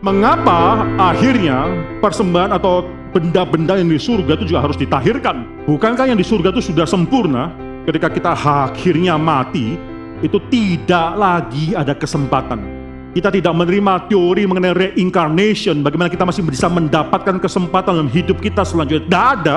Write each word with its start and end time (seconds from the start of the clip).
Mengapa 0.00 0.88
akhirnya 0.96 1.68
persembahan 2.00 2.56
atau 2.56 2.88
benda-benda 3.12 3.76
yang 3.76 3.92
di 3.92 4.00
surga 4.00 4.32
itu 4.40 4.48
juga 4.48 4.64
harus 4.64 4.80
ditahirkan? 4.80 5.68
Bukankah 5.68 6.08
yang 6.08 6.16
di 6.16 6.24
surga 6.24 6.56
itu 6.56 6.72
sudah 6.72 6.88
sempurna? 6.88 7.52
Ketika 7.84 8.08
kita 8.08 8.32
akhirnya 8.32 9.20
mati, 9.20 9.76
itu 10.24 10.40
tidak 10.48 11.20
lagi 11.20 11.76
ada 11.76 11.92
kesempatan. 11.92 12.64
Kita 13.12 13.28
tidak 13.28 13.52
menerima 13.52 14.08
teori 14.08 14.48
mengenai 14.48 14.72
reincarnation, 14.72 15.84
bagaimana 15.84 16.08
kita 16.08 16.24
masih 16.24 16.48
bisa 16.48 16.72
mendapatkan 16.72 17.36
kesempatan 17.36 18.00
dalam 18.00 18.08
hidup 18.08 18.40
kita 18.40 18.64
selanjutnya. 18.64 19.04
Tidak 19.04 19.26
ada. 19.36 19.56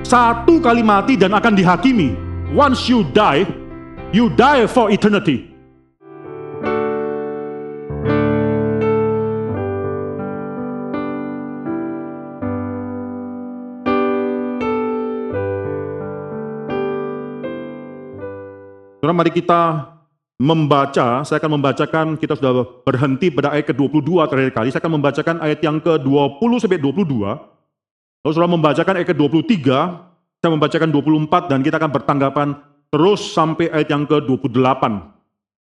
Satu 0.00 0.64
kali 0.64 0.80
mati 0.80 1.20
dan 1.20 1.36
akan 1.36 1.52
dihakimi. 1.52 2.16
Once 2.56 2.88
you 2.88 3.04
die, 3.12 3.44
you 4.16 4.32
die 4.32 4.64
for 4.64 4.88
eternity. 4.88 5.53
Mari 19.14 19.30
kita 19.30 19.94
membaca, 20.34 21.22
saya 21.22 21.38
akan 21.38 21.62
membacakan, 21.62 22.06
kita 22.18 22.34
sudah 22.34 22.82
berhenti 22.82 23.30
pada 23.30 23.54
ayat 23.54 23.70
ke-22 23.70 24.26
terakhir 24.26 24.50
kali, 24.50 24.68
saya 24.74 24.82
akan 24.82 24.94
membacakan 24.98 25.36
ayat 25.38 25.62
yang 25.62 25.78
ke-20 25.78 26.50
sampai 26.58 26.82
22. 26.82 28.26
Lalu 28.26 28.32
saudara 28.34 28.50
membacakan 28.50 28.94
ayat 28.98 29.08
ke-23, 29.14 29.54
saya 30.42 30.50
membacakan 30.50 30.88
24 30.90 31.50
dan 31.54 31.58
kita 31.62 31.76
akan 31.78 31.90
bertanggapan 31.94 32.48
terus 32.90 33.22
sampai 33.30 33.70
ayat 33.70 33.88
yang 33.94 34.02
ke-28. 34.10 34.82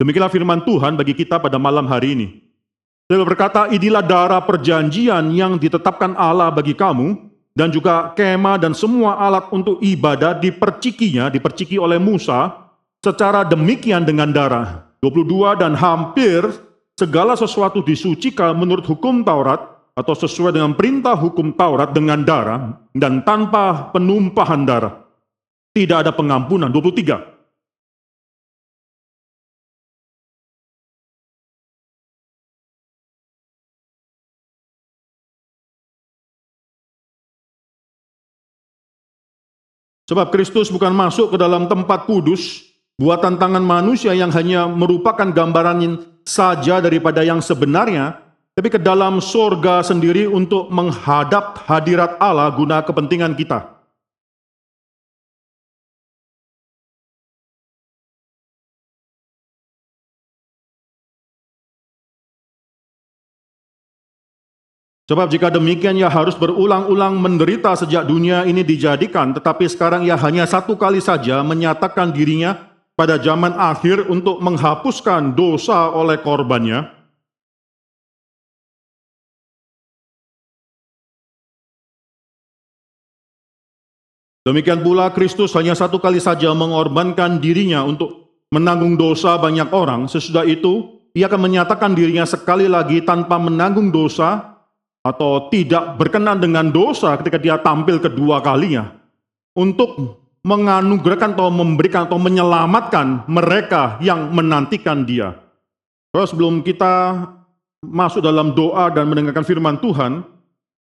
Demikianlah 0.01 0.33
firman 0.33 0.65
Tuhan 0.65 0.97
bagi 0.97 1.13
kita 1.13 1.37
pada 1.37 1.61
malam 1.61 1.85
hari 1.85 2.17
ini. 2.17 2.27
Dia 3.13 3.21
berkata, 3.21 3.69
inilah 3.69 4.01
darah 4.01 4.41
perjanjian 4.41 5.37
yang 5.37 5.61
ditetapkan 5.61 6.17
Allah 6.17 6.49
bagi 6.49 6.73
kamu, 6.73 7.29
dan 7.53 7.69
juga 7.69 8.17
kema 8.17 8.57
dan 8.57 8.73
semua 8.73 9.21
alat 9.21 9.53
untuk 9.53 9.77
ibadah 9.85 10.33
dipercikinya, 10.41 11.29
diperciki 11.29 11.77
oleh 11.77 12.01
Musa, 12.01 12.62
secara 13.03 13.43
demikian 13.43 14.07
dengan 14.07 14.31
darah. 14.31 14.87
22 15.03 15.59
dan 15.59 15.75
hampir 15.75 16.47
segala 16.95 17.35
sesuatu 17.35 17.83
disucikan 17.83 18.55
menurut 18.55 18.87
hukum 18.87 19.27
Taurat 19.27 19.59
atau 19.99 20.15
sesuai 20.15 20.55
dengan 20.55 20.73
perintah 20.79 21.19
hukum 21.19 21.51
Taurat 21.59 21.91
dengan 21.91 22.23
darah 22.23 22.79
dan 22.95 23.27
tanpa 23.27 23.91
penumpahan 23.91 24.63
darah. 24.63 25.03
Tidak 25.75 26.07
ada 26.07 26.15
pengampunan. 26.15 26.71
23. 26.71 27.35
Sebab 40.07 40.29
Kristus 40.29 40.69
bukan 40.69 40.93
masuk 40.93 41.35
ke 41.35 41.37
dalam 41.41 41.73
tempat 41.73 42.05
kudus 42.05 42.72
buatan 43.01 43.41
tangan 43.41 43.65
manusia 43.65 44.13
yang 44.13 44.33
hanya 44.33 44.69
merupakan 44.69 45.29
gambaran 45.29 46.01
saja 46.27 46.79
daripada 46.83 47.25
yang 47.25 47.41
sebenarnya, 47.41 48.19
tapi 48.53 48.69
ke 48.69 48.77
dalam 48.77 49.21
sorga 49.23 49.81
sendiri 49.81 50.29
untuk 50.29 50.69
menghadap 50.69 51.65
hadirat 51.65 52.21
Allah 52.21 52.53
guna 52.53 52.85
kepentingan 52.85 53.33
kita. 53.33 53.73
Sebab 65.13 65.29
jika 65.29 65.53
demikian 65.53 65.99
ia 66.01 66.09
harus 66.09 66.33
berulang-ulang 66.33 67.21
menderita 67.21 67.77
sejak 67.77 68.09
dunia 68.09 68.49
ini 68.49 68.65
dijadikan, 68.65 69.37
tetapi 69.37 69.69
sekarang 69.69 70.09
ia 70.09 70.17
hanya 70.17 70.49
satu 70.49 70.73
kali 70.73 71.05
saja 71.05 71.45
menyatakan 71.45 72.09
dirinya 72.15 72.72
pada 72.93 73.17
zaman 73.17 73.57
akhir 73.57 74.07
untuk 74.07 74.39
menghapuskan 74.45 75.33
dosa 75.33 75.93
oleh 75.93 76.21
korbannya, 76.21 77.03
Demikian 84.43 84.83
pula 84.83 85.07
Kristus 85.15 85.55
hanya 85.55 85.71
satu 85.79 86.03
kali 86.03 86.19
saja 86.19 86.51
mengorbankan 86.51 87.39
dirinya 87.39 87.87
untuk 87.87 88.43
menanggung 88.51 88.99
dosa 88.99 89.39
banyak 89.39 89.71
orang. 89.71 90.11
Sesudah 90.11 90.43
itu, 90.43 90.99
ia 91.15 91.31
akan 91.31 91.47
menyatakan 91.47 91.95
dirinya 91.95 92.27
sekali 92.27 92.67
lagi 92.67 93.07
tanpa 93.07 93.39
menanggung 93.39 93.95
dosa 93.95 94.59
atau 95.07 95.47
tidak 95.47 95.95
berkenan 95.95 96.43
dengan 96.43 96.75
dosa 96.75 97.15
ketika 97.23 97.39
dia 97.39 97.55
tampil 97.59 98.03
kedua 98.03 98.43
kalinya 98.43 98.99
untuk 99.55 100.22
menganugerahkan 100.43 101.39
atau 101.39 101.49
memberikan 101.55 102.11
atau 102.11 102.19
menyelamatkan 102.19 103.27
mereka 103.31 103.99
yang 104.03 104.31
menantikan 104.35 105.07
dia. 105.07 105.39
Terus 106.11 106.35
sebelum 106.35 106.67
kita 106.67 107.25
masuk 107.83 108.23
dalam 108.23 108.53
doa 108.53 108.91
dan 108.91 109.07
mendengarkan 109.07 109.47
firman 109.47 109.79
Tuhan, 109.79 110.27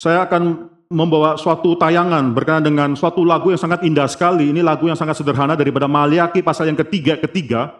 saya 0.00 0.24
akan 0.24 0.72
membawa 0.92 1.40
suatu 1.40 1.72
tayangan 1.76 2.36
berkenaan 2.36 2.64
dengan 2.64 2.90
suatu 2.92 3.24
lagu 3.24 3.48
yang 3.48 3.60
sangat 3.60 3.84
indah 3.84 4.08
sekali. 4.08 4.52
Ini 4.52 4.60
lagu 4.60 4.88
yang 4.88 4.96
sangat 4.96 5.20
sederhana 5.20 5.56
daripada 5.56 5.88
Maliaki 5.88 6.44
pasal 6.44 6.68
yang 6.68 6.78
ketiga 6.84 7.16
ketiga. 7.16 7.72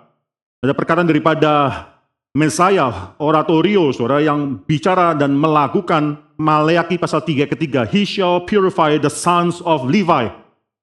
Ada 0.65 0.72
perkataan 0.72 1.09
daripada 1.09 1.84
Mesiah 2.32 3.12
oratorio, 3.21 3.93
saudara 3.93 4.25
yang 4.25 4.65
bicara 4.65 5.12
dan 5.12 5.37
melakukan 5.37 6.16
Maliaki 6.41 6.97
pasal 6.97 7.21
tiga 7.21 7.44
ketiga. 7.44 7.84
He 7.84 8.09
shall 8.09 8.41
purify 8.49 8.97
the 8.97 9.12
sons 9.12 9.61
of 9.69 9.84
Levi. 9.84 10.41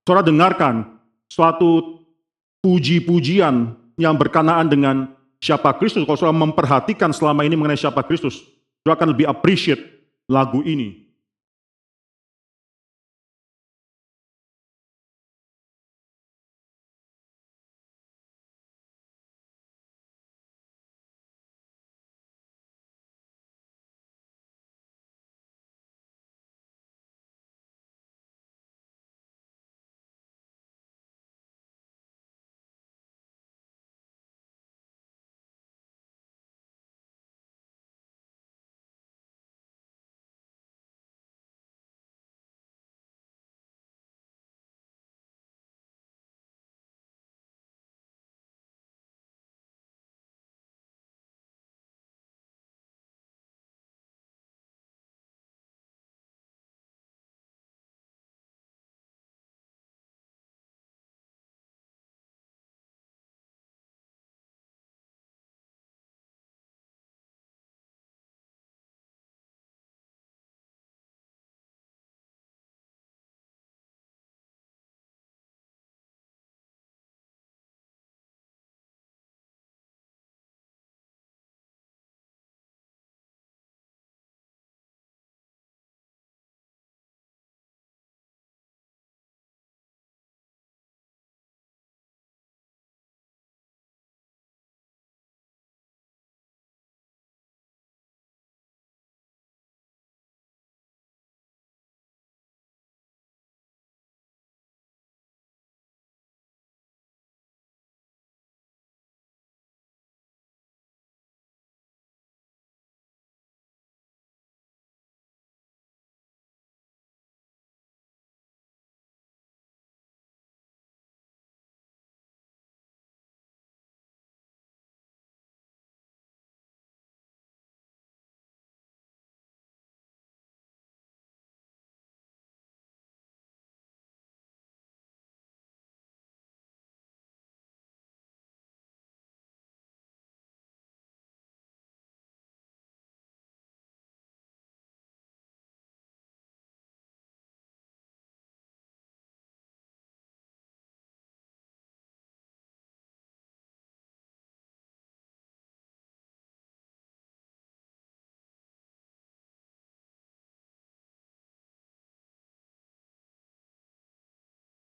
Saudara 0.10 0.26
dengarkan 0.26 0.90
suatu 1.30 2.02
puji-pujian 2.66 3.78
yang 3.94 4.18
berkenaan 4.18 4.66
dengan 4.66 5.14
siapa 5.38 5.70
Kristus. 5.78 6.02
Kalau 6.02 6.18
saudara 6.18 6.50
memperhatikan 6.50 7.14
selama 7.14 7.46
ini 7.46 7.54
mengenai 7.54 7.78
siapa 7.78 8.02
Kristus, 8.02 8.42
saudara 8.82 9.06
akan 9.06 9.14
lebih 9.14 9.30
appreciate 9.30 9.78
lagu 10.26 10.66
ini. 10.66 10.99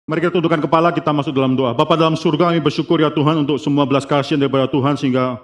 Mari 0.08 0.24
kita 0.24 0.40
tundukkan 0.40 0.64
kepala, 0.64 0.88
kita 0.88 1.12
masuk 1.12 1.36
dalam 1.36 1.52
doa. 1.52 1.76
Bapa 1.76 1.92
dalam 1.92 2.16
surga, 2.16 2.48
kami 2.48 2.64
bersyukur 2.64 2.96
ya 2.96 3.12
Tuhan 3.12 3.44
untuk 3.44 3.60
semua 3.60 3.84
belas 3.84 4.08
kasihan 4.08 4.40
daripada 4.40 4.64
Tuhan 4.64 4.96
sehingga 4.96 5.36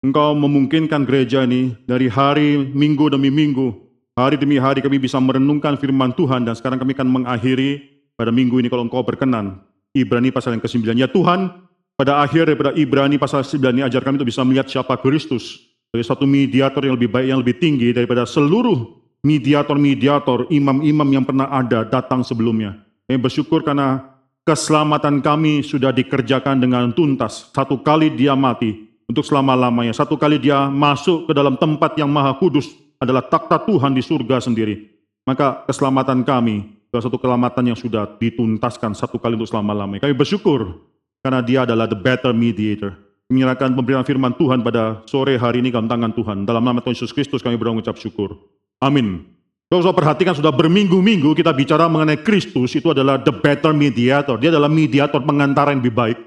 Engkau 0.00 0.32
memungkinkan 0.32 1.04
gereja 1.04 1.44
ini 1.44 1.76
dari 1.84 2.08
hari 2.08 2.56
minggu 2.56 3.12
demi 3.12 3.28
minggu, 3.28 3.68
hari 4.16 4.40
demi 4.40 4.56
hari 4.56 4.80
kami 4.80 4.96
bisa 4.96 5.20
merenungkan 5.20 5.76
firman 5.76 6.16
Tuhan 6.16 6.48
dan 6.48 6.56
sekarang 6.56 6.80
kami 6.80 6.96
akan 6.96 7.04
mengakhiri 7.20 7.84
pada 8.16 8.32
minggu 8.32 8.56
ini 8.56 8.72
kalau 8.72 8.88
Engkau 8.88 9.04
berkenan. 9.04 9.60
Ibrani 9.92 10.32
pasal 10.32 10.56
yang 10.56 10.64
ke-9. 10.64 10.88
Ya 10.96 11.12
Tuhan, 11.12 11.52
pada 12.00 12.24
akhir 12.24 12.48
daripada 12.48 12.72
Ibrani 12.72 13.20
pasal 13.20 13.44
9 13.44 13.60
ini 13.76 13.84
ajar 13.84 14.00
kami 14.00 14.16
untuk 14.24 14.32
bisa 14.32 14.40
melihat 14.40 14.72
siapa 14.72 14.96
Kristus 15.04 15.68
sebagai 15.92 16.08
satu 16.08 16.24
mediator 16.24 16.80
yang 16.80 16.96
lebih 16.96 17.12
baik, 17.12 17.28
yang 17.28 17.44
lebih 17.44 17.60
tinggi 17.60 17.92
daripada 17.92 18.24
seluruh 18.24 18.88
mediator-mediator, 19.20 20.48
imam-imam 20.48 21.08
yang 21.12 21.28
pernah 21.28 21.52
ada 21.52 21.84
datang 21.84 22.24
sebelumnya. 22.24 22.87
Kami 23.08 23.16
bersyukur 23.16 23.64
karena 23.64 24.04
keselamatan 24.44 25.24
kami 25.24 25.64
sudah 25.64 25.96
dikerjakan 25.96 26.60
dengan 26.60 26.92
tuntas. 26.92 27.48
Satu 27.56 27.80
kali 27.80 28.12
dia 28.12 28.36
mati 28.36 28.84
untuk 29.08 29.24
selama-lamanya. 29.24 29.96
Satu 29.96 30.20
kali 30.20 30.36
dia 30.36 30.68
masuk 30.68 31.24
ke 31.24 31.32
dalam 31.32 31.56
tempat 31.56 31.96
yang 31.96 32.12
maha 32.12 32.36
kudus 32.36 32.68
adalah 33.00 33.24
takhta 33.24 33.56
Tuhan 33.64 33.96
di 33.96 34.04
surga 34.04 34.44
sendiri. 34.44 34.92
Maka 35.24 35.64
keselamatan 35.64 36.20
kami 36.20 36.68
adalah 36.92 37.04
satu 37.08 37.16
keselamatan 37.16 37.64
yang 37.72 37.78
sudah 37.80 38.04
dituntaskan 38.20 38.92
satu 38.92 39.16
kali 39.16 39.40
untuk 39.40 39.48
selama-lamanya. 39.48 40.04
Kami 40.04 40.12
bersyukur 40.12 40.84
karena 41.24 41.40
dia 41.40 41.64
adalah 41.64 41.88
the 41.88 41.96
better 41.96 42.36
mediator. 42.36 42.92
Menyerahkan 43.32 43.72
pemberian 43.76 44.04
firman 44.04 44.36
Tuhan 44.36 44.60
pada 44.60 45.04
sore 45.04 45.36
hari 45.36 45.60
ini 45.60 45.72
dalam 45.72 45.88
tangan 45.88 46.12
Tuhan. 46.12 46.48
Dalam 46.48 46.64
nama 46.64 46.80
Tuhan 46.80 46.96
Yesus 46.96 47.12
Kristus 47.12 47.44
kami 47.44 47.56
berucap 47.56 47.96
syukur. 47.96 48.36
Amin. 48.80 49.37
Kalau 49.68 49.84
saya 49.84 49.92
perhatikan 49.92 50.32
sudah 50.32 50.48
berminggu-minggu 50.48 51.36
kita 51.36 51.52
bicara 51.52 51.92
mengenai 51.92 52.24
Kristus 52.24 52.72
itu 52.72 52.88
adalah 52.88 53.20
the 53.20 53.28
better 53.28 53.76
mediator. 53.76 54.40
Dia 54.40 54.48
adalah 54.48 54.72
mediator 54.72 55.20
pengantara 55.20 55.76
yang 55.76 55.84
lebih 55.84 55.92
baik. 55.92 56.18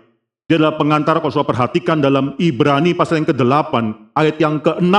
Dia 0.46 0.62
adalah 0.62 0.78
pengantara 0.78 1.18
kalau 1.18 1.34
saya 1.34 1.50
perhatikan 1.50 1.98
dalam 1.98 2.38
Ibrani 2.38 2.94
pasal 2.94 3.26
yang 3.26 3.34
ke-8 3.34 3.74
ayat 4.14 4.36
yang 4.38 4.62
ke-6 4.62 4.94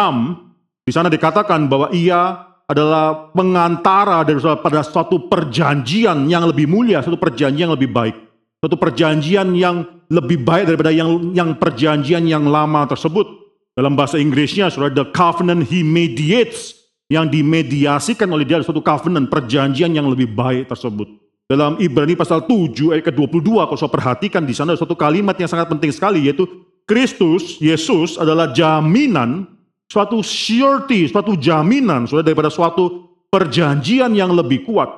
di 0.83 0.91
sana 0.91 1.07
dikatakan 1.07 1.71
bahwa 1.71 1.95
ia 1.95 2.51
adalah 2.67 3.31
pengantara 3.31 4.27
dari 4.27 4.43
pada 4.59 4.83
suatu 4.83 5.31
perjanjian 5.31 6.27
yang 6.27 6.43
lebih 6.51 6.67
mulia, 6.67 6.99
satu 6.99 7.15
perjanjian 7.15 7.71
yang 7.71 7.77
lebih 7.79 7.95
baik. 7.95 8.17
Suatu 8.59 8.75
perjanjian 8.75 9.55
yang 9.55 9.87
lebih 10.11 10.43
baik 10.43 10.67
daripada 10.67 10.91
yang 10.91 11.31
yang 11.31 11.55
perjanjian 11.55 12.27
yang 12.27 12.43
lama 12.51 12.91
tersebut. 12.91 13.39
Dalam 13.79 13.95
bahasa 13.95 14.19
Inggrisnya, 14.19 14.67
saudara, 14.69 14.91
the 14.91 15.07
covenant 15.15 15.71
he 15.71 15.87
mediates 15.87 16.82
yang 17.13 17.29
dimediasikan 17.29 18.25
oleh 18.33 18.49
dia 18.49 18.65
suatu 18.65 18.81
covenant, 18.81 19.29
perjanjian 19.29 19.93
yang 19.93 20.09
lebih 20.09 20.33
baik 20.33 20.73
tersebut. 20.73 21.05
Dalam 21.45 21.77
Ibrani 21.77 22.17
pasal 22.17 22.49
7 22.49 22.97
ayat 22.97 23.13
ke-22, 23.13 23.45
kalau 23.45 23.77
saya 23.77 23.93
perhatikan 23.93 24.49
di 24.49 24.57
sana 24.57 24.73
ada 24.73 24.81
suatu 24.81 24.97
kalimat 24.97 25.37
yang 25.37 25.53
sangat 25.53 25.69
penting 25.69 25.93
sekali, 25.93 26.25
yaitu 26.25 26.49
Kristus, 26.89 27.61
Yesus 27.61 28.17
adalah 28.17 28.57
jaminan, 28.57 29.45
suatu 29.93 30.25
surety, 30.25 31.05
suatu 31.13 31.37
jaminan, 31.37 32.09
sudah 32.09 32.25
daripada 32.25 32.49
suatu 32.49 33.13
perjanjian 33.29 34.17
yang 34.17 34.33
lebih 34.33 34.65
kuat. 34.65 34.89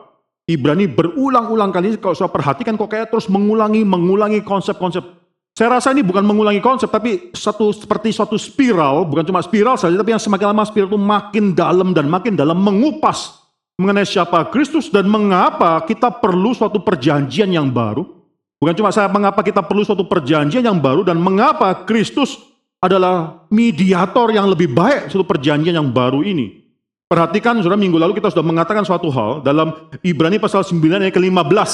Ibrani 0.47 0.87
berulang-ulang 0.87 1.75
kali, 1.75 1.99
kalau 1.99 2.15
saya 2.15 2.31
perhatikan 2.31 2.79
kok 2.79 2.87
kayak 2.87 3.11
terus 3.11 3.27
mengulangi, 3.27 3.83
mengulangi 3.83 4.45
konsep-konsep 4.47 5.03
saya 5.55 5.79
rasa 5.79 5.95
ini 5.95 6.03
bukan 6.03 6.27
mengulangi 6.27 6.59
konsep, 6.59 6.91
tapi 6.91 7.31
satu 7.31 7.71
seperti 7.71 8.11
suatu 8.11 8.35
spiral, 8.35 9.07
bukan 9.07 9.23
cuma 9.23 9.39
spiral 9.39 9.79
saja, 9.79 9.95
tapi 9.95 10.11
yang 10.11 10.19
semakin 10.19 10.51
lama 10.51 10.67
spiral 10.67 10.91
itu 10.91 10.99
makin 10.99 11.55
dalam 11.55 11.95
dan 11.95 12.11
makin 12.11 12.35
dalam 12.35 12.59
mengupas 12.59 13.39
mengenai 13.79 14.03
siapa 14.03 14.51
Kristus 14.51 14.91
dan 14.91 15.07
mengapa 15.07 15.79
kita 15.87 16.11
perlu 16.11 16.59
suatu 16.59 16.83
perjanjian 16.83 17.55
yang 17.55 17.71
baru. 17.71 18.03
Bukan 18.59 18.75
cuma 18.75 18.91
saya 18.91 19.07
mengapa 19.07 19.47
kita 19.47 19.63
perlu 19.63 19.87
suatu 19.87 20.03
perjanjian 20.03 20.67
yang 20.67 20.83
baru 20.83 21.07
dan 21.07 21.23
mengapa 21.23 21.87
Kristus 21.87 22.35
adalah 22.83 23.47
mediator 23.47 24.35
yang 24.35 24.51
lebih 24.51 24.75
baik 24.75 25.07
suatu 25.07 25.23
perjanjian 25.23 25.79
yang 25.79 25.87
baru 25.95 26.27
ini. 26.27 26.67
Perhatikan, 27.07 27.63
saudara, 27.63 27.79
minggu 27.79 27.95
lalu 27.95 28.19
kita 28.19 28.35
sudah 28.35 28.43
mengatakan 28.43 28.83
suatu 28.83 29.07
hal 29.15 29.39
dalam 29.47 29.71
Ibrani 30.03 30.43
pasal 30.43 30.67
9 30.67 30.83
ayat 30.99 31.15
ke-15. 31.15 31.71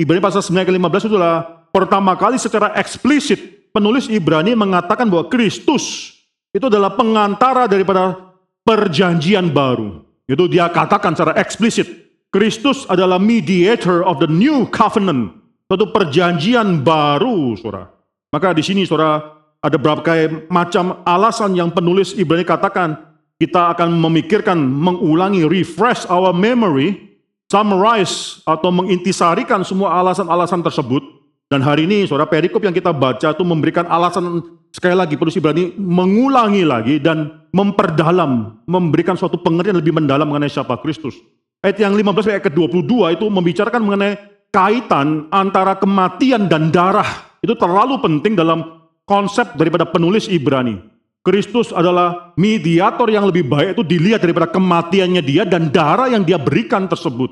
Ibrani 0.00 0.24
pasal 0.24 0.40
9 0.40 0.56
ayat 0.56 0.68
ke-15 0.72 1.00
itu 1.04 1.16
adalah 1.20 1.59
pertama 1.70 2.14
kali 2.18 2.36
secara 2.36 2.74
eksplisit 2.78 3.70
penulis 3.70 4.10
Ibrani 4.10 4.54
mengatakan 4.54 5.06
bahwa 5.06 5.30
Kristus 5.30 6.14
itu 6.50 6.66
adalah 6.66 6.94
pengantara 6.98 7.70
daripada 7.70 8.18
perjanjian 8.66 9.50
baru. 9.50 10.02
Itu 10.26 10.46
dia 10.46 10.70
katakan 10.70 11.14
secara 11.14 11.38
eksplisit. 11.38 11.86
Kristus 12.30 12.86
adalah 12.86 13.18
mediator 13.18 14.06
of 14.06 14.22
the 14.22 14.30
new 14.30 14.66
covenant. 14.70 15.34
Suatu 15.66 15.90
perjanjian 15.90 16.82
baru, 16.82 17.58
saudara. 17.58 17.90
Maka 18.30 18.54
di 18.54 18.62
sini, 18.62 18.86
saudara, 18.86 19.18
ada 19.58 19.74
berbagai 19.74 20.46
macam 20.46 21.02
alasan 21.02 21.58
yang 21.58 21.74
penulis 21.74 22.14
Ibrani 22.14 22.46
katakan. 22.46 23.10
Kita 23.40 23.72
akan 23.74 23.96
memikirkan, 23.96 24.58
mengulangi, 24.60 25.48
refresh 25.48 26.04
our 26.06 26.30
memory, 26.30 27.10
summarize 27.50 28.44
atau 28.46 28.68
mengintisarikan 28.70 29.64
semua 29.64 29.96
alasan-alasan 29.98 30.60
tersebut 30.62 31.19
dan 31.50 31.66
hari 31.66 31.90
ini, 31.90 32.06
saudara 32.06 32.30
perikop 32.30 32.62
yang 32.62 32.70
kita 32.70 32.94
baca 32.94 33.34
itu 33.34 33.42
memberikan 33.42 33.82
alasan 33.90 34.38
sekali 34.70 34.94
lagi 34.94 35.18
penulis 35.18 35.34
Ibrani 35.34 35.74
mengulangi 35.74 36.62
lagi 36.62 37.02
dan 37.02 37.42
memperdalam, 37.50 38.62
memberikan 38.70 39.18
suatu 39.18 39.34
pengertian 39.42 39.82
lebih 39.82 39.90
mendalam 39.90 40.30
mengenai 40.30 40.46
siapa 40.46 40.78
Kristus. 40.78 41.18
Ayat 41.58 41.82
yang 41.82 41.98
15 41.98 42.30
ayat 42.30 42.42
ke-22 42.46 43.18
itu 43.18 43.26
membicarakan 43.26 43.82
mengenai 43.82 44.14
kaitan 44.54 45.26
antara 45.34 45.74
kematian 45.74 46.46
dan 46.46 46.70
darah. 46.70 47.34
Itu 47.42 47.58
terlalu 47.58 47.98
penting 47.98 48.38
dalam 48.38 48.86
konsep 49.02 49.58
daripada 49.58 49.90
penulis 49.90 50.30
Ibrani. 50.30 50.78
Kristus 51.26 51.74
adalah 51.74 52.32
mediator 52.38 53.10
yang 53.10 53.26
lebih 53.26 53.44
baik 53.50 53.74
itu 53.74 53.82
dilihat 53.84 54.22
daripada 54.22 54.46
kematiannya 54.48 55.20
dia 55.20 55.42
dan 55.42 55.68
darah 55.68 56.06
yang 56.06 56.22
dia 56.22 56.38
berikan 56.38 56.86
tersebut. 56.86 57.28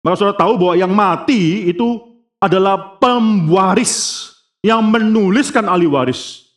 Maka 0.00 0.16
saudara 0.16 0.40
tahu 0.40 0.56
bahwa 0.56 0.74
yang 0.80 0.90
mati 0.90 1.68
itu 1.68 2.09
adalah 2.40 2.96
pemwaris 2.96 4.26
yang 4.64 4.80
menuliskan 4.88 5.68
ahli 5.68 5.84
waris. 5.84 6.48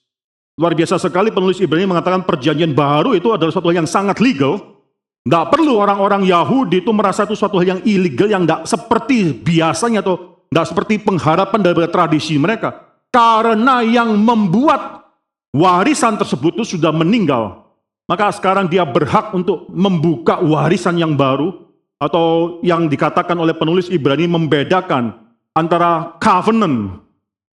Luar 0.55 0.71
biasa 0.77 0.95
sekali 1.01 1.33
penulis 1.33 1.59
Ibrani 1.59 1.89
mengatakan 1.89 2.23
perjanjian 2.23 2.71
baru 2.71 3.17
itu 3.17 3.35
adalah 3.35 3.51
suatu 3.51 3.67
hal 3.67 3.83
yang 3.83 3.89
sangat 3.89 4.23
legal. 4.23 4.79
Tidak 5.23 5.45
perlu 5.51 5.79
orang-orang 5.79 6.27
Yahudi 6.27 6.83
itu 6.83 6.91
merasa 6.91 7.23
itu 7.23 7.35
suatu 7.35 7.59
hal 7.59 7.77
yang 7.77 7.81
ilegal 7.87 8.27
yang 8.27 8.43
tidak 8.43 8.67
seperti 8.67 9.33
biasanya 9.33 10.03
atau 10.03 10.43
tidak 10.51 10.67
seperti 10.69 10.93
pengharapan 10.99 11.59
dari 11.63 11.87
tradisi 11.89 12.35
mereka. 12.35 12.75
Karena 13.09 13.81
yang 13.81 14.13
membuat 14.19 15.09
warisan 15.55 16.19
tersebut 16.19 16.59
itu 16.59 16.77
sudah 16.77 16.91
meninggal. 16.91 17.65
Maka 18.03 18.35
sekarang 18.35 18.67
dia 18.67 18.83
berhak 18.83 19.31
untuk 19.31 19.71
membuka 19.71 20.43
warisan 20.43 20.99
yang 20.99 21.15
baru 21.15 21.55
atau 21.97 22.59
yang 22.59 22.91
dikatakan 22.91 23.33
oleh 23.39 23.55
penulis 23.55 23.87
Ibrani 23.87 24.27
membedakan 24.27 25.22
antara 25.53 26.17
covenant, 26.17 27.01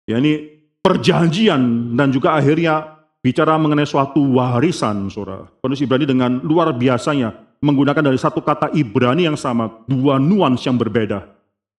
yakni 0.09 0.61
perjanjian 0.81 1.95
dan 1.95 2.09
juga 2.11 2.41
akhirnya 2.41 3.01
bicara 3.21 3.61
mengenai 3.61 3.87
suatu 3.87 4.21
warisan, 4.37 5.13
saudara. 5.13 5.49
Penulis 5.61 5.85
Ibrani 5.85 6.09
dengan 6.09 6.41
luar 6.41 6.73
biasanya 6.73 7.33
menggunakan 7.61 8.01
dari 8.01 8.19
satu 8.19 8.41
kata 8.41 8.73
Ibrani 8.73 9.29
yang 9.29 9.37
sama, 9.37 9.69
dua 9.85 10.17
nuans 10.17 10.61
yang 10.65 10.81
berbeda. 10.81 11.29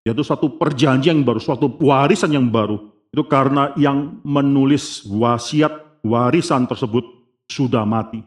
Yaitu 0.02 0.22
suatu 0.26 0.58
perjanjian 0.58 1.22
yang 1.22 1.26
baru, 1.26 1.38
suatu 1.38 1.70
warisan 1.78 2.34
yang 2.34 2.46
baru. 2.50 2.90
Itu 3.12 3.28
karena 3.28 3.70
yang 3.76 4.18
menulis 4.24 5.04
wasiat 5.04 6.00
warisan 6.00 6.64
tersebut 6.66 7.04
sudah 7.46 7.84
mati. 7.84 8.24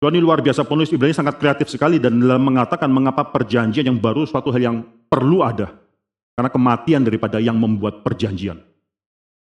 Tuhan 0.00 0.16
ini 0.16 0.22
luar 0.22 0.40
biasa 0.40 0.64
penulis 0.64 0.92
Ibrani 0.92 1.16
sangat 1.16 1.40
kreatif 1.40 1.68
sekali 1.72 2.00
dan 2.00 2.20
dalam 2.20 2.40
mengatakan 2.40 2.88
mengapa 2.88 3.24
perjanjian 3.32 3.84
yang 3.84 3.98
baru 4.00 4.24
suatu 4.28 4.52
hal 4.52 4.60
yang 4.60 4.76
perlu 5.08 5.40
ada. 5.44 5.79
Karena 6.40 6.48
kematian 6.48 7.04
daripada 7.04 7.36
yang 7.36 7.60
membuat 7.60 8.00
perjanjian. 8.00 8.56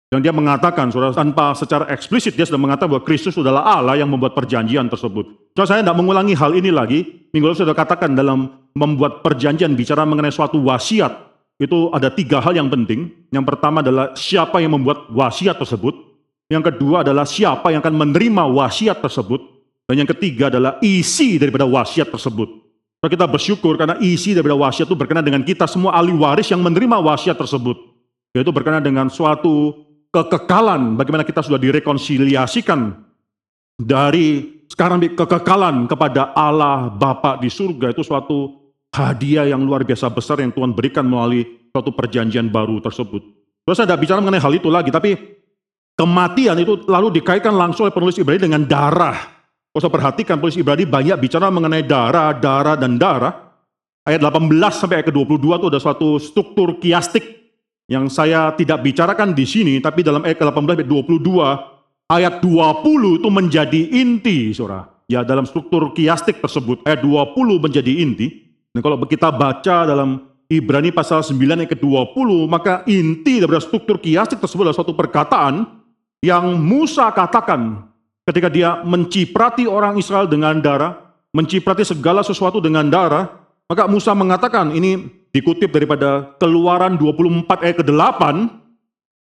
Dan 0.08 0.24
dia 0.24 0.32
mengatakan, 0.32 0.88
saudara, 0.96 1.12
tanpa 1.12 1.52
secara 1.52 1.92
eksplisit 1.92 2.40
dia 2.40 2.48
sudah 2.48 2.56
mengatakan 2.56 2.88
bahwa 2.88 3.04
Kristus 3.04 3.36
adalah 3.36 3.68
Allah 3.68 4.00
yang 4.00 4.08
membuat 4.08 4.32
perjanjian 4.32 4.88
tersebut. 4.88 5.52
So, 5.60 5.68
saya 5.68 5.84
tidak 5.84 6.00
mengulangi 6.00 6.32
hal 6.32 6.56
ini 6.56 6.72
lagi. 6.72 7.28
Minggu 7.36 7.52
lalu 7.52 7.60
sudah 7.60 7.76
katakan 7.76 8.16
dalam 8.16 8.48
membuat 8.72 9.28
perjanjian 9.28 9.76
bicara 9.76 10.08
mengenai 10.08 10.32
suatu 10.32 10.56
wasiat. 10.64 11.12
Itu 11.60 11.92
ada 11.92 12.08
tiga 12.08 12.40
hal 12.40 12.56
yang 12.56 12.72
penting. 12.72 13.12
Yang 13.28 13.44
pertama 13.44 13.84
adalah 13.84 14.16
siapa 14.16 14.64
yang 14.64 14.80
membuat 14.80 15.12
wasiat 15.12 15.60
tersebut. 15.60 16.00
Yang 16.48 16.72
kedua 16.72 17.04
adalah 17.04 17.28
siapa 17.28 17.76
yang 17.76 17.84
akan 17.84 18.08
menerima 18.08 18.56
wasiat 18.56 19.04
tersebut. 19.04 19.44
Dan 19.84 20.00
yang 20.00 20.10
ketiga 20.16 20.48
adalah 20.48 20.80
isi 20.80 21.36
daripada 21.36 21.68
wasiat 21.68 22.08
tersebut. 22.08 22.65
Kita 23.06 23.30
bersyukur 23.30 23.78
karena 23.78 24.02
isi 24.02 24.34
daripada 24.34 24.58
wasiat 24.58 24.90
itu 24.90 24.98
berkenaan 24.98 25.26
dengan 25.26 25.46
kita 25.46 25.70
semua 25.70 25.94
ahli 25.94 26.10
waris 26.10 26.50
yang 26.50 26.66
menerima 26.66 26.98
wasiat 26.98 27.38
tersebut. 27.38 27.78
Yaitu 28.34 28.50
berkenaan 28.50 28.82
dengan 28.82 29.14
suatu 29.14 29.86
kekekalan, 30.10 30.98
bagaimana 30.98 31.22
kita 31.22 31.46
sudah 31.46 31.62
direkonsiliasikan 31.62 32.98
dari 33.78 34.58
sekarang 34.72 35.04
kekekalan 35.14 35.86
kepada 35.86 36.34
Allah 36.34 36.90
Bapa 36.90 37.38
di 37.38 37.52
surga 37.52 37.94
itu 37.94 38.02
suatu 38.02 38.66
hadiah 38.96 39.46
yang 39.46 39.62
luar 39.62 39.84
biasa 39.84 40.08
besar 40.10 40.40
yang 40.40 40.56
Tuhan 40.56 40.72
berikan 40.72 41.04
melalui 41.04 41.70
suatu 41.76 41.92
perjanjian 41.92 42.48
baru 42.48 42.80
tersebut. 42.80 43.22
Terus 43.68 43.76
saya 43.76 43.92
tidak 43.92 44.08
bicara 44.08 44.24
mengenai 44.24 44.40
hal 44.40 44.54
itu 44.56 44.70
lagi, 44.72 44.90
tapi 44.90 45.14
kematian 46.00 46.56
itu 46.64 46.88
lalu 46.88 47.20
dikaitkan 47.20 47.52
langsung 47.52 47.86
oleh 47.86 47.94
penulis 47.94 48.16
Ibrani 48.16 48.40
dengan 48.40 48.64
darah. 48.64 49.35
Kalau 49.76 49.92
saya 49.92 49.96
perhatikan 50.00 50.40
penulis 50.40 50.56
Ibrani 50.56 50.88
banyak 50.88 51.20
bicara 51.20 51.52
mengenai 51.52 51.84
darah, 51.84 52.32
darah, 52.32 52.80
dan 52.80 52.96
darah. 52.96 53.52
Ayat 54.08 54.24
18 54.24 54.48
sampai 54.72 55.04
ayat 55.04 55.12
ke-22 55.12 55.44
itu 55.52 55.68
ada 55.68 55.80
suatu 55.84 56.16
struktur 56.16 56.80
kiastik 56.80 57.52
yang 57.92 58.08
saya 58.08 58.56
tidak 58.56 58.80
bicarakan 58.88 59.36
di 59.36 59.44
sini, 59.44 59.84
tapi 59.84 60.00
dalam 60.00 60.24
ayat 60.24 60.40
ke-18 60.40 60.80
ayat 60.80 60.88
22, 60.88 62.08
ayat 62.08 62.40
20 62.40 63.20
itu 63.20 63.28
menjadi 63.28 63.82
inti, 64.00 64.56
saudara. 64.56 64.88
Ya, 65.12 65.28
dalam 65.28 65.44
struktur 65.44 65.92
kiastik 65.92 66.40
tersebut, 66.40 66.80
ayat 66.88 67.04
20 67.04 67.36
menjadi 67.60 67.92
inti. 68.00 68.48
Dan 68.72 68.80
kalau 68.80 68.96
kita 69.04 69.28
baca 69.28 69.84
dalam 69.84 70.24
Ibrani 70.48 70.96
pasal 70.96 71.20
9 71.20 71.36
ayat 71.36 71.76
ke-20, 71.76 72.48
maka 72.48 72.80
inti 72.88 73.44
daripada 73.44 73.60
struktur 73.60 74.00
kiastik 74.00 74.40
tersebut 74.40 74.72
adalah 74.72 74.80
suatu 74.80 74.96
perkataan 74.96 75.68
yang 76.24 76.56
Musa 76.64 77.12
katakan 77.12 77.92
ketika 78.26 78.50
dia 78.50 78.82
menciprati 78.82 79.70
orang 79.70 80.02
Israel 80.02 80.26
dengan 80.26 80.58
darah, 80.58 80.98
menciprati 81.32 81.86
segala 81.86 82.26
sesuatu 82.26 82.58
dengan 82.58 82.90
darah, 82.90 83.30
maka 83.70 83.86
Musa 83.86 84.14
mengatakan, 84.18 84.74
ini 84.74 85.06
dikutip 85.34 85.70
daripada 85.74 86.38
keluaran 86.42 86.98
24 86.98 87.66
ayat 87.66 87.78
ke-8, 87.82 88.22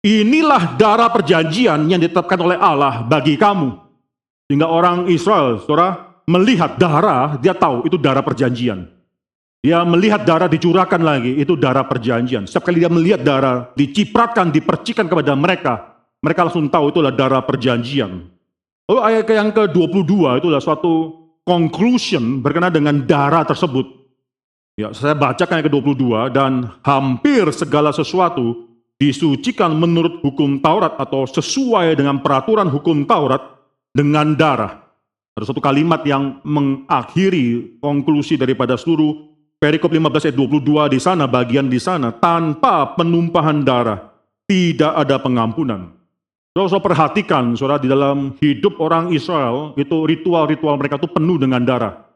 inilah 0.02 0.74
darah 0.78 1.10
perjanjian 1.10 1.86
yang 1.90 2.02
ditetapkan 2.02 2.38
oleh 2.42 2.58
Allah 2.58 3.06
bagi 3.06 3.38
kamu. 3.38 3.74
Sehingga 4.50 4.66
orang 4.66 5.06
Israel, 5.10 5.62
saudara, 5.62 6.18
melihat 6.26 6.78
darah, 6.78 7.38
dia 7.38 7.54
tahu 7.54 7.86
itu 7.86 7.98
darah 7.98 8.22
perjanjian. 8.22 8.86
Dia 9.62 9.86
melihat 9.86 10.26
darah 10.26 10.50
dicurahkan 10.50 10.98
lagi, 10.98 11.38
itu 11.38 11.54
darah 11.54 11.86
perjanjian. 11.86 12.50
Setiap 12.50 12.66
kali 12.66 12.82
dia 12.82 12.90
melihat 12.90 13.22
darah 13.22 13.70
dicipratkan, 13.78 14.50
dipercikan 14.50 15.06
kepada 15.06 15.38
mereka, 15.38 16.02
mereka 16.18 16.50
langsung 16.50 16.66
tahu 16.66 16.90
itu 16.90 16.98
adalah 16.98 17.14
darah 17.14 17.42
perjanjian. 17.46 18.26
Lalu 18.90 19.00
ayat 19.02 19.26
yang 19.30 19.50
ke-22 19.54 20.12
itu 20.42 20.46
adalah 20.50 20.64
suatu 20.64 20.94
conclusion 21.46 22.42
berkenaan 22.42 22.74
dengan 22.74 22.96
darah 23.02 23.46
tersebut. 23.46 23.86
Ya, 24.78 24.90
saya 24.96 25.12
bacakan 25.12 25.60
yang 25.60 25.66
ke-22 25.68 26.04
dan 26.32 26.52
hampir 26.80 27.44
segala 27.52 27.92
sesuatu 27.92 28.72
disucikan 28.96 29.74
menurut 29.74 30.22
hukum 30.22 30.62
Taurat 30.62 30.96
atau 30.96 31.28
sesuai 31.28 31.98
dengan 31.98 32.22
peraturan 32.22 32.70
hukum 32.70 33.04
Taurat 33.04 33.42
dengan 33.92 34.32
darah. 34.32 34.82
Ada 35.32 35.48
satu 35.48 35.60
kalimat 35.64 36.04
yang 36.04 36.40
mengakhiri 36.44 37.78
konklusi 37.80 38.36
daripada 38.36 38.76
seluruh 38.76 39.32
perikop 39.56 39.88
15 39.88 40.28
ayat 40.28 40.36
22 40.36 40.94
di 40.94 41.00
sana, 41.00 41.24
bagian 41.24 41.70
di 41.70 41.80
sana, 41.80 42.12
tanpa 42.12 42.92
penumpahan 42.98 43.64
darah 43.64 44.12
tidak 44.44 44.92
ada 44.92 45.16
pengampunan. 45.22 46.01
Saudara, 46.52 46.84
perhatikan, 46.84 47.56
saudara, 47.56 47.80
di 47.80 47.88
dalam 47.88 48.36
hidup 48.36 48.76
orang 48.76 49.08
Israel, 49.16 49.72
itu 49.80 50.04
ritual-ritual 50.04 50.76
mereka 50.76 51.00
itu 51.00 51.08
penuh 51.08 51.40
dengan 51.40 51.64
darah 51.64 52.12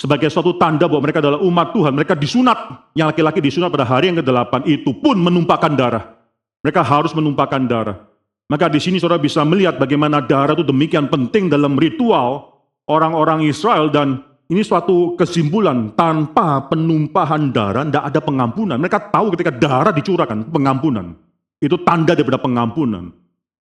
sebagai 0.00 0.32
suatu 0.32 0.56
tanda 0.56 0.88
bahwa 0.88 1.04
mereka 1.04 1.20
adalah 1.20 1.44
umat 1.44 1.76
Tuhan. 1.76 1.92
Mereka 1.92 2.16
disunat, 2.16 2.88
yang 2.96 3.12
laki-laki 3.12 3.44
disunat 3.44 3.68
pada 3.68 3.84
hari 3.84 4.08
yang 4.08 4.24
ke-8 4.24 4.64
itu 4.64 4.96
pun 4.96 5.20
menumpahkan 5.20 5.76
darah. 5.76 6.16
Mereka 6.64 6.80
harus 6.80 7.12
menumpahkan 7.12 7.68
darah. 7.68 8.08
Maka 8.48 8.72
di 8.72 8.80
sini 8.80 8.96
saudara 8.96 9.20
bisa 9.20 9.44
melihat 9.44 9.76
bagaimana 9.76 10.24
darah 10.24 10.56
itu 10.56 10.64
demikian 10.64 11.12
penting 11.12 11.52
dalam 11.52 11.76
ritual 11.76 12.58
orang-orang 12.88 13.44
Israel 13.46 13.92
dan 13.92 14.24
ini 14.50 14.64
suatu 14.66 15.14
kesimpulan 15.14 15.94
tanpa 15.94 16.66
penumpahan 16.66 17.52
darah 17.54 17.86
tidak 17.86 18.04
ada 18.10 18.20
pengampunan. 18.24 18.76
Mereka 18.80 19.12
tahu 19.12 19.36
ketika 19.36 19.52
darah 19.54 19.92
dicurahkan 19.94 20.48
pengampunan. 20.48 21.14
Itu 21.60 21.84
tanda 21.84 22.16
daripada 22.16 22.40
pengampunan. 22.40 23.19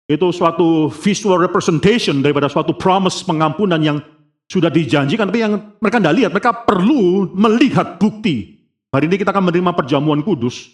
Itu 0.04 0.36
suatu 0.36 0.92
visual 0.92 1.40
representation 1.40 2.20
daripada 2.20 2.52
suatu 2.52 2.76
promise 2.76 3.24
pengampunan 3.24 3.80
yang 3.80 3.98
sudah 4.52 4.68
dijanjikan, 4.68 5.32
tapi 5.32 5.40
yang 5.40 5.54
mereka 5.80 5.98
tidak 6.04 6.16
lihat, 6.20 6.32
mereka 6.36 6.52
perlu 6.68 7.32
melihat 7.32 7.96
bukti. 7.96 8.60
Hari 8.92 9.10
ini 9.10 9.16
kita 9.18 9.32
akan 9.34 9.50
menerima 9.50 9.72
perjamuan 9.74 10.20
kudus. 10.22 10.70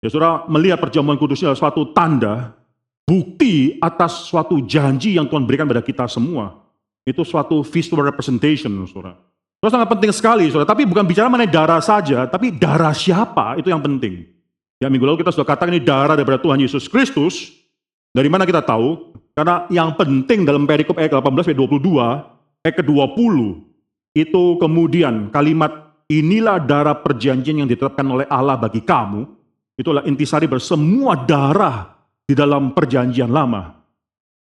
Ya 0.00 0.08
saudara, 0.10 0.42
melihat 0.48 0.80
perjamuan 0.80 1.20
kudus 1.20 1.44
adalah 1.44 1.56
suatu 1.56 1.92
tanda, 1.92 2.56
bukti 3.04 3.76
atas 3.78 4.26
suatu 4.26 4.58
janji 4.64 5.14
yang 5.20 5.28
Tuhan 5.28 5.44
berikan 5.44 5.68
pada 5.68 5.84
kita 5.84 6.08
semua. 6.08 6.64
Itu 7.04 7.22
suatu 7.22 7.60
visual 7.60 8.02
representation, 8.08 8.72
saudara. 8.88 9.20
Itu 9.60 9.68
sangat 9.68 9.88
penting 9.92 10.12
sekali, 10.12 10.44
saudara. 10.48 10.68
Tapi 10.68 10.88
bukan 10.88 11.04
bicara 11.04 11.28
mengenai 11.28 11.52
darah 11.52 11.80
saja, 11.84 12.24
tapi 12.26 12.50
darah 12.52 12.96
siapa, 12.96 13.60
itu 13.60 13.68
yang 13.68 13.84
penting. 13.84 14.28
Ya 14.82 14.90
minggu 14.92 15.06
lalu 15.06 15.24
kita 15.24 15.32
sudah 15.32 15.46
katakan 15.46 15.72
ini 15.72 15.80
darah 15.80 16.18
daripada 16.18 16.40
Tuhan 16.40 16.60
Yesus 16.60 16.90
Kristus. 16.90 17.63
Dari 18.14 18.30
mana 18.30 18.46
kita 18.46 18.62
tahu? 18.62 19.10
Karena 19.34 19.66
yang 19.66 19.98
penting 19.98 20.46
dalam 20.46 20.62
perikop 20.62 20.94
ayat 20.94 21.18
18 21.18 21.50
ayat 21.50 21.58
22, 21.58 22.62
ayat 22.62 22.74
ke-20 22.78 23.34
itu 24.14 24.42
kemudian 24.62 25.34
kalimat 25.34 25.90
inilah 26.06 26.62
darah 26.62 26.94
perjanjian 26.94 27.58
yang 27.58 27.66
ditetapkan 27.66 28.06
oleh 28.06 28.26
Allah 28.30 28.54
bagi 28.54 28.78
kamu. 28.86 29.26
Itulah 29.74 30.06
intisari 30.06 30.46
bersemua 30.46 31.18
darah 31.18 31.98
di 32.22 32.38
dalam 32.38 32.70
perjanjian 32.70 33.26
lama. 33.26 33.74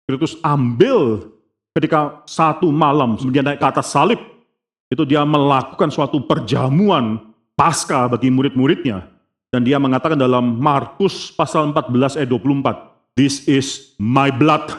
Kristus 0.06 0.38
ambil 0.46 1.26
ketika 1.74 2.22
satu 2.30 2.70
malam 2.70 3.18
kemudian 3.18 3.42
naik 3.42 3.58
ke 3.58 3.66
atas 3.66 3.90
salib. 3.90 4.22
Itu 4.94 5.10
dia 5.10 5.26
melakukan 5.26 5.90
suatu 5.90 6.22
perjamuan 6.22 7.18
pasca 7.58 8.06
bagi 8.06 8.30
murid-muridnya. 8.30 9.10
Dan 9.50 9.66
dia 9.66 9.82
mengatakan 9.82 10.22
dalam 10.22 10.62
Markus 10.62 11.34
pasal 11.34 11.74
14 11.74 12.22
ayat 12.22 12.30
24. 12.30 12.93
This 13.14 13.46
is 13.46 13.94
my 14.02 14.34
blood, 14.34 14.74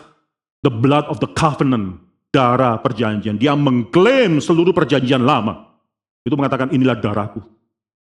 the 0.67 0.73
blood 0.73 1.07
of 1.07 1.23
the 1.23 1.31
covenant 1.31 2.03
darah 2.35 2.83
perjanjian. 2.83 3.39
Dia 3.39 3.55
mengklaim 3.55 4.43
seluruh 4.43 4.75
perjanjian 4.75 5.23
lama. 5.23 5.71
Itu 6.27 6.35
mengatakan 6.35 6.75
inilah 6.75 6.99
darahku 6.99 7.39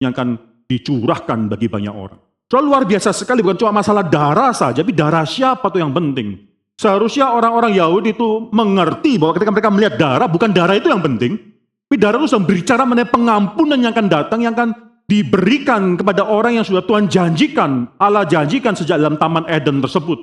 yang 0.02 0.10
akan 0.10 0.42
dicurahkan 0.66 1.54
bagi 1.54 1.70
banyak 1.70 1.94
orang. 1.94 2.18
Soal 2.50 2.66
luar 2.66 2.86
biasa 2.90 3.14
sekali, 3.14 3.46
bukan 3.46 3.62
cuma 3.62 3.82
masalah 3.82 4.02
darah 4.06 4.50
saja, 4.54 4.82
tapi 4.82 4.94
darah 4.94 5.26
siapa 5.26 5.70
tuh 5.70 5.86
yang 5.86 5.94
penting. 5.94 6.50
Seharusnya 6.78 7.30
orang-orang 7.30 7.78
Yahudi 7.78 8.18
itu 8.18 8.50
mengerti 8.50 9.22
bahwa 9.22 9.38
ketika 9.38 9.52
mereka 9.54 9.70
melihat 9.70 9.94
darah, 10.02 10.26
bukan 10.26 10.50
darah 10.50 10.74
itu 10.74 10.90
yang 10.90 11.02
penting, 11.02 11.38
tapi 11.86 11.98
darah 12.02 12.18
itu 12.18 12.26
sedang 12.26 12.46
berbicara 12.50 12.82
mengenai 12.90 13.10
pengampunan 13.10 13.78
yang 13.78 13.94
akan 13.94 14.08
datang, 14.10 14.40
yang 14.42 14.54
akan 14.58 14.70
diberikan 15.08 16.00
kepada 16.00 16.24
orang 16.24 16.60
yang 16.60 16.66
sudah 16.66 16.84
Tuhan 16.84 17.12
janjikan, 17.12 17.92
Allah 18.00 18.24
janjikan 18.24 18.74
sejak 18.74 19.00
dalam 19.00 19.20
Taman 19.20 19.46
Eden 19.52 19.84
tersebut. 19.84 20.20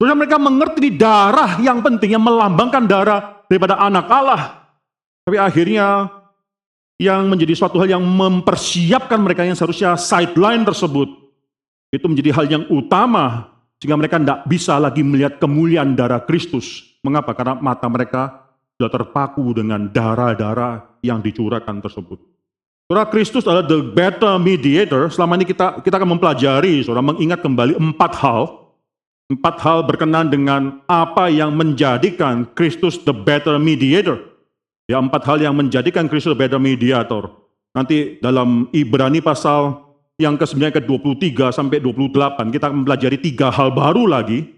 Terus 0.00 0.18
mereka 0.18 0.40
mengerti 0.40 0.90
darah 0.98 1.62
yang 1.62 1.78
penting, 1.78 2.18
yang 2.18 2.24
melambangkan 2.24 2.90
darah 2.90 3.46
daripada 3.46 3.78
anak 3.78 4.06
Allah. 4.10 4.72
Tapi 5.22 5.38
akhirnya 5.38 6.10
yang 6.98 7.30
menjadi 7.30 7.54
suatu 7.54 7.78
hal 7.78 7.98
yang 7.98 8.02
mempersiapkan 8.02 9.18
mereka 9.22 9.46
yang 9.46 9.54
seharusnya 9.54 9.94
sideline 9.94 10.66
tersebut, 10.66 11.06
itu 11.94 12.06
menjadi 12.08 12.30
hal 12.34 12.46
yang 12.48 12.64
utama 12.72 13.52
sehingga 13.78 13.98
mereka 13.98 14.18
tidak 14.18 14.46
bisa 14.46 14.78
lagi 14.78 15.02
melihat 15.02 15.38
kemuliaan 15.42 15.94
darah 15.98 16.22
Kristus. 16.22 16.98
Mengapa? 17.02 17.34
Karena 17.34 17.58
mata 17.58 17.86
mereka 17.90 18.50
sudah 18.78 18.90
terpaku 18.90 19.54
dengan 19.54 19.90
darah-darah 19.90 20.98
yang 21.02 21.18
dicurahkan 21.18 21.82
tersebut. 21.82 22.31
Saudara 22.86 23.08
Kristus 23.08 23.44
adalah 23.44 23.66
the 23.66 23.80
better 23.82 24.38
mediator. 24.40 25.08
Selama 25.08 25.38
ini 25.38 25.46
kita 25.48 25.80
kita 25.80 26.00
akan 26.00 26.18
mempelajari, 26.18 26.82
saudara 26.84 27.04
mengingat 27.04 27.40
kembali 27.40 27.78
empat 27.78 28.12
hal 28.20 28.62
Empat 29.32 29.64
hal 29.64 29.88
berkenan 29.88 30.28
dengan 30.28 30.84
apa 30.84 31.32
yang 31.32 31.56
menjadikan 31.56 32.44
Kristus 32.52 33.00
the 33.00 33.16
better 33.16 33.56
mediator. 33.56 34.20
Ya, 34.84 35.00
empat 35.00 35.24
hal 35.24 35.40
yang 35.40 35.56
menjadikan 35.56 36.04
Kristus 36.04 36.36
the 36.36 36.40
better 36.44 36.60
mediator. 36.60 37.32
Nanti 37.72 38.20
dalam 38.20 38.68
Ibrani 38.76 39.24
pasal 39.24 39.88
yang 40.20 40.36
ke-9 40.36 40.76
ke-23 40.76 41.48
sampai 41.48 41.80
28 41.80 42.52
kita 42.52 42.68
akan 42.68 42.84
mempelajari 42.84 43.16
tiga 43.16 43.48
hal 43.48 43.72
baru 43.72 44.04
lagi 44.04 44.52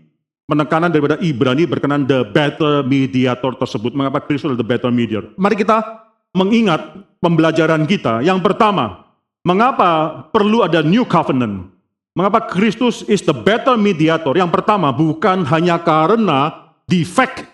penekanan 0.50 0.90
daripada 0.90 1.23
Ibrani 1.23 1.71
berkenan 1.71 2.11
the 2.11 2.26
better 2.35 2.83
mediator 2.83 3.54
tersebut. 3.54 3.95
Mengapa 3.95 4.26
Kristus 4.26 4.59
the 4.59 4.66
better 4.66 4.90
mediator? 4.90 5.31
Mari 5.38 5.54
kita 5.54 6.04
mengingat 6.35 6.99
pembelajaran 7.23 7.87
kita. 7.87 8.21
Yang 8.21 8.43
pertama, 8.43 9.07
mengapa 9.47 10.23
perlu 10.35 10.67
ada 10.67 10.83
new 10.83 11.07
covenant? 11.07 11.71
Mengapa 12.14 12.47
Kristus 12.47 13.03
is 13.11 13.23
the 13.23 13.35
better 13.35 13.75
mediator? 13.75 14.35
Yang 14.35 14.61
pertama, 14.61 14.95
bukan 14.95 15.47
hanya 15.47 15.81
karena 15.83 16.71
defect 16.87 17.47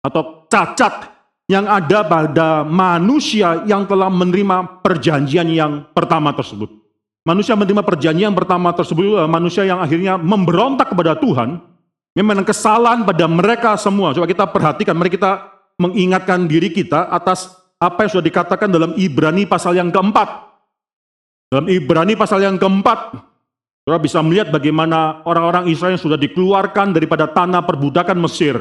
atau 0.00 0.48
cacat 0.48 1.12
yang 1.50 1.66
ada 1.66 2.06
pada 2.06 2.62
manusia 2.62 3.66
yang 3.66 3.84
telah 3.84 4.08
menerima 4.08 4.80
perjanjian 4.80 5.50
yang 5.50 5.84
pertama 5.92 6.30
tersebut. 6.32 6.70
Manusia 7.20 7.52
menerima 7.52 7.84
perjanjian 7.84 8.32
yang 8.32 8.38
pertama 8.38 8.72
tersebut 8.72 9.28
manusia 9.28 9.68
yang 9.68 9.82
akhirnya 9.84 10.16
memberontak 10.16 10.96
kepada 10.96 11.18
Tuhan. 11.20 11.60
Memang 12.16 12.42
kesalahan 12.42 13.04
pada 13.04 13.28
mereka 13.28 13.76
semua. 13.76 14.16
Coba 14.16 14.24
kita 14.24 14.48
perhatikan, 14.48 14.96
mari 14.96 15.12
kita 15.12 15.52
mengingatkan 15.76 16.48
diri 16.48 16.72
kita 16.72 17.12
atas 17.12 17.59
apa 17.80 18.04
yang 18.04 18.10
sudah 18.12 18.26
dikatakan 18.28 18.68
dalam 18.68 18.92
Ibrani 18.94 19.48
pasal 19.48 19.80
yang 19.80 19.88
keempat. 19.88 20.28
Dalam 21.50 21.66
Ibrani 21.66 22.14
pasal 22.14 22.44
yang 22.44 22.60
keempat, 22.60 23.16
Saudara 23.80 24.06
bisa 24.06 24.20
melihat 24.20 24.52
bagaimana 24.52 25.24
orang-orang 25.24 25.66
Israel 25.72 25.96
yang 25.96 26.04
sudah 26.04 26.20
dikeluarkan 26.20 26.92
daripada 26.92 27.26
tanah 27.26 27.64
perbudakan 27.64 28.20
Mesir. 28.20 28.60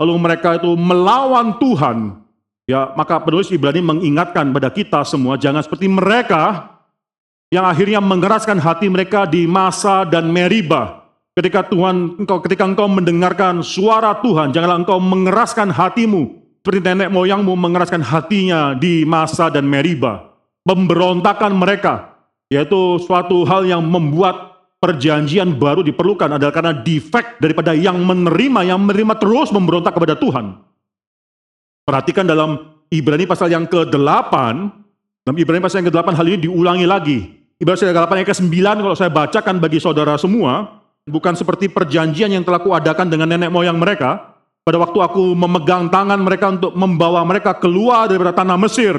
Lalu 0.00 0.14
mereka 0.18 0.56
itu 0.56 0.72
melawan 0.74 1.60
Tuhan. 1.60 2.18
Ya, 2.64 2.90
maka 2.96 3.20
penulis 3.20 3.52
Ibrani 3.52 3.84
mengingatkan 3.84 4.48
pada 4.50 4.72
kita 4.72 5.04
semua 5.04 5.36
jangan 5.36 5.60
seperti 5.60 5.84
mereka 5.84 6.74
yang 7.52 7.68
akhirnya 7.68 8.00
mengeraskan 8.00 8.56
hati 8.56 8.88
mereka 8.88 9.28
di 9.28 9.44
masa 9.44 10.08
dan 10.08 10.32
Meriba. 10.32 11.06
Ketika 11.36 11.68
Tuhan 11.68 12.24
engkau 12.24 12.40
ketika 12.40 12.64
engkau 12.64 12.88
mendengarkan 12.88 13.60
suara 13.60 14.16
Tuhan, 14.24 14.50
janganlah 14.50 14.80
engkau 14.80 14.96
mengeraskan 14.96 15.70
hatimu 15.70 16.43
seperti 16.64 16.80
nenek 16.80 17.12
moyangmu 17.12 17.52
mengeraskan 17.60 18.00
hatinya 18.00 18.72
di 18.72 19.04
masa 19.04 19.52
dan 19.52 19.68
Meriba. 19.68 20.32
Pemberontakan 20.64 21.52
mereka 21.52 22.16
yaitu 22.48 22.96
suatu 23.04 23.44
hal 23.44 23.68
yang 23.68 23.84
membuat 23.84 24.64
perjanjian 24.80 25.60
baru 25.60 25.84
diperlukan 25.84 26.40
adalah 26.40 26.56
karena 26.56 26.72
defect 26.72 27.36
daripada 27.36 27.76
yang 27.76 28.00
menerima, 28.00 28.64
yang 28.64 28.80
menerima 28.80 29.20
terus 29.20 29.52
memberontak 29.52 29.92
kepada 29.92 30.16
Tuhan. 30.16 30.56
Perhatikan 31.84 32.24
dalam 32.24 32.80
Ibrani 32.88 33.28
pasal 33.28 33.52
yang 33.52 33.68
ke-8, 33.68 34.32
dalam 35.28 35.36
Ibrani 35.36 35.60
pasal 35.60 35.84
yang 35.84 35.92
ke-8 35.92 36.16
hal 36.16 36.26
ini 36.32 36.48
diulangi 36.48 36.88
lagi. 36.88 37.28
Ibrani 37.60 37.76
pasal 37.76 37.92
yang 37.92 37.96
ke-8 38.00 38.12
ayat 38.16 38.28
ke-9 38.32 38.56
kalau 38.80 38.96
saya 38.96 39.12
bacakan 39.12 39.60
bagi 39.60 39.84
saudara 39.84 40.16
semua, 40.16 40.80
bukan 41.04 41.36
seperti 41.36 41.68
perjanjian 41.68 42.32
yang 42.32 42.40
telah 42.40 42.64
kuadakan 42.64 43.12
dengan 43.12 43.28
nenek 43.36 43.52
moyang 43.52 43.76
mereka, 43.76 44.33
pada 44.64 44.80
waktu 44.80 44.96
aku 44.96 45.36
memegang 45.36 45.92
tangan 45.92 46.16
mereka 46.24 46.48
untuk 46.48 46.72
membawa 46.72 47.20
mereka 47.22 47.52
keluar 47.60 48.08
daripada 48.08 48.32
tanah 48.32 48.56
Mesir. 48.56 48.96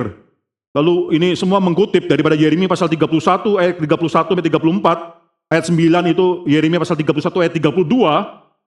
Lalu 0.77 1.17
ini 1.17 1.33
semua 1.33 1.57
mengutip 1.57 2.05
daripada 2.05 2.37
Yeremia 2.37 2.69
pasal 2.69 2.85
31 2.85 3.57
ayat 3.57 3.81
31 3.81 4.05
sampai 4.05 4.45
34, 4.45 5.49
ayat 5.49 5.65
9 5.65 6.13
itu 6.13 6.25
Yeremia 6.45 6.77
pasal 6.77 7.01
31 7.01 7.41
ayat 7.41 7.53
32. 7.57 7.81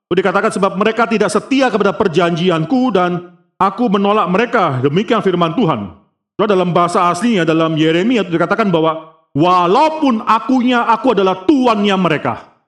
Itu 0.09 0.15
dikatakan 0.17 0.51
sebab 0.51 0.73
mereka 0.75 1.07
tidak 1.07 1.31
setia 1.31 1.71
kepada 1.71 1.95
perjanjianku 1.95 2.83
dan 2.91 3.39
aku 3.61 3.87
menolak 3.93 4.27
mereka. 4.33 4.83
Demikian 4.83 5.23
firman 5.23 5.55
Tuhan. 5.55 5.95
Lalu 6.41 6.49
dalam 6.49 6.71
bahasa 6.73 7.13
aslinya 7.13 7.45
dalam 7.45 7.77
Yeremia 7.79 8.25
itu 8.25 8.35
dikatakan 8.35 8.73
bahwa 8.73 9.15
walaupun 9.37 10.25
akunya 10.25 10.89
aku 10.89 11.15
adalah 11.15 11.45
tuannya 11.47 11.95
mereka. 11.95 12.59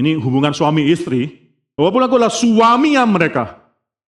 Ini 0.00 0.16
hubungan 0.18 0.56
suami 0.56 0.88
istri. 0.88 1.28
Walaupun 1.76 2.02
aku 2.08 2.14
adalah 2.16 2.32
suaminya 2.32 3.04
mereka. 3.06 3.67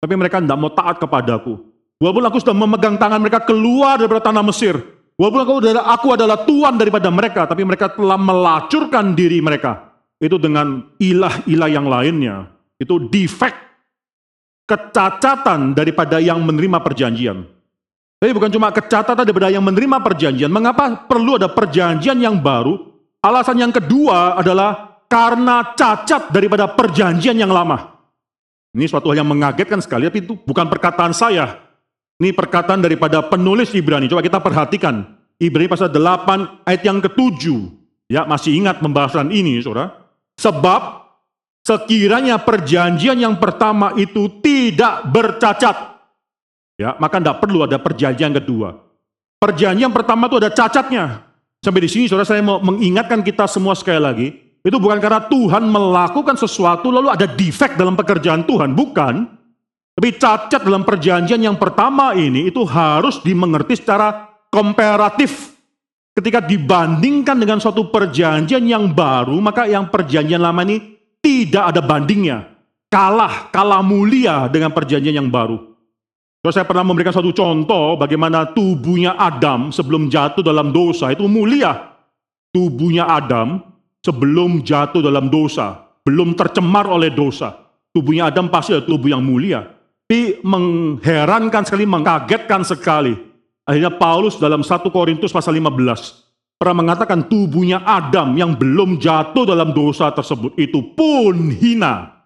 Tapi 0.04 0.20
mereka 0.20 0.44
tidak 0.44 0.60
mau 0.60 0.68
taat 0.68 1.00
kepadaku. 1.00 1.64
Walaupun 2.04 2.28
aku 2.28 2.44
sudah 2.44 2.52
memegang 2.52 3.00
tangan 3.00 3.24
mereka 3.24 3.40
keluar 3.40 3.96
dari 3.96 4.12
tanah 4.12 4.44
Mesir. 4.44 4.76
Walaupun 5.16 5.40
aku 5.48 5.54
adalah, 5.64 5.84
aku 5.96 6.08
adalah 6.12 6.38
tuan 6.44 6.76
daripada 6.76 7.08
mereka. 7.08 7.48
Tapi 7.48 7.64
mereka 7.64 7.88
telah 7.96 8.20
melacurkan 8.20 9.16
diri 9.16 9.40
mereka. 9.40 9.96
Itu 10.20 10.36
dengan 10.36 10.92
ilah-ilah 11.00 11.70
yang 11.72 11.88
lainnya. 11.88 12.52
Itu 12.76 13.08
defect. 13.08 13.56
Kecacatan 14.68 15.72
daripada 15.72 16.20
yang 16.20 16.44
menerima 16.44 16.84
perjanjian. 16.84 17.48
Tapi 18.20 18.32
bukan 18.36 18.52
cuma 18.52 18.76
kecacatan 18.76 19.24
daripada 19.24 19.56
yang 19.56 19.64
menerima 19.64 20.04
perjanjian. 20.04 20.52
Mengapa 20.52 21.08
perlu 21.08 21.40
ada 21.40 21.48
perjanjian 21.48 22.20
yang 22.20 22.44
baru? 22.44 22.76
Alasan 23.24 23.56
yang 23.56 23.72
kedua 23.72 24.36
adalah 24.36 25.00
karena 25.08 25.72
cacat 25.72 26.28
daripada 26.28 26.68
perjanjian 26.68 27.40
yang 27.40 27.56
lama. 27.56 27.93
Ini 28.74 28.86
suatu 28.90 29.14
hal 29.14 29.22
yang 29.22 29.30
mengagetkan 29.30 29.78
sekali, 29.80 30.10
tapi 30.10 30.26
itu 30.26 30.34
bukan 30.34 30.66
perkataan 30.66 31.14
saya. 31.14 31.62
Ini 32.18 32.34
perkataan 32.34 32.82
daripada 32.82 33.22
penulis 33.22 33.70
Ibrani. 33.74 34.10
Coba 34.10 34.26
kita 34.26 34.42
perhatikan. 34.42 35.06
Ibrani 35.38 35.70
pasal 35.70 35.94
8 35.94 36.66
ayat 36.66 36.82
yang 36.82 36.98
ketujuh. 37.02 37.70
Ya, 38.10 38.26
masih 38.26 38.58
ingat 38.58 38.82
pembahasan 38.82 39.30
ini, 39.30 39.62
saudara. 39.62 39.94
Sebab 40.42 41.06
sekiranya 41.62 42.42
perjanjian 42.42 43.18
yang 43.22 43.38
pertama 43.38 43.94
itu 43.94 44.42
tidak 44.42 45.06
bercacat, 45.14 45.94
Ya, 46.74 46.98
maka 46.98 47.22
tidak 47.22 47.38
perlu 47.38 47.64
ada 47.64 47.78
perjanjian 47.78 48.34
kedua. 48.34 48.74
Perjanjian 49.38 49.94
pertama 49.94 50.26
itu 50.26 50.42
ada 50.42 50.50
cacatnya. 50.50 51.22
Sampai 51.64 51.86
di 51.86 51.90
sini 51.92 52.10
saudara 52.10 52.28
saya 52.28 52.42
mau 52.44 52.60
mengingatkan 52.60 53.22
kita 53.24 53.48
semua 53.48 53.78
sekali 53.78 54.02
lagi, 54.02 54.28
itu 54.64 54.80
bukan 54.80 55.04
karena 55.04 55.28
Tuhan 55.28 55.68
melakukan 55.68 56.40
sesuatu 56.40 56.88
lalu 56.88 57.12
ada 57.12 57.28
defect 57.28 57.76
dalam 57.76 58.00
pekerjaan 58.00 58.48
Tuhan, 58.48 58.72
bukan. 58.72 59.28
Tapi 59.94 60.10
cacat 60.16 60.64
dalam 60.64 60.88
perjanjian 60.88 61.38
yang 61.38 61.60
pertama 61.60 62.16
ini 62.16 62.48
itu 62.50 62.64
harus 62.64 63.20
dimengerti 63.20 63.78
secara 63.78 64.32
komparatif. 64.48 65.54
Ketika 66.16 66.40
dibandingkan 66.40 67.38
dengan 67.38 67.60
suatu 67.60 67.92
perjanjian 67.92 68.64
yang 68.64 68.90
baru, 68.90 69.38
maka 69.44 69.68
yang 69.68 69.92
perjanjian 69.92 70.40
lama 70.40 70.64
ini 70.64 70.96
tidak 71.20 71.76
ada 71.76 71.82
bandingnya. 71.84 72.48
Kalah, 72.88 73.52
kalah 73.52 73.84
mulia 73.84 74.48
dengan 74.48 74.72
perjanjian 74.72 75.20
yang 75.20 75.30
baru. 75.30 75.60
Kalau 76.40 76.54
saya 76.54 76.68
pernah 76.68 76.88
memberikan 76.88 77.12
satu 77.12 77.36
contoh 77.36 78.00
bagaimana 78.00 78.48
tubuhnya 78.56 79.20
Adam 79.20 79.76
sebelum 79.76 80.08
jatuh 80.08 80.44
dalam 80.46 80.72
dosa 80.72 81.12
itu 81.12 81.28
mulia. 81.28 82.00
Tubuhnya 82.54 83.10
Adam 83.10 83.73
sebelum 84.04 84.62
jatuh 84.62 85.00
dalam 85.00 85.32
dosa, 85.32 85.88
belum 86.04 86.36
tercemar 86.36 86.86
oleh 86.92 87.10
dosa. 87.10 87.56
Tubuhnya 87.96 88.30
Adam 88.30 88.52
pasti 88.52 88.76
adalah 88.76 88.90
tubuh 88.90 89.10
yang 89.10 89.24
mulia. 89.24 89.64
Tapi 90.04 90.44
mengherankan 90.44 91.64
sekali, 91.66 91.88
mengagetkan 91.88 92.62
sekali. 92.62 93.16
Akhirnya 93.64 93.96
Paulus 93.96 94.36
dalam 94.38 94.62
1 94.62 94.92
Korintus 94.92 95.32
pasal 95.32 95.56
15 95.56 96.24
pernah 96.60 96.80
mengatakan 96.80 97.28
tubuhnya 97.28 97.84
Adam 97.84 98.40
yang 98.40 98.56
belum 98.56 98.96
jatuh 98.96 99.44
dalam 99.44 99.76
dosa 99.76 100.12
tersebut 100.16 100.56
itu 100.56 100.80
pun 100.96 101.52
hina. 101.52 102.24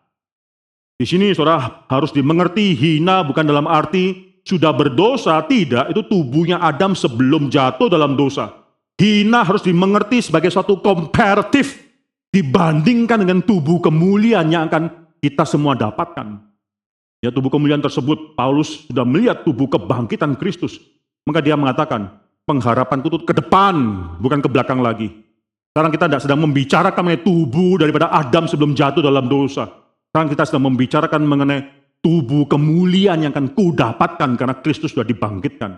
Di 0.98 1.06
sini 1.06 1.34
saudara 1.34 1.86
harus 1.90 2.10
dimengerti 2.10 2.74
hina 2.74 3.22
bukan 3.22 3.46
dalam 3.46 3.70
arti 3.70 4.38
sudah 4.46 4.74
berdosa, 4.74 5.42
tidak. 5.46 5.90
Itu 5.94 6.06
tubuhnya 6.06 6.62
Adam 6.62 6.94
sebelum 6.94 7.50
jatuh 7.50 7.90
dalam 7.90 8.18
dosa. 8.18 8.67
Hina 8.98 9.46
harus 9.46 9.62
dimengerti 9.62 10.26
sebagai 10.26 10.50
suatu 10.50 10.82
komparatif 10.82 11.86
dibandingkan 12.34 13.22
dengan 13.22 13.46
tubuh 13.46 13.78
kemuliaan 13.78 14.50
yang 14.50 14.66
akan 14.68 15.14
kita 15.22 15.46
semua 15.46 15.78
dapatkan. 15.78 16.42
Ya 17.22 17.30
tubuh 17.30 17.50
kemuliaan 17.50 17.82
tersebut, 17.82 18.34
Paulus 18.34 18.90
sudah 18.90 19.06
melihat 19.06 19.46
tubuh 19.46 19.70
kebangkitan 19.70 20.38
Kristus. 20.38 20.82
Maka 21.26 21.42
dia 21.42 21.54
mengatakan, 21.54 22.10
pengharapan 22.46 23.02
itu 23.06 23.22
ke 23.22 23.34
depan, 23.38 23.74
bukan 24.18 24.42
ke 24.42 24.50
belakang 24.50 24.82
lagi. 24.82 25.14
Sekarang 25.74 25.94
kita 25.94 26.06
tidak 26.10 26.24
sedang 26.26 26.42
membicarakan 26.42 27.02
mengenai 27.06 27.22
tubuh 27.22 27.78
daripada 27.78 28.10
Adam 28.10 28.50
sebelum 28.50 28.74
jatuh 28.74 29.02
dalam 29.02 29.30
dosa. 29.30 29.70
Sekarang 30.10 30.30
kita 30.34 30.44
sedang 30.50 30.74
membicarakan 30.74 31.22
mengenai 31.22 31.60
tubuh 32.02 32.50
kemuliaan 32.50 33.22
yang 33.22 33.34
akan 33.34 33.54
ku 33.54 33.74
dapatkan 33.78 34.38
karena 34.38 34.58
Kristus 34.62 34.94
sudah 34.94 35.06
dibangkitkan. 35.06 35.78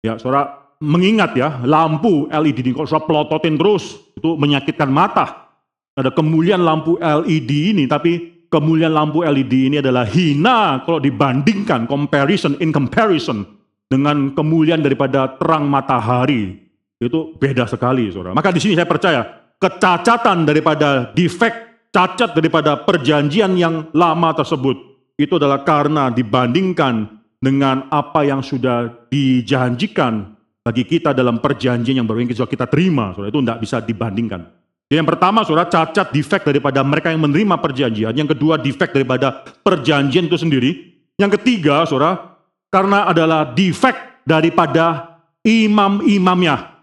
Ya, 0.00 0.16
saudara 0.16 0.65
mengingat 0.82 1.36
ya, 1.36 1.60
lampu 1.64 2.28
LED 2.28 2.66
ini 2.66 2.72
kalau 2.76 2.88
saudara 2.88 3.08
pelototin 3.08 3.56
terus, 3.56 3.96
itu 4.16 4.36
menyakitkan 4.36 4.88
mata. 4.90 5.48
Ada 5.96 6.12
kemuliaan 6.12 6.60
lampu 6.60 7.00
LED 7.00 7.76
ini, 7.76 7.84
tapi 7.88 8.44
kemuliaan 8.52 8.92
lampu 8.92 9.24
LED 9.24 9.72
ini 9.72 9.76
adalah 9.80 10.04
hina 10.04 10.84
kalau 10.84 11.00
dibandingkan, 11.00 11.88
comparison, 11.88 12.60
in 12.60 12.72
comparison 12.72 13.48
dengan 13.88 14.36
kemuliaan 14.36 14.84
daripada 14.84 15.36
terang 15.40 15.64
matahari. 15.64 16.60
Itu 17.00 17.36
beda 17.36 17.64
sekali, 17.64 18.12
saudara. 18.12 18.36
Maka 18.36 18.52
di 18.52 18.60
sini 18.60 18.76
saya 18.76 18.88
percaya, 18.88 19.24
kecacatan 19.56 20.44
daripada 20.44 21.12
defect 21.16 21.66
cacat 21.96 22.36
daripada 22.36 22.76
perjanjian 22.84 23.56
yang 23.56 23.88
lama 23.96 24.36
tersebut 24.36 24.76
itu 25.16 25.40
adalah 25.40 25.64
karena 25.64 26.12
dibandingkan 26.12 27.08
dengan 27.40 27.88
apa 27.88 28.20
yang 28.28 28.44
sudah 28.44 29.08
dijanjikan 29.08 30.35
bagi 30.66 30.82
kita 30.82 31.14
dalam 31.14 31.38
perjanjian 31.38 32.02
yang 32.02 32.08
baru 32.10 32.26
yang 32.26 32.34
kita 32.34 32.66
terima, 32.66 33.14
saudara 33.14 33.30
itu 33.30 33.38
tidak 33.38 33.58
bisa 33.62 33.76
dibandingkan. 33.78 34.50
Jadi 34.90 34.98
yang 34.98 35.06
pertama, 35.06 35.46
saudara 35.46 35.70
cacat 35.70 36.10
defect 36.10 36.42
daripada 36.42 36.82
mereka 36.82 37.14
yang 37.14 37.22
menerima 37.22 37.54
perjanjian. 37.62 38.10
Yang 38.18 38.34
kedua, 38.34 38.58
defect 38.58 38.90
daripada 38.90 39.46
perjanjian 39.62 40.26
itu 40.26 40.34
sendiri. 40.34 40.70
Yang 41.14 41.38
ketiga, 41.38 41.86
saudara, 41.86 42.34
karena 42.66 43.06
adalah 43.06 43.54
defect 43.54 44.26
daripada 44.26 45.18
imam-imamnya. 45.46 46.74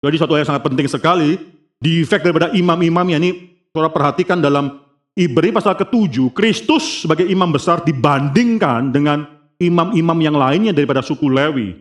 Jadi 0.00 0.16
satu 0.16 0.40
yang 0.40 0.48
sangat 0.48 0.64
penting 0.64 0.88
sekali, 0.88 1.36
defect 1.76 2.24
daripada 2.24 2.56
imam-imamnya 2.56 3.20
ini 3.20 3.54
Saudara 3.74 3.90
perhatikan 3.90 4.38
dalam 4.38 4.86
Ibrani 5.18 5.50
pasal 5.50 5.74
ke-7, 5.74 6.30
Kristus 6.30 7.02
sebagai 7.02 7.26
imam 7.26 7.50
besar 7.50 7.82
dibandingkan 7.82 8.94
dengan 8.94 9.26
imam-imam 9.58 10.14
yang 10.22 10.38
lainnya 10.38 10.70
daripada 10.70 11.02
suku 11.02 11.26
Lewi. 11.26 11.74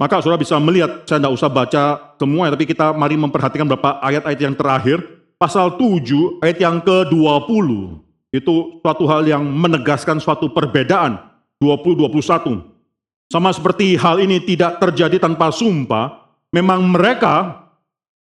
Maka 0.00 0.24
saudara 0.24 0.40
bisa 0.40 0.56
melihat, 0.56 1.04
saya 1.04 1.20
tidak 1.20 1.36
usah 1.36 1.52
baca 1.52 1.82
semua, 2.16 2.48
tapi 2.48 2.64
kita 2.64 2.96
mari 2.96 3.20
memperhatikan 3.20 3.68
beberapa 3.68 4.00
ayat-ayat 4.00 4.40
yang 4.40 4.56
terakhir. 4.56 5.04
Pasal 5.36 5.76
7 5.76 6.40
ayat 6.40 6.56
yang 6.56 6.80
ke-20. 6.80 7.68
Itu 8.32 8.80
suatu 8.80 9.04
hal 9.04 9.28
yang 9.28 9.44
menegaskan 9.44 10.16
suatu 10.16 10.48
perbedaan. 10.56 11.20
20-21. 11.60 12.64
Sama 13.28 13.52
seperti 13.52 14.00
hal 14.00 14.24
ini 14.24 14.40
tidak 14.40 14.80
terjadi 14.80 15.20
tanpa 15.20 15.52
sumpah, 15.52 16.32
memang 16.48 16.80
mereka, 16.88 17.68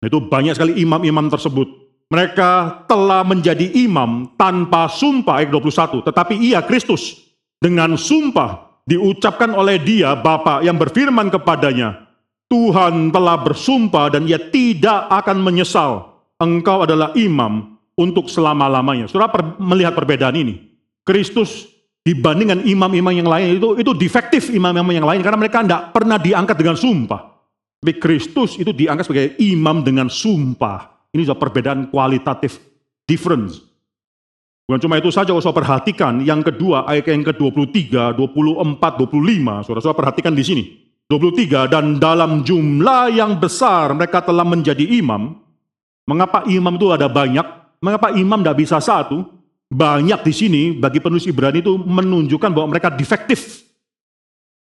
itu 0.01 0.17
banyak 0.17 0.57
sekali 0.57 0.81
imam-imam 0.81 1.29
tersebut, 1.29 1.69
mereka 2.09 2.81
telah 2.89 3.21
menjadi 3.21 3.69
imam 3.77 4.33
tanpa 4.33 4.89
sumpah 4.89 5.45
ayat 5.45 5.53
21. 5.53 6.01
Tetapi 6.01 6.35
ia 6.41 6.65
Kristus 6.65 7.29
dengan 7.61 7.93
sumpah 7.93 8.66
diucapkan 8.88 9.52
oleh 9.52 9.78
dia 9.78 10.15
Bapa 10.15 10.63
yang 10.63 10.80
berfirman 10.80 11.28
kepadanya, 11.28 12.08
Tuhan 12.47 13.12
telah 13.12 13.36
bersumpah 13.43 14.15
dan 14.15 14.23
ia 14.23 14.39
tidak 14.39 15.12
akan 15.12 15.43
menyesal. 15.43 16.15
Engkau 16.39 16.88
adalah 16.88 17.12
imam 17.19 17.76
untuk 18.00 18.32
selama-lamanya. 18.32 19.12
Saudara 19.12 19.28
per, 19.28 19.43
melihat 19.60 19.91
perbedaan 19.91 20.38
ini. 20.39 20.71
Kristus 21.04 21.67
dibandingkan 22.08 22.63
imam-imam 22.63 23.12
yang 23.12 23.28
lain 23.28 23.60
itu 23.60 23.76
itu 23.84 23.91
defektif 23.91 24.47
imam-imam 24.47 24.95
yang 24.95 25.08
lain 25.08 25.19
karena 25.19 25.36
mereka 25.36 25.60
tidak 25.60 25.91
pernah 25.91 26.15
diangkat 26.15 26.56
dengan 26.56 26.80
sumpah. 26.80 27.21
Tapi 27.84 27.93
Kristus 28.00 28.56
itu 28.56 28.71
diangkat 28.71 29.04
sebagai 29.06 29.30
imam 29.43 29.84
dengan 29.84 30.08
sumpah. 30.08 31.12
Ini 31.12 31.28
sudah 31.28 31.39
perbedaan 31.39 31.91
kualitatif 31.91 32.63
difference. 33.04 33.60
Bukan 34.67 34.84
cuma 34.84 34.99
itu 34.99 35.08
saja, 35.15 35.32
saudara 35.32 35.63
perhatikan 35.63 36.19
yang 36.19 36.43
kedua 36.43 36.84
ayat 36.84 37.08
yang 37.08 37.23
ke-23, 37.23 38.19
24, 38.19 38.99
25. 38.99 39.63
Saudara-saudara 39.63 39.95
perhatikan 39.95 40.36
di 40.36 40.43
sini. 40.43 40.63
23 41.08 41.71
dan 41.71 41.95
dalam 42.03 42.43
jumlah 42.43 43.15
yang 43.15 43.39
besar 43.39 43.95
mereka 43.95 44.19
telah 44.19 44.43
menjadi 44.43 44.84
imam. 44.84 45.39
Mengapa 46.03 46.43
imam 46.51 46.75
itu 46.75 46.91
ada 46.91 47.08
banyak? 47.08 47.47
Mengapa 47.80 48.12
imam 48.12 48.43
tidak 48.43 48.60
bisa 48.60 48.84
satu? 48.84 49.23
Banyak 49.71 50.27
di 50.27 50.34
sini 50.36 50.62
bagi 50.75 50.99
penulis 50.99 51.23
Ibrani 51.23 51.63
itu 51.63 51.80
menunjukkan 51.80 52.51
bahwa 52.51 52.75
mereka 52.75 52.91
defektif. 52.91 53.63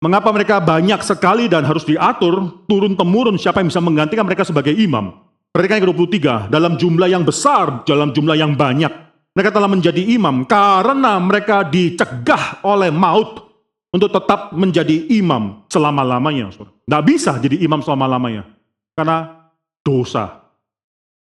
Mengapa 0.02 0.34
mereka 0.34 0.58
banyak 0.58 0.98
sekali 1.06 1.46
dan 1.46 1.62
harus 1.62 1.86
diatur 1.86 2.66
turun 2.66 2.98
temurun 2.98 3.38
siapa 3.38 3.62
yang 3.62 3.70
bisa 3.70 3.78
menggantikan 3.78 4.26
mereka 4.26 4.42
sebagai 4.42 4.74
imam? 4.74 5.14
Perhatikan 5.54 5.78
yang 5.78 5.86
ke-23, 5.94 6.18
dalam 6.50 6.74
jumlah 6.74 7.06
yang 7.06 7.22
besar, 7.22 7.86
dalam 7.86 8.10
jumlah 8.10 8.34
yang 8.34 8.58
banyak. 8.58 8.90
Mereka 9.32 9.48
telah 9.48 9.70
menjadi 9.70 10.02
imam 10.12 10.44
karena 10.44 11.16
mereka 11.16 11.64
dicegah 11.64 12.60
oleh 12.68 12.92
maut 12.92 13.48
untuk 13.92 14.12
tetap 14.12 14.52
menjadi 14.56 15.08
imam 15.12 15.64
selama-lamanya. 15.68 16.52
Tidak 16.52 17.02
bisa 17.04 17.36
jadi 17.40 17.60
imam 17.60 17.80
selama-lamanya. 17.80 18.44
Karena 18.92 19.48
dosa. 19.80 20.44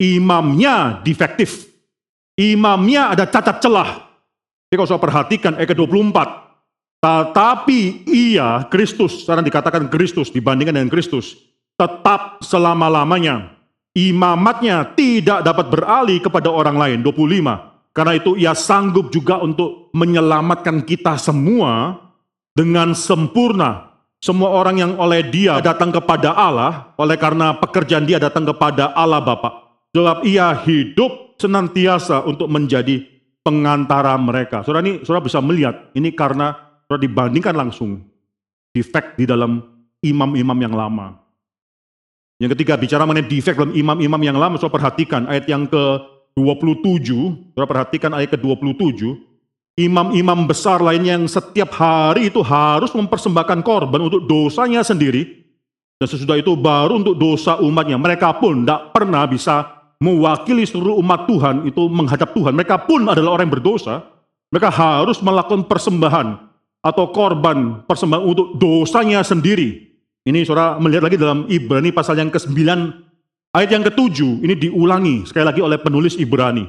Imamnya 0.01 1.01
defektif. 1.05 1.69
Imamnya 2.33 3.13
ada 3.13 3.29
cacat 3.29 3.61
celah. 3.61 3.89
Jadi 4.69 4.75
kalau 4.77 4.89
saya 4.89 5.01
perhatikan 5.01 5.53
ayat 5.53 5.69
ke-24. 5.69 6.17
Tetapi 7.03 8.09
ia, 8.09 8.63
Kristus, 8.73 9.27
sekarang 9.27 9.43
dikatakan 9.45 9.85
Kristus 9.91 10.33
dibandingkan 10.33 10.81
dengan 10.81 10.89
Kristus. 10.89 11.37
Tetap 11.77 12.41
selama-lamanya. 12.41 13.53
Imamatnya 13.93 14.97
tidak 14.97 15.45
dapat 15.45 15.69
beralih 15.69 16.17
kepada 16.17 16.49
orang 16.49 16.73
lain. 16.73 16.97
25. 17.05 17.72
Karena 17.93 18.17
itu 18.17 18.33
ia 18.33 18.57
sanggup 18.57 19.13
juga 19.13 19.37
untuk 19.37 19.93
menyelamatkan 19.93 20.81
kita 20.81 21.13
semua 21.21 22.01
dengan 22.57 22.97
sempurna. 22.97 23.93
Semua 24.17 24.55
orang 24.55 24.81
yang 24.81 24.91
oleh 24.97 25.21
dia 25.29 25.61
datang 25.61 25.93
kepada 25.93 26.33
Allah, 26.33 26.95
oleh 26.97 27.19
karena 27.19 27.53
pekerjaan 27.59 28.07
dia 28.07 28.17
datang 28.17 28.49
kepada 28.49 28.95
Allah 28.97 29.21
Bapa. 29.21 29.77
Sebab 29.93 30.25
ia 30.25 30.57
hidup 30.63 31.37
senantiasa 31.37 32.25
untuk 32.25 32.49
menjadi 32.49 33.03
pengantara 33.43 34.15
mereka. 34.15 34.63
Saudara 34.63 34.81
ini, 34.81 35.03
saudara 35.03 35.27
bisa 35.27 35.43
melihat, 35.43 35.91
ini 35.93 36.15
karena 36.15 36.55
saudara 36.87 37.03
dibandingkan 37.03 37.53
langsung 37.53 37.99
defect 38.71 39.19
di 39.19 39.27
dalam 39.27 39.59
imam-imam 40.01 40.57
yang 40.57 40.73
lama. 40.73 41.19
Yang 42.39 42.57
ketiga, 42.57 42.79
bicara 42.79 43.03
mengenai 43.03 43.27
defect 43.27 43.59
dalam 43.59 43.75
imam-imam 43.75 44.21
yang 44.23 44.39
lama, 44.39 44.55
saudara 44.55 44.81
perhatikan 44.81 45.27
ayat 45.27 45.45
yang 45.51 45.67
ke-27, 46.33 47.09
saudara 47.53 47.67
perhatikan 47.69 48.11
ayat 48.13 48.33
ke-27, 48.37 49.13
imam-imam 49.77 50.45
besar 50.45 50.81
lainnya 50.81 51.17
yang 51.17 51.25
setiap 51.29 51.73
hari 51.77 52.29
itu 52.29 52.41
harus 52.41 52.89
mempersembahkan 52.93 53.61
korban 53.61 54.01
untuk 54.09 54.25
dosanya 54.25 54.81
sendiri. 54.81 55.45
Dan 56.01 56.09
sesudah 56.09 56.35
itu 56.35 56.57
baru 56.57 56.99
untuk 56.99 57.15
dosa 57.15 57.61
umatnya. 57.61 57.95
Mereka 57.95 58.41
pun 58.41 58.65
tidak 58.65 58.91
pernah 58.91 59.23
bisa 59.29 59.83
mewakili 60.03 60.67
seluruh 60.67 60.99
umat 60.99 61.29
Tuhan 61.29 61.63
itu 61.69 61.87
menghadap 61.87 62.35
Tuhan. 62.35 62.51
Mereka 62.57 62.89
pun 62.89 63.07
adalah 63.07 63.39
orang 63.39 63.47
yang 63.47 63.55
berdosa. 63.55 64.03
Mereka 64.51 64.69
harus 64.69 65.23
melakukan 65.23 65.65
persembahan 65.65 66.27
atau 66.83 67.05
korban 67.15 67.87
persembahan 67.87 68.23
untuk 68.25 68.59
dosanya 68.59 69.23
sendiri. 69.23 69.95
Ini 70.27 70.43
saudara 70.43 70.75
melihat 70.79 71.07
lagi 71.07 71.15
dalam 71.15 71.47
Ibrani 71.47 71.95
pasal 71.95 72.19
yang 72.19 72.27
ke-9 72.29 72.51
ayat 73.53 73.69
yang 73.69 73.85
ke-7 73.85 74.43
ini 74.43 74.53
diulangi 74.57 75.29
sekali 75.29 75.45
lagi 75.45 75.61
oleh 75.61 75.77
penulis 75.79 76.17
Ibrani. 76.17 76.65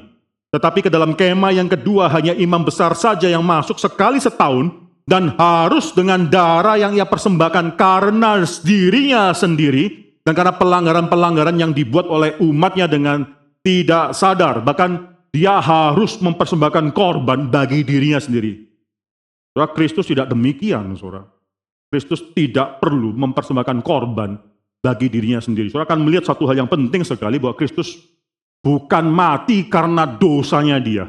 Tetapi 0.54 0.86
ke 0.86 0.90
dalam 0.92 1.18
kemah 1.18 1.50
yang 1.50 1.66
kedua 1.66 2.06
hanya 2.14 2.30
imam 2.30 2.62
besar 2.62 2.94
saja 2.94 3.26
yang 3.26 3.42
masuk 3.42 3.74
sekali 3.80 4.22
setahun 4.22 4.70
dan 5.02 5.34
harus 5.34 5.90
dengan 5.90 6.30
darah 6.30 6.78
yang 6.78 6.94
ia 6.94 7.02
persembahkan 7.02 7.74
karena 7.74 8.38
dirinya 8.62 9.34
sendiri 9.34 10.14
dan 10.22 10.32
karena 10.32 10.54
pelanggaran-pelanggaran 10.54 11.58
yang 11.58 11.74
dibuat 11.74 12.06
oleh 12.06 12.38
umatnya 12.38 12.86
dengan 12.86 13.26
tidak 13.66 14.14
sadar. 14.14 14.62
Bahkan 14.62 14.90
dia 15.34 15.58
harus 15.58 16.22
mempersembahkan 16.22 16.94
korban 16.94 17.50
bagi 17.50 17.82
dirinya 17.82 18.22
sendiri. 18.22 18.70
Kristus 19.74 20.06
tidak 20.06 20.30
demikian, 20.30 20.94
saudara. 20.94 21.26
Kristus 21.90 22.22
tidak 22.34 22.78
perlu 22.78 23.10
mempersembahkan 23.14 23.82
korban 23.82 24.38
bagi 24.84 25.08
dirinya 25.08 25.40
sendiri. 25.40 25.72
Saudara 25.72 25.88
akan 25.88 26.04
melihat 26.04 26.28
satu 26.28 26.44
hal 26.44 26.60
yang 26.60 26.68
penting 26.68 27.00
sekali 27.00 27.40
bahwa 27.40 27.56
Kristus 27.56 27.96
Bukan 28.64 29.12
mati 29.12 29.68
karena 29.68 30.08
dosanya 30.08 30.80
dia. 30.80 31.04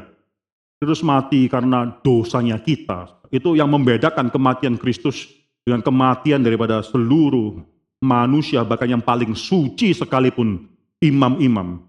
Terus 0.76 1.00
mati 1.00 1.48
karena 1.48 1.88
dosanya 2.04 2.60
kita. 2.60 3.24
Itu 3.32 3.56
yang 3.56 3.72
membedakan 3.72 4.28
kematian 4.28 4.76
Kristus 4.76 5.24
dengan 5.64 5.80
kematian 5.80 6.44
daripada 6.44 6.84
seluruh 6.84 7.64
manusia, 8.04 8.60
bahkan 8.60 8.92
yang 8.92 9.00
paling 9.00 9.32
suci 9.32 9.96
sekalipun 9.96 10.68
imam-imam. 11.00 11.80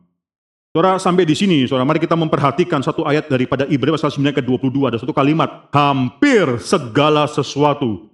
Saudara 0.71 0.95
sampai 1.03 1.27
di 1.27 1.35
sini, 1.35 1.67
saudara 1.67 1.83
mari 1.83 1.99
kita 1.99 2.15
memperhatikan 2.15 2.79
satu 2.79 3.03
ayat 3.03 3.27
daripada 3.27 3.67
Ibrani 3.67 3.99
pasal 3.99 4.15
9 4.15 4.39
ke 4.39 4.39
22 4.39 4.87
ada 4.87 4.97
satu 5.03 5.11
kalimat, 5.11 5.67
hampir 5.75 6.47
segala 6.63 7.27
sesuatu 7.27 8.06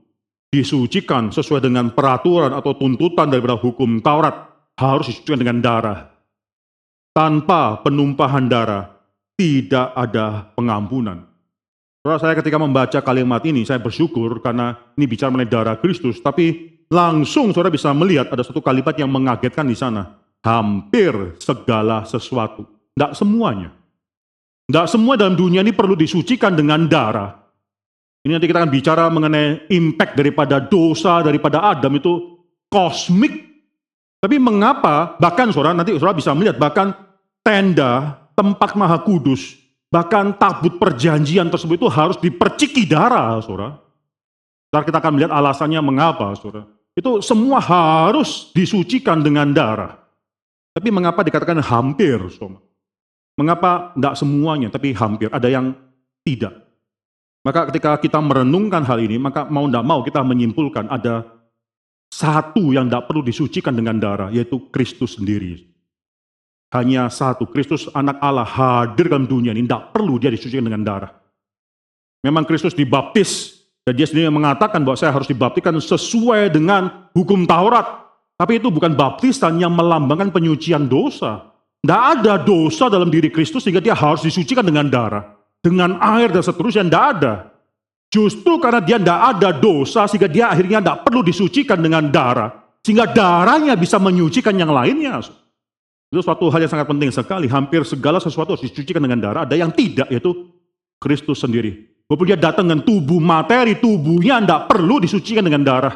disucikan 0.54 1.34
sesuai 1.34 1.66
dengan 1.66 1.89
peraturan 1.89 2.54
atau 2.54 2.78
tuntutan 2.78 3.26
daripada 3.26 3.58
hukum 3.58 3.98
Taurat 4.06 4.54
harus 4.78 5.10
disucikan 5.10 5.42
dengan 5.42 5.58
darah. 5.66 6.00
Tanpa 7.10 7.82
penumpahan 7.82 8.46
darah 8.46 8.94
tidak 9.34 9.98
ada 9.98 10.54
pengampunan. 10.54 11.26
Saudara 12.06 12.20
saya 12.22 12.34
ketika 12.38 12.62
membaca 12.62 13.00
kalimat 13.02 13.42
ini, 13.50 13.66
saya 13.66 13.82
bersyukur 13.82 14.44
karena 14.44 14.78
ini 14.94 15.06
bicara 15.10 15.34
mengenai 15.34 15.50
darah 15.50 15.78
Kristus, 15.82 16.22
tapi 16.22 16.78
langsung 16.92 17.50
saudara 17.50 17.74
bisa 17.74 17.89
melihat 17.96 18.30
ada 18.30 18.44
satu 18.46 18.62
kalimat 18.62 18.94
yang 18.94 19.10
mengagetkan 19.10 19.66
di 19.66 19.74
sana. 19.74 20.22
Hampir 20.44 21.39
segala 21.39 22.04
sesuatu. 22.04 22.68
Tidak 22.94 23.16
semuanya. 23.16 23.72
Tidak 24.68 24.86
semua 24.92 25.16
dalam 25.16 25.39
dunia 25.39 25.63
ini 25.63 25.72
perlu 25.72 25.96
disucikan 25.96 26.52
dengan 26.54 26.84
darah. 26.92 27.42
Ini 28.24 28.40
nanti 28.40 28.48
kita 28.48 28.64
akan 28.64 28.72
bicara 28.72 29.12
mengenai 29.12 29.68
impact 29.68 30.16
daripada 30.16 30.64
dosa, 30.64 31.20
daripada 31.20 31.60
Adam 31.60 32.00
itu 32.00 32.40
kosmik 32.72 33.54
tapi 34.24 34.40
mengapa 34.40 35.20
bahkan 35.20 35.52
saudara 35.52 35.76
nanti 35.76 35.92
saudara 36.00 36.16
bisa 36.16 36.32
melihat 36.32 36.56
bahkan 36.56 36.96
tenda 37.44 38.24
tempat 38.32 38.72
maha 38.80 39.04
kudus 39.04 39.60
bahkan 39.92 40.32
tabut 40.40 40.80
perjanjian 40.80 41.52
tersebut 41.52 41.76
itu 41.76 41.92
harus 41.92 42.16
diperciki 42.24 42.88
darah 42.88 43.36
saudara. 43.44 43.84
Saudara 44.72 44.88
kita 44.88 44.98
akan 45.04 45.12
melihat 45.20 45.32
alasannya 45.36 45.84
mengapa 45.84 46.32
saudara. 46.40 46.72
Itu 46.96 47.20
semua 47.20 47.60
harus 47.60 48.48
disucikan 48.56 49.20
dengan 49.20 49.52
darah. 49.52 50.00
Tapi 50.72 50.88
mengapa 50.88 51.20
dikatakan 51.20 51.60
hampir 51.60 52.16
saudara? 52.32 52.64
Mengapa 53.36 53.92
tidak 53.92 54.16
semuanya 54.16 54.72
tapi 54.72 54.96
hampir 54.96 55.28
ada 55.36 55.52
yang 55.52 55.76
tidak. 56.24 56.62
Maka 57.43 57.67
ketika 57.67 57.99
kita 57.99 58.23
merenungkan 58.23 58.88
hal 58.88 59.03
ini, 59.03 59.19
maka 59.19 59.43
mau 59.51 59.67
tidak 59.67 59.84
mau 59.84 59.99
kita 59.99 60.23
menyimpulkan 60.23 60.88
ada 60.88 61.27
satu 62.08 62.71
yang 62.71 62.88
tidak 62.88 63.12
perlu 63.12 63.19
disucikan 63.19 63.75
dengan 63.75 63.99
darah, 63.99 64.32
yaitu 64.32 64.71
Kristus 64.71 65.19
sendiri. 65.19 65.67
Hanya 66.71 67.12
satu, 67.12 67.45
Kristus 67.45 67.91
anak 67.91 68.17
Allah 68.23 68.47
hadir 68.47 69.12
dalam 69.12 69.27
dunia 69.27 69.51
ini, 69.51 69.67
tidak 69.67 69.91
perlu 69.91 70.15
dia 70.17 70.32
disucikan 70.32 70.63
dengan 70.63 70.88
darah. 70.88 71.12
Memang 72.23 72.47
Kristus 72.47 72.71
dibaptis, 72.71 73.60
dan 73.84 73.99
dia 73.99 74.08
sendiri 74.08 74.32
mengatakan 74.32 74.79
bahwa 74.79 74.95
saya 74.95 75.12
harus 75.12 75.27
dibaptikan 75.27 75.75
sesuai 75.75 76.47
dengan 76.56 77.12
hukum 77.12 77.43
Taurat. 77.43 78.08
Tapi 78.39 78.58
itu 78.58 78.71
bukan 78.71 78.95
baptisan 78.95 79.60
yang 79.60 79.75
melambangkan 79.75 80.32
penyucian 80.32 80.88
dosa. 80.88 81.51
Tidak 81.84 82.01
ada 82.15 82.39
dosa 82.39 82.88
dalam 82.88 83.12
diri 83.12 83.27
Kristus 83.27 83.67
sehingga 83.67 83.84
dia 83.84 83.91
harus 83.91 84.23
disucikan 84.23 84.63
dengan 84.63 84.88
darah. 84.88 85.33
Dengan 85.63 85.95
air 86.04 86.28
dan 86.28 86.43
seterusnya, 86.43 86.84
tidak 86.84 87.06
ada. 87.15 87.34
Justru 88.12 88.60
karena 88.60 88.84
dia 88.84 88.99
tidak 88.99 89.19
ada 89.34 89.49
dosa, 89.56 90.04
sehingga 90.12 90.28
dia 90.28 90.52
akhirnya 90.52 90.84
tidak 90.84 91.08
perlu 91.08 91.23
disucikan 91.23 91.80
dengan 91.80 92.12
darah. 92.12 92.52
Sehingga 92.84 93.08
darahnya 93.08 93.80
bisa 93.80 93.95
menyucikan 93.95 94.54
yang 94.60 94.76
lainnya. 94.76 95.23
Itu 96.12 96.19
suatu 96.19 96.52
hal 96.52 96.67
yang 96.67 96.71
sangat 96.76 96.86
penting 96.91 97.10
sekali. 97.15 97.47
Hampir 97.47 97.88
segala 97.88 98.19
sesuatu 98.19 98.54
harus 98.54 98.67
disucikan 98.67 98.99
dengan 98.99 99.23
darah. 99.23 99.47
Ada 99.47 99.56
yang 99.56 99.71
tidak, 99.71 100.12
yaitu 100.12 100.52
Kristus 100.99 101.39
sendiri. 101.39 101.89
Walaupun 102.06 102.28
dia 102.28 102.38
datang 102.38 102.67
dengan 102.67 102.84
tubuh 102.84 103.23
materi, 103.23 103.80
tubuhnya 103.80 104.43
tidak 104.43 104.67
perlu 104.67 104.99
disucikan 104.99 105.41
dengan 105.41 105.63
darah. 105.63 105.95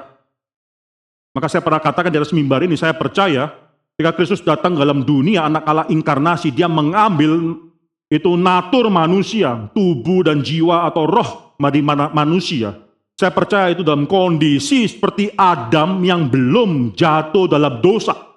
Maka 1.35 1.51
saya 1.51 1.61
pernah 1.61 1.77
katakan 1.77 2.09
di 2.09 2.17
atas 2.17 2.33
mimbar 2.33 2.65
ini, 2.65 2.73
saya 2.73 2.97
percaya 2.97 3.51
ketika 3.93 4.15
Kristus 4.17 4.41
datang 4.41 4.73
dalam 4.73 5.05
dunia, 5.05 5.45
anak 5.45 5.67
Allah 5.69 5.85
inkarnasi, 5.91 6.49
dia 6.49 6.65
mengambil 6.65 7.61
itu 8.07 8.39
natur 8.39 8.87
manusia, 8.87 9.67
tubuh 9.75 10.23
dan 10.23 10.39
jiwa 10.39 10.87
atau 10.87 11.03
roh 11.03 11.29
dari 11.59 11.83
manusia. 11.83 12.71
Saya 13.17 13.33
percaya 13.33 13.73
itu 13.73 13.81
dalam 13.81 14.05
kondisi 14.05 14.85
seperti 14.85 15.33
Adam 15.33 16.05
yang 16.05 16.29
belum 16.29 16.93
jatuh 16.93 17.49
dalam 17.49 17.81
dosa 17.81 18.27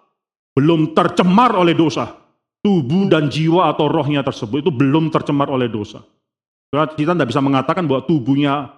belum 0.55 0.93
tercemar 0.93 1.55
oleh 1.55 1.73
dosa. 1.73 2.19
Tubuh 2.61 3.09
dan 3.09 3.33
jiwa 3.33 3.73
atau 3.73 3.89
rohnya 3.89 4.21
tersebut 4.21 4.61
itu 4.61 4.69
belum 4.69 5.09
tercemar 5.09 5.49
oleh 5.49 5.73
dosa. 5.73 6.05
Kita 6.69 7.17
tidak 7.17 7.33
bisa 7.33 7.41
mengatakan 7.41 7.89
bahwa 7.89 8.05
tubuhnya 8.05 8.69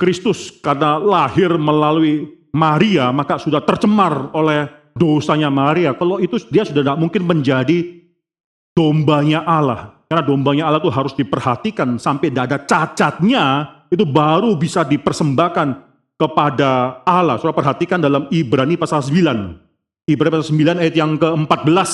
Kristus 0.00 0.48
karena 0.64 0.96
lahir 0.96 1.52
melalui 1.60 2.40
Maria 2.56 3.12
maka 3.12 3.36
sudah 3.36 3.60
tercemar 3.60 4.32
oleh 4.32 4.72
dosanya 4.96 5.52
Maria. 5.52 5.92
Kalau 5.92 6.16
itu 6.24 6.40
dia 6.48 6.64
sudah 6.64 6.80
tidak 6.80 6.98
mungkin 6.98 7.28
menjadi 7.28 8.00
dombanya 8.72 9.44
Allah. 9.44 9.97
Karena 10.08 10.24
dombanya 10.24 10.64
Allah 10.72 10.80
itu 10.80 10.88
harus 10.88 11.12
diperhatikan 11.12 12.00
sampai 12.00 12.32
tidak 12.32 12.44
ada 12.48 12.58
cacatnya 12.64 13.44
itu 13.92 14.08
baru 14.08 14.56
bisa 14.56 14.80
dipersembahkan 14.80 15.68
kepada 16.16 17.04
Allah. 17.04 17.36
Saudara 17.36 17.60
perhatikan 17.60 18.00
dalam 18.00 18.24
Ibrani 18.32 18.80
pasal 18.80 19.04
9. 19.04 20.08
Ibrani 20.08 20.30
pasal 20.32 20.48
9 20.48 20.80
ayat 20.80 20.94
yang 20.96 21.12
ke-14. 21.20 21.90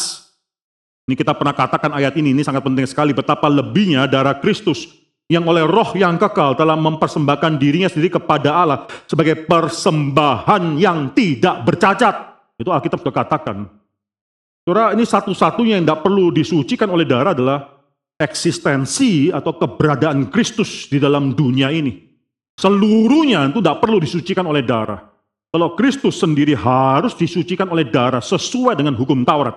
Ini 1.11 1.14
kita 1.18 1.37
pernah 1.37 1.53
katakan 1.53 1.92
ayat 1.92 2.14
ini, 2.16 2.33
ini 2.33 2.40
sangat 2.46 2.64
penting 2.64 2.87
sekali. 2.87 3.11
Betapa 3.12 3.50
lebihnya 3.50 4.09
darah 4.09 4.38
Kristus 4.38 4.88
yang 5.29 5.44
oleh 5.50 5.66
roh 5.66 5.90
yang 5.98 6.14
kekal 6.16 6.55
telah 6.55 6.79
mempersembahkan 6.79 7.59
dirinya 7.59 7.90
sendiri 7.90 8.14
kepada 8.14 8.55
Allah 8.55 8.79
sebagai 9.11 9.44
persembahan 9.44 10.79
yang 10.79 11.11
tidak 11.12 11.66
bercacat. 11.66 12.14
Itu 12.57 12.70
Alkitab 12.70 13.03
sudah 13.03 13.14
katakan. 13.27 13.68
Saudara, 14.64 14.96
ini 14.96 15.05
satu-satunya 15.05 15.77
yang 15.77 15.85
tidak 15.85 16.00
perlu 16.00 16.33
disucikan 16.33 16.88
oleh 16.88 17.05
darah 17.05 17.37
adalah 17.37 17.73
eksistensi 18.18 19.29
atau 19.35 19.59
keberadaan 19.59 20.31
Kristus 20.31 20.87
di 20.87 21.03
dalam 21.03 21.35
dunia 21.35 21.70
ini. 21.74 22.14
Seluruhnya 22.55 23.50
itu 23.50 23.59
tidak 23.59 23.83
perlu 23.83 23.98
disucikan 23.98 24.46
oleh 24.46 24.62
darah. 24.62 25.03
Kalau 25.50 25.74
Kristus 25.79 26.18
sendiri 26.18 26.55
harus 26.55 27.14
disucikan 27.14 27.70
oleh 27.70 27.87
darah 27.87 28.22
sesuai 28.22 28.74
dengan 28.79 28.94
hukum 28.94 29.22
Taurat. 29.22 29.55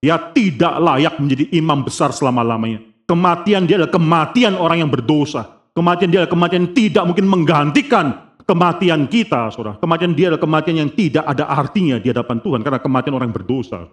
Dia 0.00 0.16
tidak 0.32 0.80
layak 0.80 1.14
menjadi 1.20 1.44
imam 1.54 1.84
besar 1.84 2.10
selama-lamanya. 2.14 2.80
Kematian 3.04 3.66
dia 3.66 3.76
adalah 3.76 3.92
kematian 3.92 4.54
orang 4.56 4.86
yang 4.86 4.90
berdosa. 4.90 5.60
Kematian 5.74 6.08
dia 6.08 6.24
adalah 6.24 6.32
kematian 6.32 6.60
yang 6.66 6.74
tidak 6.74 7.04
mungkin 7.04 7.26
menggantikan 7.28 8.06
kematian 8.46 9.06
kita, 9.06 9.50
saudara. 9.54 9.76
Kematian 9.78 10.14
dia 10.16 10.32
adalah 10.32 10.42
kematian 10.42 10.76
yang 10.86 10.90
tidak 10.90 11.22
ada 11.26 11.44
artinya 11.46 12.00
di 12.00 12.08
hadapan 12.10 12.38
Tuhan 12.42 12.60
karena 12.64 12.80
kematian 12.82 13.14
orang 13.14 13.30
berdosa. 13.30 13.86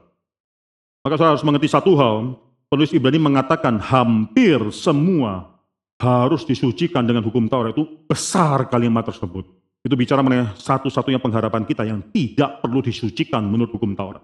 Maka 1.06 1.14
saudara 1.18 1.34
harus 1.36 1.46
mengerti 1.46 1.68
satu 1.70 1.94
hal, 2.00 2.38
penulis 2.68 2.92
Ibrani 2.96 3.20
mengatakan 3.20 3.80
hampir 3.80 4.60
semua 4.76 5.58
harus 5.98 6.46
disucikan 6.46 7.02
dengan 7.02 7.26
hukum 7.26 7.50
Taurat 7.50 7.74
itu 7.74 7.88
besar 8.06 8.70
kalimat 8.70 9.08
tersebut. 9.08 9.50
Itu 9.82 9.96
bicara 9.98 10.22
mengenai 10.22 10.54
satu-satunya 10.60 11.18
pengharapan 11.18 11.64
kita 11.64 11.88
yang 11.88 12.04
tidak 12.14 12.62
perlu 12.62 12.84
disucikan 12.84 13.42
menurut 13.48 13.74
hukum 13.74 13.98
Taurat. 13.98 14.22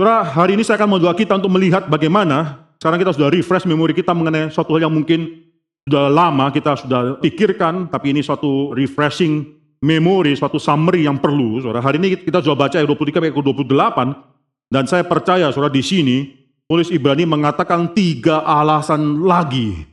Saudara, 0.00 0.24
hari 0.24 0.56
ini 0.56 0.64
saya 0.64 0.80
akan 0.80 0.96
membawa 0.96 1.12
kita 1.12 1.36
untuk 1.36 1.52
melihat 1.52 1.84
bagaimana 1.86 2.64
sekarang 2.80 2.96
kita 3.04 3.12
sudah 3.12 3.28
refresh 3.28 3.68
memori 3.68 3.92
kita 3.92 4.16
mengenai 4.16 4.48
suatu 4.48 4.72
hal 4.72 4.88
yang 4.88 4.94
mungkin 4.96 5.44
sudah 5.84 6.08
lama 6.08 6.48
kita 6.48 6.80
sudah 6.80 7.20
pikirkan, 7.20 7.92
tapi 7.92 8.16
ini 8.16 8.24
suatu 8.24 8.72
refreshing 8.72 9.44
memori, 9.84 10.32
suatu 10.32 10.56
summary 10.56 11.04
yang 11.04 11.20
perlu. 11.20 11.60
Saudara, 11.60 11.84
hari 11.84 12.00
ini 12.00 12.16
kita 12.16 12.40
sudah 12.40 12.56
baca 12.56 12.80
ayat 12.80 12.88
23 12.88 13.28
ayat 13.28 13.36
28, 13.36 14.72
dan 14.72 14.84
saya 14.88 15.04
percaya 15.04 15.52
saudara 15.52 15.68
di 15.68 15.84
sini, 15.84 16.39
tulis 16.70 16.86
Ibrani 16.94 17.26
mengatakan 17.26 17.90
tiga 17.90 18.46
alasan 18.46 19.26
lagi. 19.26 19.90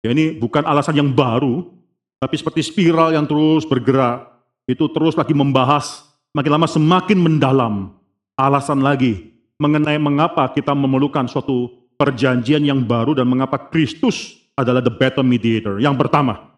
Ya, 0.00 0.16
ini 0.16 0.40
bukan 0.40 0.64
alasan 0.64 0.96
yang 0.96 1.12
baru, 1.12 1.68
tapi 2.16 2.40
seperti 2.40 2.64
spiral 2.64 3.12
yang 3.12 3.28
terus 3.28 3.68
bergerak, 3.68 4.24
itu 4.64 4.88
terus 4.88 5.12
lagi 5.12 5.36
membahas, 5.36 6.08
makin 6.32 6.52
lama 6.56 6.64
semakin 6.64 7.18
mendalam. 7.20 7.92
Alasan 8.40 8.80
lagi 8.80 9.36
mengenai 9.60 10.00
mengapa 10.00 10.48
kita 10.48 10.72
memerlukan 10.72 11.28
suatu 11.28 11.68
perjanjian 12.00 12.64
yang 12.64 12.80
baru 12.80 13.12
dan 13.12 13.28
mengapa 13.28 13.60
Kristus 13.68 14.40
adalah 14.56 14.80
the 14.80 14.90
better 14.90 15.20
mediator. 15.20 15.76
Yang 15.76 16.08
pertama, 16.08 16.56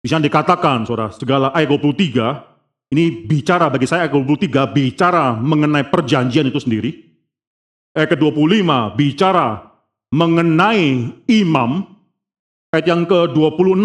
bisa 0.00 0.16
dikatakan, 0.16 0.88
saudara, 0.88 1.12
segala 1.12 1.52
ayat 1.52 1.68
23, 1.68 2.96
ini 2.96 3.28
bicara 3.28 3.68
bagi 3.68 3.84
saya 3.84 4.08
ayat 4.08 4.16
23, 4.16 4.64
bicara 4.72 5.36
mengenai 5.36 5.84
perjanjian 5.92 6.48
itu 6.48 6.56
sendiri. 6.56 7.09
Ayat 7.90 8.14
ke-25, 8.14 8.70
bicara 8.94 9.66
mengenai 10.14 11.10
imam, 11.26 11.90
Ayat 12.70 12.86
yang 12.86 13.02
ke-26 13.02 13.82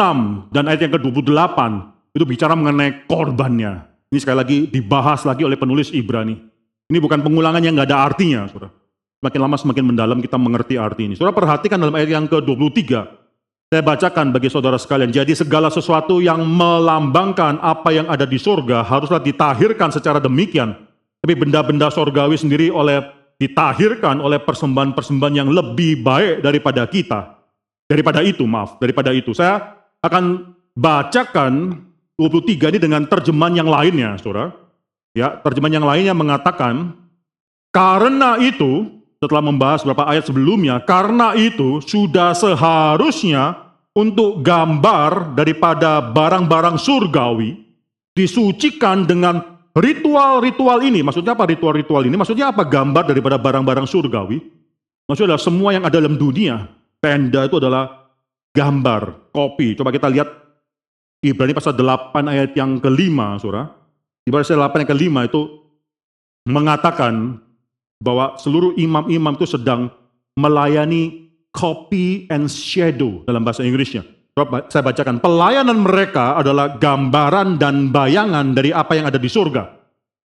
dan 0.53 0.69
ayat 0.69 0.85
yang 0.85 0.93
ke-28 0.93 1.57
itu 2.13 2.21
bicara 2.21 2.53
mengenai 2.53 3.09
korbannya. 3.09 3.81
Ini 4.13 4.21
sekali 4.21 4.37
lagi 4.37 4.57
dibahas 4.69 5.25
lagi 5.25 5.41
oleh 5.41 5.57
penulis 5.57 5.89
Ibrani. 5.89 6.37
Ini 6.85 7.01
bukan 7.01 7.25
pengulangan 7.25 7.65
yang 7.65 7.73
nggak 7.73 7.89
ada 7.89 8.05
artinya, 8.05 8.45
saudara. 8.45 8.69
Semakin 9.25 9.41
lama 9.41 9.57
semakin 9.57 9.83
mendalam 9.89 10.19
kita 10.21 10.37
mengerti 10.37 10.77
arti 10.77 11.09
ini. 11.09 11.13
Saudara 11.17 11.33
perhatikan 11.33 11.81
dalam 11.81 11.97
ayat 11.97 12.13
yang 12.13 12.29
ke-23. 12.29 12.81
Saya 13.73 13.81
bacakan 13.81 14.29
bagi 14.29 14.53
saudara 14.53 14.77
sekalian. 14.77 15.09
Jadi 15.09 15.33
segala 15.33 15.73
sesuatu 15.73 16.21
yang 16.21 16.45
melambangkan 16.45 17.57
apa 17.65 17.89
yang 17.89 18.05
ada 18.05 18.29
di 18.29 18.37
surga 18.37 18.85
haruslah 18.85 19.17
ditahirkan 19.17 19.89
secara 19.89 20.21
demikian. 20.21 20.77
Tapi 21.25 21.33
benda-benda 21.33 21.89
sorgawi 21.89 22.37
sendiri 22.37 22.69
oleh 22.69 23.01
ditahirkan 23.35 24.23
oleh 24.23 24.39
persembahan-persembahan 24.39 25.35
yang 25.35 25.49
lebih 25.51 26.03
baik 26.03 26.43
daripada 26.43 26.87
kita. 26.87 27.35
Daripada 27.85 28.25
itu, 28.25 28.47
maaf, 28.47 28.81
daripada 28.81 29.13
itu. 29.13 29.35
Saya 29.35 29.77
akan 30.01 30.55
bacakan 30.73 31.83
23 32.17 32.73
ini 32.75 32.79
dengan 32.79 33.03
terjemahan 33.05 33.61
yang 33.61 33.69
lainnya, 33.69 34.17
saudara. 34.17 34.55
Ya, 35.15 35.35
terjemahan 35.39 35.79
yang 35.79 35.87
lainnya 35.87 36.15
mengatakan, 36.15 36.95
karena 37.71 38.39
itu, 38.39 38.99
setelah 39.19 39.43
membahas 39.43 39.83
beberapa 39.83 40.07
ayat 40.07 40.27
sebelumnya, 40.27 40.81
karena 40.83 41.35
itu 41.35 41.79
sudah 41.83 42.35
seharusnya 42.35 43.65
untuk 43.95 44.43
gambar 44.43 45.35
daripada 45.39 46.03
barang-barang 46.03 46.75
surgawi 46.75 47.55
disucikan 48.11 49.07
dengan 49.07 49.54
ritual-ritual 49.75 50.79
ini. 50.87 51.03
Maksudnya 51.03 51.35
apa 51.35 51.45
ritual-ritual 51.45 52.07
ini? 52.07 52.15
Maksudnya 52.15 52.49
apa 52.49 52.63
gambar 52.63 53.11
daripada 53.11 53.35
barang-barang 53.35 53.85
surgawi? 53.85 54.39
Maksudnya 55.05 55.37
semua 55.37 55.75
yang 55.75 55.83
ada 55.85 56.01
dalam 56.01 56.17
dunia, 56.17 56.65
Tenda 56.97 57.45
itu 57.45 57.61
adalah 57.61 58.09
gambar, 58.55 59.29
kopi. 59.29 59.77
Coba 59.77 59.93
kita 59.93 60.09
lihat 60.09 60.25
Ibrani 61.21 61.53
pasal 61.53 61.77
8 61.77 62.15
ayat 62.25 62.57
yang 62.57 62.81
kelima, 62.81 63.37
saudara. 63.37 63.69
Ibrani 64.25 64.41
pasal 64.41 64.57
8 64.57 64.81
ayat 64.81 64.89
kelima 64.89 65.21
itu 65.27 65.61
mengatakan 66.49 67.37
bahwa 68.01 68.39
seluruh 68.41 68.73
imam-imam 68.79 69.37
itu 69.37 69.45
sedang 69.45 69.91
melayani 70.33 71.29
copy 71.53 72.25
and 72.31 72.49
shadow 72.49 73.21
dalam 73.27 73.45
bahasa 73.45 73.61
Inggrisnya. 73.61 74.14
Saya 74.35 74.83
bacakan. 74.83 75.23
Pelayanan 75.23 75.79
mereka 75.79 76.35
adalah 76.35 76.75
gambaran 76.75 77.55
dan 77.55 77.87
bayangan 77.87 78.51
dari 78.51 78.75
apa 78.75 78.99
yang 78.99 79.07
ada 79.07 79.15
di 79.15 79.31
surga. 79.31 79.71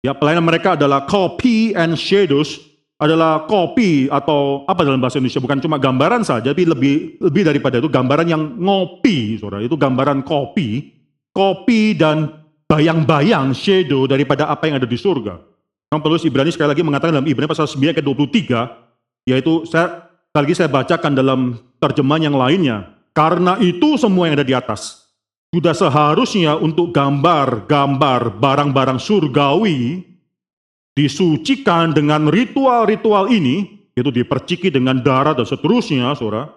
Ya, 0.05 0.13
pelayanan 0.13 0.45
mereka 0.45 0.77
adalah 0.77 1.09
copy 1.09 1.73
and 1.73 1.97
shadows 1.97 2.61
adalah 3.01 3.49
kopi 3.49 4.13
atau 4.13 4.69
apa 4.69 4.85
dalam 4.85 5.01
bahasa 5.01 5.17
Indonesia 5.17 5.43
bukan 5.43 5.59
cuma 5.59 5.83
gambaran 5.83 6.23
saja 6.23 6.55
tapi 6.55 6.63
lebih 6.63 7.19
lebih 7.19 7.43
daripada 7.43 7.83
itu 7.83 7.91
gambaran 7.91 8.23
yang 8.31 8.55
ngopi 8.55 9.35
saudara 9.35 9.67
itu 9.67 9.75
gambaran 9.75 10.23
kopi 10.23 10.95
kopi 11.35 11.99
dan 11.99 12.31
bayang-bayang 12.71 13.51
shadow 13.51 14.07
daripada 14.07 14.47
apa 14.47 14.71
yang 14.71 14.79
ada 14.79 14.87
di 14.87 14.95
surga. 14.95 15.43
Yang 15.91 16.01
perlu 16.05 16.17
Ibrani 16.23 16.51
sekali 16.55 16.69
lagi 16.71 16.85
mengatakan 16.87 17.19
dalam 17.19 17.27
Ibrani 17.27 17.51
pasal 17.51 17.67
9 17.67 17.99
ke 17.99 18.03
23 18.05 19.33
yaitu 19.33 19.65
saya 19.67 20.13
sekali 20.31 20.43
lagi 20.45 20.55
saya 20.55 20.69
bacakan 20.71 21.13
dalam 21.17 21.41
terjemahan 21.83 22.29
yang 22.31 22.37
lainnya 22.39 22.94
karena 23.15 23.57
itu 23.63 23.97
semua 23.97 24.27
yang 24.27 24.37
ada 24.37 24.47
di 24.47 24.53
atas 24.53 25.05
sudah 25.55 25.71
seharusnya 25.71 26.59
untuk 26.59 26.91
gambar-gambar 26.91 28.43
barang-barang 28.43 28.99
surgawi 28.99 30.03
disucikan 30.99 31.95
dengan 31.95 32.27
ritual-ritual 32.27 33.31
ini, 33.31 33.87
itu 33.95 34.11
diperciki 34.11 34.67
dengan 34.75 34.99
darah 34.99 35.31
dan 35.31 35.47
seterusnya, 35.47 36.11
saudara. 36.19 36.51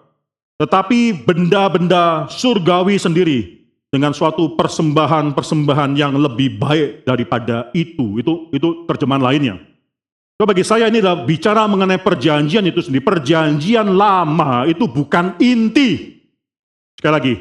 Tetapi 0.58 1.30
benda-benda 1.30 2.26
surgawi 2.26 2.98
sendiri 2.98 3.70
dengan 3.94 4.18
suatu 4.18 4.58
persembahan-persembahan 4.58 5.94
yang 5.94 6.18
lebih 6.18 6.58
baik 6.58 7.06
daripada 7.06 7.70
itu. 7.78 8.18
Itu 8.18 8.50
itu 8.50 8.90
terjemahan 8.90 9.22
lainnya. 9.22 9.62
So, 10.42 10.50
bagi 10.50 10.66
saya 10.66 10.90
ini 10.90 11.06
adalah 11.06 11.22
bicara 11.22 11.70
mengenai 11.70 12.02
perjanjian 12.02 12.66
itu 12.66 12.82
sendiri. 12.82 13.06
Perjanjian 13.06 13.94
lama 13.94 14.66
itu 14.66 14.90
bukan 14.90 15.38
inti. 15.38 16.17
Sekali 16.98 17.14
lagi, 17.14 17.34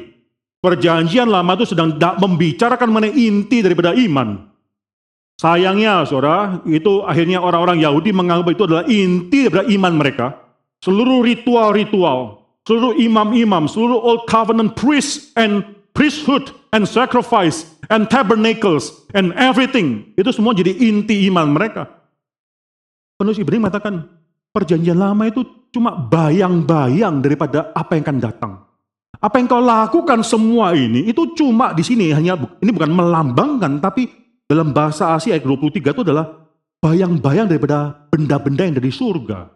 perjanjian 0.61 1.25
lama 1.25 1.57
itu 1.57 1.65
sedang 1.65 1.97
membicarakan 1.97 2.93
mengenai 2.93 3.17
inti 3.17 3.65
daripada 3.65 3.97
iman. 3.97 4.53
Sayangnya, 5.37 6.05
saudara, 6.05 6.61
itu 6.65 7.05
akhirnya 7.05 7.41
orang-orang 7.41 7.81
Yahudi 7.81 8.09
menganggap 8.13 8.53
itu 8.53 8.63
adalah 8.65 8.85
inti 8.85 9.49
daripada 9.49 9.69
iman 9.69 9.93
mereka. 9.97 10.27
Seluruh 10.81 11.25
ritual-ritual, 11.25 12.45
seluruh 12.65 12.93
imam-imam, 12.97 13.65
seluruh 13.65 13.97
old 13.97 14.29
covenant 14.29 14.77
priests 14.77 15.33
and 15.33 15.65
priesthood 15.97 16.53
and 16.73 16.85
sacrifice 16.85 17.65
and 17.89 18.05
tabernacles 18.13 18.93
and 19.17 19.33
everything. 19.37 20.13
Itu 20.13 20.29
semua 20.29 20.53
jadi 20.53 20.73
inti 20.73 21.25
iman 21.33 21.49
mereka. 21.49 21.89
Penulis 23.17 23.41
Ibrani 23.41 23.65
mengatakan, 23.65 24.05
perjanjian 24.53 25.01
lama 25.01 25.25
itu 25.25 25.41
cuma 25.73 25.97
bayang-bayang 25.97 27.25
daripada 27.25 27.73
apa 27.73 27.97
yang 27.97 28.05
akan 28.05 28.19
datang. 28.21 28.53
Apa 29.17 29.41
yang 29.41 29.49
kau 29.49 29.63
lakukan 29.63 30.21
semua 30.21 30.77
ini, 30.77 31.09
itu 31.09 31.33
cuma 31.33 31.73
di 31.73 31.81
sini, 31.81 32.13
hanya 32.13 32.37
ini 32.61 32.69
bukan 32.69 32.93
melambangkan, 32.93 33.81
tapi 33.81 34.07
dalam 34.45 34.71
bahasa 34.71 35.17
Asia 35.17 35.33
ayat 35.33 35.43
23 35.43 35.91
itu 35.91 36.01
adalah 36.05 36.47
bayang-bayang 36.79 37.49
daripada 37.49 38.07
benda-benda 38.13 38.63
yang 38.63 38.77
dari 38.77 38.93
surga. 38.93 39.49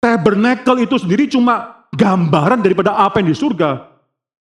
Tabernacle 0.00 0.84
itu 0.84 0.96
sendiri 1.00 1.28
cuma 1.28 1.88
gambaran 1.96 2.60
daripada 2.60 2.96
apa 2.96 3.20
yang 3.20 3.32
di 3.32 3.36
surga. 3.36 3.90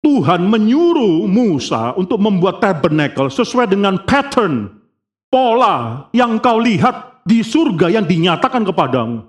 Tuhan 0.02 0.46
menyuruh 0.46 1.26
Musa 1.26 1.90
untuk 1.98 2.22
membuat 2.22 2.62
tabernacle 2.62 3.26
sesuai 3.26 3.74
dengan 3.74 3.98
pattern, 4.06 4.70
pola 5.26 6.06
yang 6.14 6.38
kau 6.38 6.62
lihat 6.62 7.26
di 7.26 7.42
surga 7.42 7.90
yang 7.90 8.06
dinyatakan 8.06 8.62
kepadamu. 8.62 9.26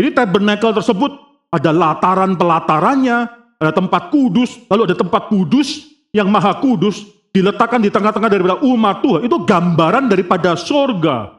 Jadi 0.00 0.08
tabernacle 0.16 0.80
tersebut 0.80 1.12
ada 1.52 1.70
lataran 1.70 2.34
pelatarannya, 2.34 3.43
ada 3.58 3.72
tempat 3.74 4.10
kudus, 4.10 4.58
lalu 4.68 4.90
ada 4.90 4.96
tempat 4.98 5.30
kudus 5.30 5.88
yang 6.14 6.30
maha 6.30 6.54
kudus, 6.58 7.06
diletakkan 7.34 7.82
di 7.82 7.90
tengah-tengah 7.90 8.30
daripada 8.30 8.56
umat 8.62 9.02
Tuhan. 9.02 9.26
Itu 9.26 9.42
gambaran 9.42 10.06
daripada 10.06 10.54
sorga. 10.54 11.34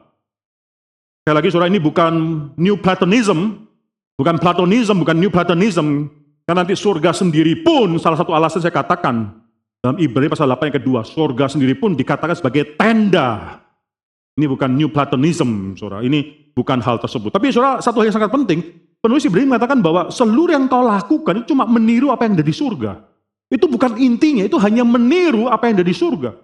Sekali 1.24 1.36
lagi 1.42 1.48
saudara 1.50 1.72
ini 1.72 1.80
bukan 1.80 2.12
New 2.60 2.76
Platonism, 2.78 3.66
bukan 4.14 4.36
Platonism, 4.38 4.96
bukan 5.00 5.16
New 5.16 5.32
Platonism. 5.32 6.12
Karena 6.46 6.62
nanti 6.62 6.78
surga 6.78 7.10
sendiri 7.10 7.66
pun, 7.66 7.98
salah 7.98 8.14
satu 8.14 8.30
alasan 8.30 8.62
saya 8.62 8.70
katakan, 8.70 9.42
dalam 9.82 9.98
Ibrani 9.98 10.30
pasal 10.30 10.46
8 10.46 10.70
yang 10.70 10.78
kedua, 10.78 11.00
surga 11.02 11.50
sendiri 11.50 11.74
pun 11.74 11.98
dikatakan 11.98 12.38
sebagai 12.38 12.78
tenda. 12.78 13.58
Ini 14.38 14.46
bukan 14.46 14.70
New 14.76 14.92
Platonism, 14.92 15.74
saudara. 15.74 16.06
Ini 16.06 16.52
bukan 16.54 16.78
hal 16.78 17.02
tersebut. 17.02 17.34
Tapi 17.34 17.50
saudara, 17.50 17.82
satu 17.82 17.98
hal 17.98 18.12
yang 18.12 18.16
sangat 18.20 18.30
penting, 18.30 18.60
penulis 19.06 19.22
Ibrani 19.22 19.46
mengatakan 19.46 19.78
bahwa 19.78 20.10
seluruh 20.10 20.50
yang 20.50 20.66
kau 20.66 20.82
lakukan 20.82 21.38
itu 21.38 21.54
cuma 21.54 21.62
meniru 21.70 22.10
apa 22.10 22.26
yang 22.26 22.34
ada 22.34 22.42
di 22.42 22.50
surga. 22.50 22.98
Itu 23.46 23.70
bukan 23.70 23.94
intinya, 24.02 24.42
itu 24.42 24.58
hanya 24.58 24.82
meniru 24.82 25.46
apa 25.46 25.70
yang 25.70 25.78
ada 25.78 25.86
di 25.86 25.94
surga. 25.94 26.34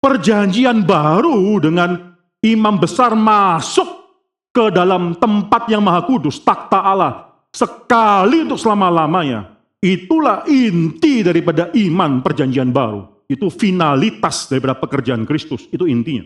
Perjanjian 0.00 0.88
baru 0.88 1.60
dengan 1.60 2.16
imam 2.40 2.80
besar 2.80 3.12
masuk 3.12 4.08
ke 4.56 4.72
dalam 4.72 5.12
tempat 5.20 5.68
yang 5.68 5.84
maha 5.84 6.08
kudus, 6.08 6.40
takhta 6.40 6.80
Allah, 6.80 7.28
sekali 7.52 8.48
untuk 8.48 8.56
selama-lamanya. 8.56 9.52
Itulah 9.84 10.48
inti 10.48 11.20
daripada 11.20 11.68
iman 11.76 12.24
perjanjian 12.24 12.72
baru. 12.72 13.28
Itu 13.28 13.52
finalitas 13.52 14.48
daripada 14.48 14.80
pekerjaan 14.80 15.28
Kristus, 15.28 15.68
itu 15.68 15.84
intinya. 15.84 16.24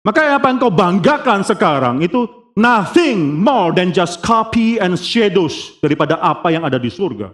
Maka 0.00 0.40
apa 0.40 0.48
yang 0.48 0.56
kau 0.56 0.72
banggakan 0.72 1.44
sekarang 1.44 2.00
itu 2.00 2.39
nothing 2.60 3.40
more 3.40 3.72
than 3.72 3.88
just 3.88 4.20
copy 4.20 4.76
and 4.76 5.00
shadows 5.00 5.80
daripada 5.80 6.20
apa 6.20 6.52
yang 6.52 6.68
ada 6.68 6.76
di 6.76 6.92
surga. 6.92 7.32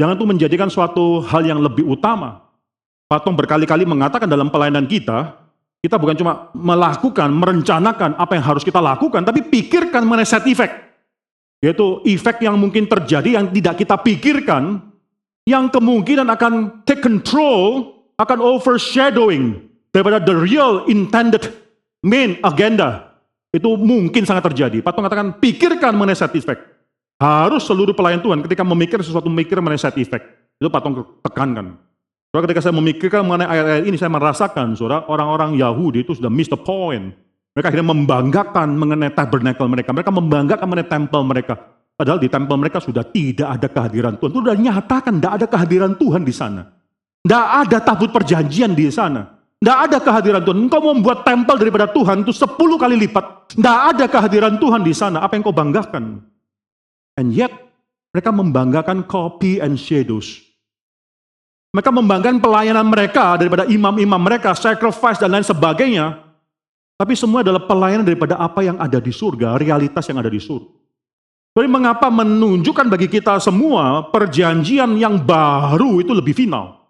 Jangan 0.00 0.16
itu 0.16 0.24
menjadikan 0.24 0.72
suatu 0.72 1.20
hal 1.28 1.44
yang 1.44 1.60
lebih 1.60 1.84
utama. 1.84 2.48
Patong 3.12 3.36
berkali-kali 3.36 3.84
mengatakan 3.84 4.24
dalam 4.24 4.48
pelayanan 4.48 4.88
kita, 4.88 5.36
kita 5.84 6.00
bukan 6.00 6.16
cuma 6.16 6.48
melakukan, 6.56 7.28
merencanakan 7.28 8.16
apa 8.16 8.32
yang 8.40 8.44
harus 8.48 8.64
kita 8.64 8.80
lakukan, 8.80 9.20
tapi 9.20 9.44
pikirkan 9.44 10.00
mengenai 10.08 10.24
set 10.24 10.48
effect. 10.48 10.80
Yaitu 11.60 12.00
efek 12.08 12.42
yang 12.42 12.56
mungkin 12.56 12.88
terjadi 12.88 13.38
yang 13.38 13.46
tidak 13.52 13.84
kita 13.84 14.00
pikirkan, 14.00 14.80
yang 15.44 15.68
kemungkinan 15.68 16.26
akan 16.32 16.82
take 16.88 17.04
control, 17.04 17.92
akan 18.16 18.40
overshadowing 18.40 19.60
daripada 19.92 20.18
the 20.24 20.32
real 20.32 20.88
intended 20.88 21.52
main 22.00 22.40
agenda. 22.42 23.11
Itu 23.52 23.76
mungkin 23.76 24.24
sangat 24.24 24.48
terjadi. 24.48 24.80
Patong 24.80 25.04
mengatakan, 25.04 25.36
pikirkan 25.36 25.92
mengenai 25.92 26.16
set 26.16 26.32
effect. 26.32 26.72
Harus 27.22 27.62
seluruh 27.68 27.94
pelayan 27.94 28.18
Tuhan 28.18 28.42
ketika 28.42 28.66
memikir 28.66 28.98
sesuatu 28.98 29.30
memikir 29.30 29.54
mengenai 29.62 29.78
side 29.78 29.94
effect. 30.02 30.26
Itu 30.58 30.66
patong 30.66 31.22
tekankan. 31.22 31.78
Soalnya 32.34 32.50
ketika 32.50 32.66
saya 32.66 32.74
memikirkan 32.74 33.22
mengenai 33.22 33.46
ayat-ayat 33.46 33.84
ini, 33.86 33.94
saya 33.94 34.10
merasakan, 34.10 34.74
saudara, 34.74 35.06
orang-orang 35.06 35.54
Yahudi 35.54 36.02
itu 36.02 36.18
sudah 36.18 36.26
miss 36.26 36.50
the 36.50 36.58
point. 36.58 37.14
Mereka 37.54 37.68
akhirnya 37.68 37.92
membanggakan 37.94 38.74
mengenai 38.74 39.12
tabernacle 39.14 39.68
mereka. 39.70 39.94
Mereka 39.94 40.10
membanggakan 40.10 40.66
mengenai 40.66 40.88
temple 40.88 41.22
mereka. 41.22 41.54
Padahal 41.92 42.18
di 42.18 42.26
temple 42.32 42.58
mereka 42.58 42.80
sudah 42.80 43.04
tidak 43.04 43.48
ada 43.60 43.68
kehadiran 43.68 44.16
Tuhan. 44.18 44.30
Itu 44.32 44.40
sudah 44.42 44.56
nyatakan 44.58 45.12
tidak 45.20 45.32
ada 45.38 45.46
kehadiran 45.46 45.92
Tuhan 45.94 46.22
di 46.24 46.34
sana. 46.34 46.62
Tidak 47.22 47.46
ada 47.68 47.78
tabut 47.84 48.10
perjanjian 48.10 48.74
di 48.74 48.90
sana. 48.90 49.41
Tidak 49.62 49.78
ada 49.78 50.02
kehadiran 50.02 50.42
Tuhan. 50.42 50.58
Engkau 50.66 50.82
membuat 50.82 51.22
tempel 51.22 51.54
daripada 51.54 51.86
Tuhan 51.86 52.26
itu 52.26 52.34
sepuluh 52.34 52.74
kali 52.74 52.98
lipat. 52.98 53.54
Tidak 53.54 53.78
ada 53.94 54.10
kehadiran 54.10 54.58
Tuhan 54.58 54.82
di 54.82 54.90
sana. 54.90 55.22
Apa 55.22 55.38
yang 55.38 55.46
kau 55.46 55.54
banggakan? 55.54 56.18
And 57.14 57.30
yet, 57.30 57.54
mereka 58.10 58.34
membanggakan 58.34 59.06
copy 59.06 59.62
and 59.62 59.78
shadows. 59.78 60.42
Mereka 61.70 61.94
membanggakan 61.94 62.42
pelayanan 62.42 62.90
mereka 62.90 63.38
daripada 63.38 63.62
imam-imam 63.70 64.18
mereka, 64.18 64.50
sacrifice 64.58 65.22
dan 65.22 65.30
lain 65.30 65.46
sebagainya. 65.46 66.18
Tapi 66.98 67.14
semua 67.14 67.46
adalah 67.46 67.62
pelayanan 67.62 68.02
daripada 68.02 68.42
apa 68.42 68.66
yang 68.66 68.82
ada 68.82 68.98
di 68.98 69.14
surga, 69.14 69.62
realitas 69.62 70.02
yang 70.10 70.18
ada 70.18 70.28
di 70.28 70.42
surga. 70.42 70.74
Jadi 71.54 71.68
mengapa 71.70 72.10
menunjukkan 72.10 72.90
bagi 72.90 73.06
kita 73.06 73.38
semua 73.38 74.10
perjanjian 74.10 74.98
yang 74.98 75.22
baru 75.22 76.02
itu 76.02 76.10
lebih 76.10 76.34
final. 76.34 76.81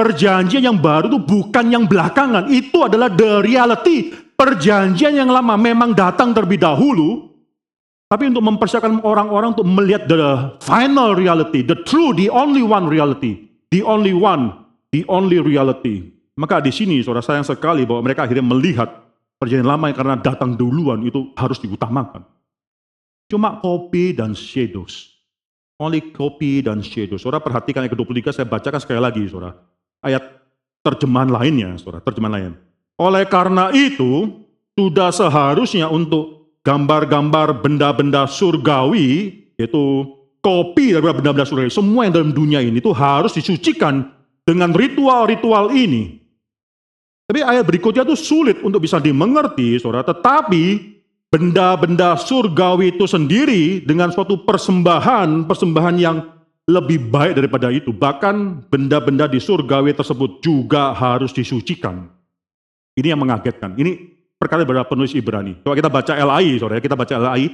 Perjanjian 0.00 0.64
yang 0.64 0.80
baru 0.80 1.12
itu 1.12 1.20
bukan 1.20 1.68
yang 1.68 1.84
belakangan, 1.84 2.48
itu 2.48 2.80
adalah 2.80 3.12
the 3.12 3.44
reality. 3.44 4.16
Perjanjian 4.32 5.12
yang 5.12 5.28
lama 5.28 5.60
memang 5.60 5.92
datang 5.92 6.32
terlebih 6.32 6.56
dahulu, 6.56 7.28
tapi 8.08 8.32
untuk 8.32 8.40
mempersiapkan 8.40 9.04
orang-orang 9.04 9.52
untuk 9.52 9.68
melihat 9.68 10.08
the 10.08 10.56
final 10.64 11.12
reality, 11.12 11.60
the 11.60 11.76
true, 11.84 12.16
the 12.16 12.32
only 12.32 12.64
one 12.64 12.88
reality, 12.88 13.44
the 13.68 13.84
only 13.84 14.16
one, 14.16 14.56
the 14.88 15.04
only 15.04 15.36
reality. 15.36 16.08
Maka 16.40 16.64
di 16.64 16.72
sini 16.72 17.04
saudara 17.04 17.20
sayang 17.20 17.44
sekali 17.44 17.84
bahwa 17.84 18.00
mereka 18.00 18.24
akhirnya 18.24 18.48
melihat 18.48 18.88
perjanjian 19.36 19.68
lama 19.68 19.92
yang 19.92 19.98
karena 20.00 20.16
datang 20.16 20.56
duluan 20.56 21.04
itu 21.04 21.28
harus 21.36 21.60
diutamakan. 21.60 22.24
Cuma 23.28 23.60
copy 23.60 24.16
dan 24.16 24.32
shadows. 24.32 25.12
Only 25.76 26.08
copy 26.08 26.64
dan 26.64 26.80
shadows. 26.80 27.20
Saudara 27.20 27.44
perhatikan 27.44 27.84
ayat 27.84 27.92
ke-23 27.92 28.32
saya 28.32 28.46
bacakan 28.48 28.80
sekali 28.80 28.96
lagi 28.96 29.28
saudara. 29.28 29.69
Ayat 30.00 30.24
terjemahan 30.80 31.28
lainnya 31.28 31.76
saudara, 31.76 32.00
terjemahan 32.00 32.34
lain. 32.36 32.52
Oleh 32.96 33.24
karena 33.28 33.68
itu 33.72 34.32
sudah 34.76 35.12
seharusnya 35.12 35.88
untuk 35.88 36.52
gambar-gambar 36.64 37.60
benda-benda 37.60 38.24
surgawi, 38.28 39.32
yaitu 39.60 40.08
kopi 40.40 40.96
dari 40.96 41.04
benda-benda 41.04 41.44
surgawi, 41.44 41.72
semua 41.72 42.08
yang 42.08 42.16
dalam 42.16 42.32
dunia 42.32 42.60
ini 42.64 42.80
itu 42.80 42.92
harus 42.96 43.36
disucikan 43.36 44.08
dengan 44.44 44.72
ritual-ritual 44.72 45.72
ini. 45.72 46.20
Tapi 47.28 47.46
ayat 47.46 47.62
berikutnya 47.62 48.02
itu 48.02 48.18
sulit 48.18 48.58
untuk 48.64 48.82
bisa 48.82 48.98
dimengerti, 48.98 49.78
saudara. 49.78 50.02
Tetapi 50.02 50.64
benda-benda 51.30 52.18
surgawi 52.18 52.98
itu 52.98 53.06
sendiri 53.06 53.86
dengan 53.86 54.10
suatu 54.10 54.42
persembahan, 54.42 55.46
persembahan 55.46 55.96
yang 56.00 56.16
lebih 56.70 57.10
baik 57.10 57.34
daripada 57.42 57.68
itu. 57.74 57.90
Bahkan 57.90 58.66
benda-benda 58.70 59.26
di 59.26 59.42
surgawi 59.42 59.90
tersebut 59.90 60.38
juga 60.38 60.94
harus 60.94 61.34
disucikan. 61.34 62.06
Ini 62.94 63.14
yang 63.14 63.20
mengagetkan. 63.20 63.74
Ini 63.74 63.96
perkara 64.38 64.62
beberapa 64.62 64.86
penulis 64.86 65.12
Ibrani. 65.12 65.58
Kalau 65.60 65.74
kita 65.74 65.90
baca 65.90 66.12
LAI, 66.14 66.56
saudara, 66.56 66.78
kita 66.78 66.94
baca 66.94 67.14
LAI, 67.18 67.46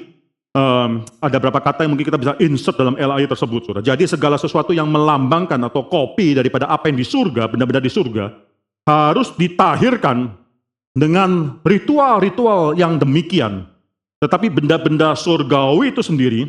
um, 0.55 0.91
ada 1.21 1.37
beberapa 1.41 1.61
kata 1.61 1.85
yang 1.85 1.93
mungkin 1.97 2.07
kita 2.09 2.21
bisa 2.21 2.33
insert 2.39 2.77
dalam 2.77 2.95
LAI 2.95 3.25
tersebut, 3.25 3.61
saudara. 3.65 3.85
Jadi 3.85 4.05
segala 4.05 4.37
sesuatu 4.37 4.77
yang 4.77 4.89
melambangkan 4.89 5.61
atau 5.67 5.89
kopi 5.89 6.37
daripada 6.37 6.69
apa 6.69 6.93
yang 6.93 6.97
di 7.01 7.07
surga, 7.07 7.49
benda-benda 7.49 7.81
di 7.81 7.93
surga, 7.93 8.33
harus 8.87 9.35
ditahirkan 9.35 10.31
dengan 10.97 11.61
ritual-ritual 11.67 12.79
yang 12.79 12.97
demikian. 12.97 13.69
Tetapi 14.17 14.49
benda-benda 14.49 15.13
surgawi 15.13 15.93
itu 15.93 16.01
sendiri 16.01 16.49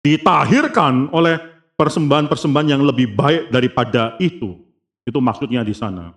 ditahirkan 0.00 1.12
oleh 1.12 1.36
persembahan-persembahan 1.78 2.74
yang 2.74 2.82
lebih 2.82 3.14
baik 3.14 3.54
daripada 3.54 4.18
itu. 4.18 4.58
Itu 5.06 5.22
maksudnya 5.22 5.62
di 5.62 5.72
sana. 5.72 6.12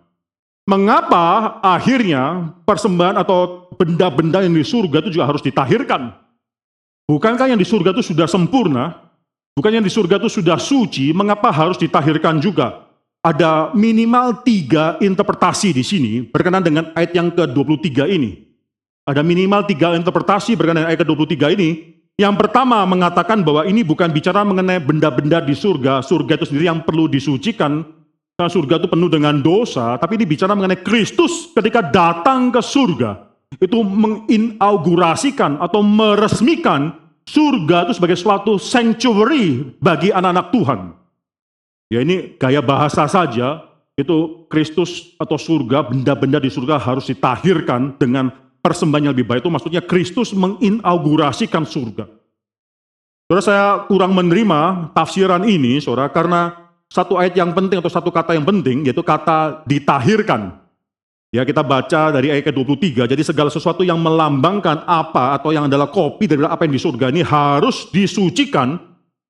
Mengapa 0.66 1.57
akhirnya 1.62 2.53
persembahan 2.66 3.22
atau 3.22 3.70
benda-benda 3.78 4.41
yang 4.41 4.53
di 4.53 4.66
surga 4.66 5.05
itu 5.05 5.22
juga 5.22 5.30
harus 5.30 5.41
ditahirkan? 5.45 6.12
Bukankah 7.05 7.49
yang 7.49 7.59
di 7.62 7.66
surga 7.66 7.93
itu 7.93 8.14
sudah 8.14 8.26
sempurna? 8.26 9.14
Bukan 9.51 9.72
yang 9.74 9.86
di 9.86 9.91
surga 9.91 10.18
itu 10.22 10.32
sudah 10.32 10.57
suci, 10.57 11.12
mengapa 11.12 11.51
harus 11.51 11.78
ditahirkan 11.78 12.41
juga? 12.41 12.88
Ada 13.22 13.76
minimal 13.78 14.41
tiga 14.41 14.97
interpretasi 14.97 15.78
di 15.78 15.86
sini 15.86 16.26
berkenaan 16.26 16.66
dengan 16.66 16.89
ayat 16.97 17.14
yang 17.14 17.30
ke-23 17.30 18.09
ini. 18.09 18.49
Ada 19.05 19.22
minimal 19.22 19.66
tiga 19.70 19.93
interpretasi 19.93 20.57
berkenaan 20.57 20.86
dengan 20.86 20.89
ayat 20.93 21.05
ke-23 21.05 21.57
ini. 21.57 21.70
Yang 22.22 22.38
pertama 22.38 22.86
mengatakan 22.86 23.41
bahwa 23.41 23.65
ini 23.65 23.82
bukan 23.82 24.13
bicara 24.13 24.45
mengenai 24.45 24.78
benda-benda 24.78 25.41
di 25.41 25.57
surga, 25.57 26.05
surga 26.05 26.38
itu 26.38 26.53
sendiri 26.53 26.69
yang 26.69 26.86
perlu 26.86 27.09
disucikan, 27.09 27.82
karena 28.38 28.45
surga 28.45 28.78
itu 28.78 28.86
penuh 28.93 29.09
dengan 29.09 29.41
dosa, 29.41 29.97
tapi 29.97 30.22
ini 30.22 30.30
bicara 30.30 30.53
mengenai 30.53 30.86
Kristus 30.86 31.49
ketika 31.49 31.82
datang 31.82 32.53
ke 32.53 32.61
surga, 32.61 33.26
itu 33.57 33.82
menginaugurasikan 33.82 35.57
atau 35.57 35.82
meresmikan 35.82 36.93
surga 37.26 37.89
itu 37.89 37.97
sebagai 37.97 38.17
suatu 38.22 38.61
sanctuary 38.61 39.74
bagi 39.82 40.13
anak-anak 40.13 40.53
Tuhan. 40.53 40.80
Ya 41.89 42.05
ini 42.05 42.38
gaya 42.38 42.61
bahasa 42.61 43.09
saja, 43.09 43.65
itu 43.97 44.45
Kristus 44.45 45.17
atau 45.17 45.41
surga, 45.41 45.89
benda-benda 45.89 46.38
di 46.38 46.53
surga 46.53 46.78
harus 46.78 47.09
ditahirkan 47.09 47.97
dengan 47.97 48.30
persembahan 48.62 49.09
yang 49.09 49.14
lebih 49.18 49.28
baik 49.28 49.41
itu 49.41 49.51
maksudnya 49.51 49.82
Kristus 49.82 50.32
menginaugurasikan 50.38 51.66
surga. 51.66 52.05
Saudara 53.26 53.43
saya 53.43 53.66
kurang 53.88 54.14
menerima 54.14 54.91
tafsiran 54.93 55.43
ini, 55.47 55.82
saudara, 55.82 56.12
karena 56.12 56.51
satu 56.91 57.16
ayat 57.16 57.39
yang 57.39 57.55
penting 57.55 57.80
atau 57.80 57.88
satu 57.88 58.12
kata 58.12 58.36
yang 58.36 58.43
penting, 58.43 58.84
yaitu 58.84 58.99
kata 58.99 59.64
ditahirkan. 59.64 60.59
Ya 61.32 61.47
kita 61.47 61.64
baca 61.64 62.12
dari 62.12 62.28
ayat 62.28 62.51
ke-23, 62.51 63.07
jadi 63.07 63.24
segala 63.24 63.47
sesuatu 63.47 63.88
yang 63.88 63.95
melambangkan 64.03 64.84
apa 64.84 65.32
atau 65.39 65.55
yang 65.55 65.72
adalah 65.72 65.88
kopi 65.88 66.28
dari 66.28 66.43
apa 66.43 66.68
yang 66.68 66.76
di 66.76 66.82
surga 66.84 67.07
ini 67.07 67.24
harus 67.24 67.88
disucikan 67.88 68.76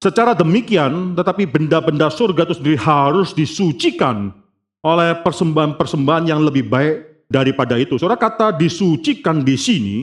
secara 0.02 0.34
demikian, 0.34 1.14
tetapi 1.14 1.46
benda-benda 1.46 2.10
surga 2.10 2.50
itu 2.50 2.58
sendiri 2.58 2.82
harus 2.82 3.38
disucikan 3.38 4.34
oleh 4.82 5.14
persembahan-persembahan 5.22 6.26
yang 6.26 6.42
lebih 6.42 6.66
baik 6.66 7.11
daripada 7.32 7.80
itu. 7.80 7.96
Saudara 7.96 8.20
kata 8.20 8.52
disucikan 8.52 9.40
di 9.40 9.56
sini 9.56 9.98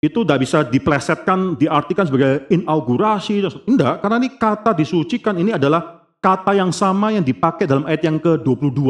itu 0.00 0.24
tidak 0.24 0.40
bisa 0.40 0.64
diplesetkan, 0.64 1.60
diartikan 1.60 2.08
sebagai 2.08 2.48
inaugurasi. 2.48 3.44
Tidak, 3.44 3.94
karena 4.00 4.16
ini 4.16 4.32
kata 4.40 4.72
disucikan 4.72 5.36
ini 5.36 5.52
adalah 5.52 6.08
kata 6.24 6.56
yang 6.56 6.72
sama 6.72 7.12
yang 7.12 7.20
dipakai 7.20 7.68
dalam 7.68 7.84
ayat 7.84 8.08
yang 8.08 8.16
ke-22. 8.16 8.80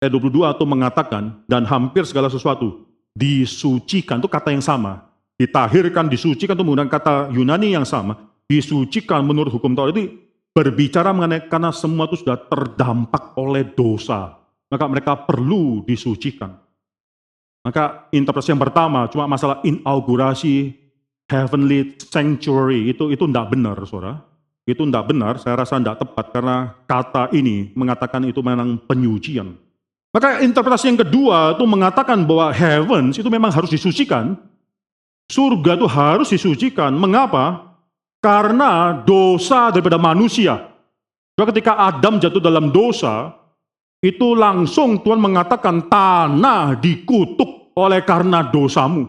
Ayat 0.00 0.10
22 0.10 0.56
itu 0.56 0.64
mengatakan, 0.64 1.44
dan 1.44 1.68
hampir 1.68 2.08
segala 2.08 2.32
sesuatu 2.32 2.88
disucikan, 3.12 4.24
itu 4.24 4.28
kata 4.32 4.48
yang 4.48 4.64
sama. 4.64 5.12
Ditahirkan, 5.36 6.08
disucikan 6.08 6.56
itu 6.56 6.64
menggunakan 6.64 6.88
kata 6.88 7.14
Yunani 7.36 7.76
yang 7.76 7.84
sama. 7.84 8.32
Disucikan 8.48 9.20
menurut 9.24 9.52
hukum 9.52 9.76
Taurat 9.76 9.92
itu 9.92 10.08
berbicara 10.56 11.12
mengenai 11.12 11.48
karena 11.48 11.72
semua 11.72 12.06
itu 12.08 12.20
sudah 12.20 12.36
terdampak 12.36 13.34
oleh 13.40 13.64
dosa 13.64 14.43
maka 14.74 14.90
mereka 14.90 15.14
perlu 15.14 15.86
disucikan. 15.86 16.50
Maka 17.62 18.10
interpretasi 18.10 18.50
yang 18.50 18.58
pertama 18.58 19.06
cuma 19.06 19.30
masalah 19.30 19.62
inaugurasi 19.62 20.74
heavenly 21.30 21.94
sanctuary 22.02 22.90
itu 22.90 23.14
itu 23.14 23.24
tidak 23.30 23.54
benar, 23.54 23.78
saudara. 23.86 24.18
Itu 24.66 24.82
tidak 24.82 25.14
benar, 25.14 25.38
saya 25.38 25.62
rasa 25.62 25.78
tidak 25.78 26.02
tepat 26.02 26.26
karena 26.34 26.74
kata 26.90 27.30
ini 27.30 27.70
mengatakan 27.78 28.26
itu 28.26 28.42
memang 28.42 28.82
penyucian. 28.82 29.54
Maka 30.10 30.42
interpretasi 30.42 30.90
yang 30.90 31.00
kedua 31.06 31.54
itu 31.54 31.64
mengatakan 31.66 32.26
bahwa 32.26 32.50
heavens 32.50 33.14
itu 33.18 33.28
memang 33.30 33.54
harus 33.54 33.70
disucikan. 33.70 34.34
Surga 35.30 35.78
itu 35.78 35.86
harus 35.88 36.28
disucikan. 36.30 36.94
Mengapa? 36.94 37.76
Karena 38.22 39.04
dosa 39.04 39.74
daripada 39.74 40.00
manusia. 40.00 40.70
Ketika 41.34 41.74
Adam 41.74 42.22
jatuh 42.22 42.38
dalam 42.38 42.70
dosa, 42.70 43.43
itu 44.04 44.36
langsung 44.36 45.00
Tuhan 45.00 45.16
mengatakan 45.16 45.88
tanah 45.88 46.76
dikutuk 46.76 47.72
oleh 47.72 48.04
karena 48.04 48.44
dosamu. 48.44 49.08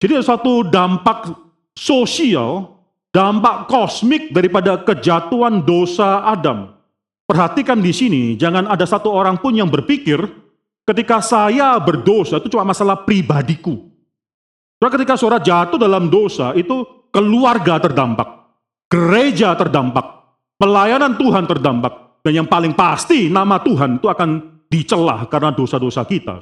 Jadi 0.00 0.16
ada 0.16 0.24
suatu 0.24 0.64
dampak 0.64 1.36
sosial, 1.76 2.72
dampak 3.12 3.68
kosmik 3.68 4.32
daripada 4.32 4.80
kejatuhan 4.80 5.60
dosa 5.60 6.24
Adam. 6.24 6.72
Perhatikan 7.28 7.84
di 7.84 7.92
sini, 7.92 8.22
jangan 8.40 8.64
ada 8.64 8.88
satu 8.88 9.12
orang 9.12 9.36
pun 9.40 9.52
yang 9.52 9.68
berpikir 9.68 10.24
ketika 10.88 11.20
saya 11.20 11.76
berdosa 11.80 12.40
itu 12.40 12.48
cuma 12.48 12.72
masalah 12.72 13.04
pribadiku. 13.04 13.92
Karena 14.80 14.90
ketika 15.00 15.14
saudara 15.16 15.40
jatuh 15.40 15.80
dalam 15.80 16.08
dosa 16.08 16.52
itu 16.56 17.08
keluarga 17.12 17.80
terdampak, 17.80 18.28
gereja 18.88 19.56
terdampak, 19.56 20.04
pelayanan 20.56 21.16
Tuhan 21.16 21.44
terdampak. 21.44 22.03
Dan 22.24 22.40
yang 22.40 22.48
paling 22.48 22.72
pasti 22.72 23.28
nama 23.28 23.60
Tuhan 23.60 24.00
itu 24.00 24.08
akan 24.08 24.30
dicelah 24.72 25.28
karena 25.28 25.52
dosa-dosa 25.52 26.08
kita. 26.08 26.40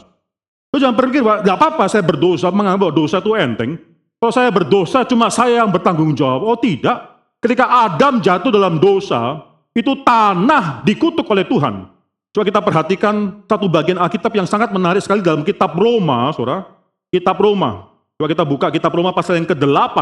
Lo 0.70 0.78
jangan 0.78 0.94
berpikir, 0.94 1.26
gak 1.26 1.56
apa-apa 1.58 1.90
saya 1.90 2.06
berdosa, 2.06 2.48
menganggap 2.54 2.94
dosa 2.94 3.18
itu 3.18 3.34
enteng. 3.34 3.76
Kalau 4.22 4.30
saya 4.30 4.54
berdosa 4.54 5.02
cuma 5.02 5.26
saya 5.28 5.60
yang 5.60 5.74
bertanggung 5.74 6.14
jawab. 6.14 6.46
Oh 6.46 6.54
tidak. 6.54 7.10
Ketika 7.42 7.66
Adam 7.66 8.22
jatuh 8.22 8.54
dalam 8.54 8.78
dosa, 8.78 9.42
itu 9.74 9.98
tanah 10.06 10.86
dikutuk 10.86 11.26
oleh 11.26 11.42
Tuhan. 11.42 11.90
Coba 12.32 12.44
kita 12.46 12.60
perhatikan 12.62 13.44
satu 13.44 13.66
bagian 13.68 13.98
Alkitab 14.00 14.32
yang 14.32 14.46
sangat 14.48 14.70
menarik 14.72 15.02
sekali 15.02 15.20
dalam 15.20 15.42
kitab 15.42 15.74
Roma, 15.74 16.30
saudara. 16.32 16.64
Kitab 17.10 17.36
Roma. 17.42 17.92
Coba 18.16 18.30
kita 18.30 18.46
buka 18.46 18.70
kitab 18.70 18.94
Roma 18.94 19.10
pasal 19.10 19.42
yang 19.42 19.50
ke-8. 19.50 19.98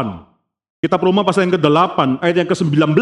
Kitab 0.79 1.01
Roma 1.03 1.25
pasal 1.25 1.49
yang 1.49 1.59
ke-8, 1.59 2.21
ayat 2.23 2.35
yang 2.45 2.49
ke-19. 2.53 2.95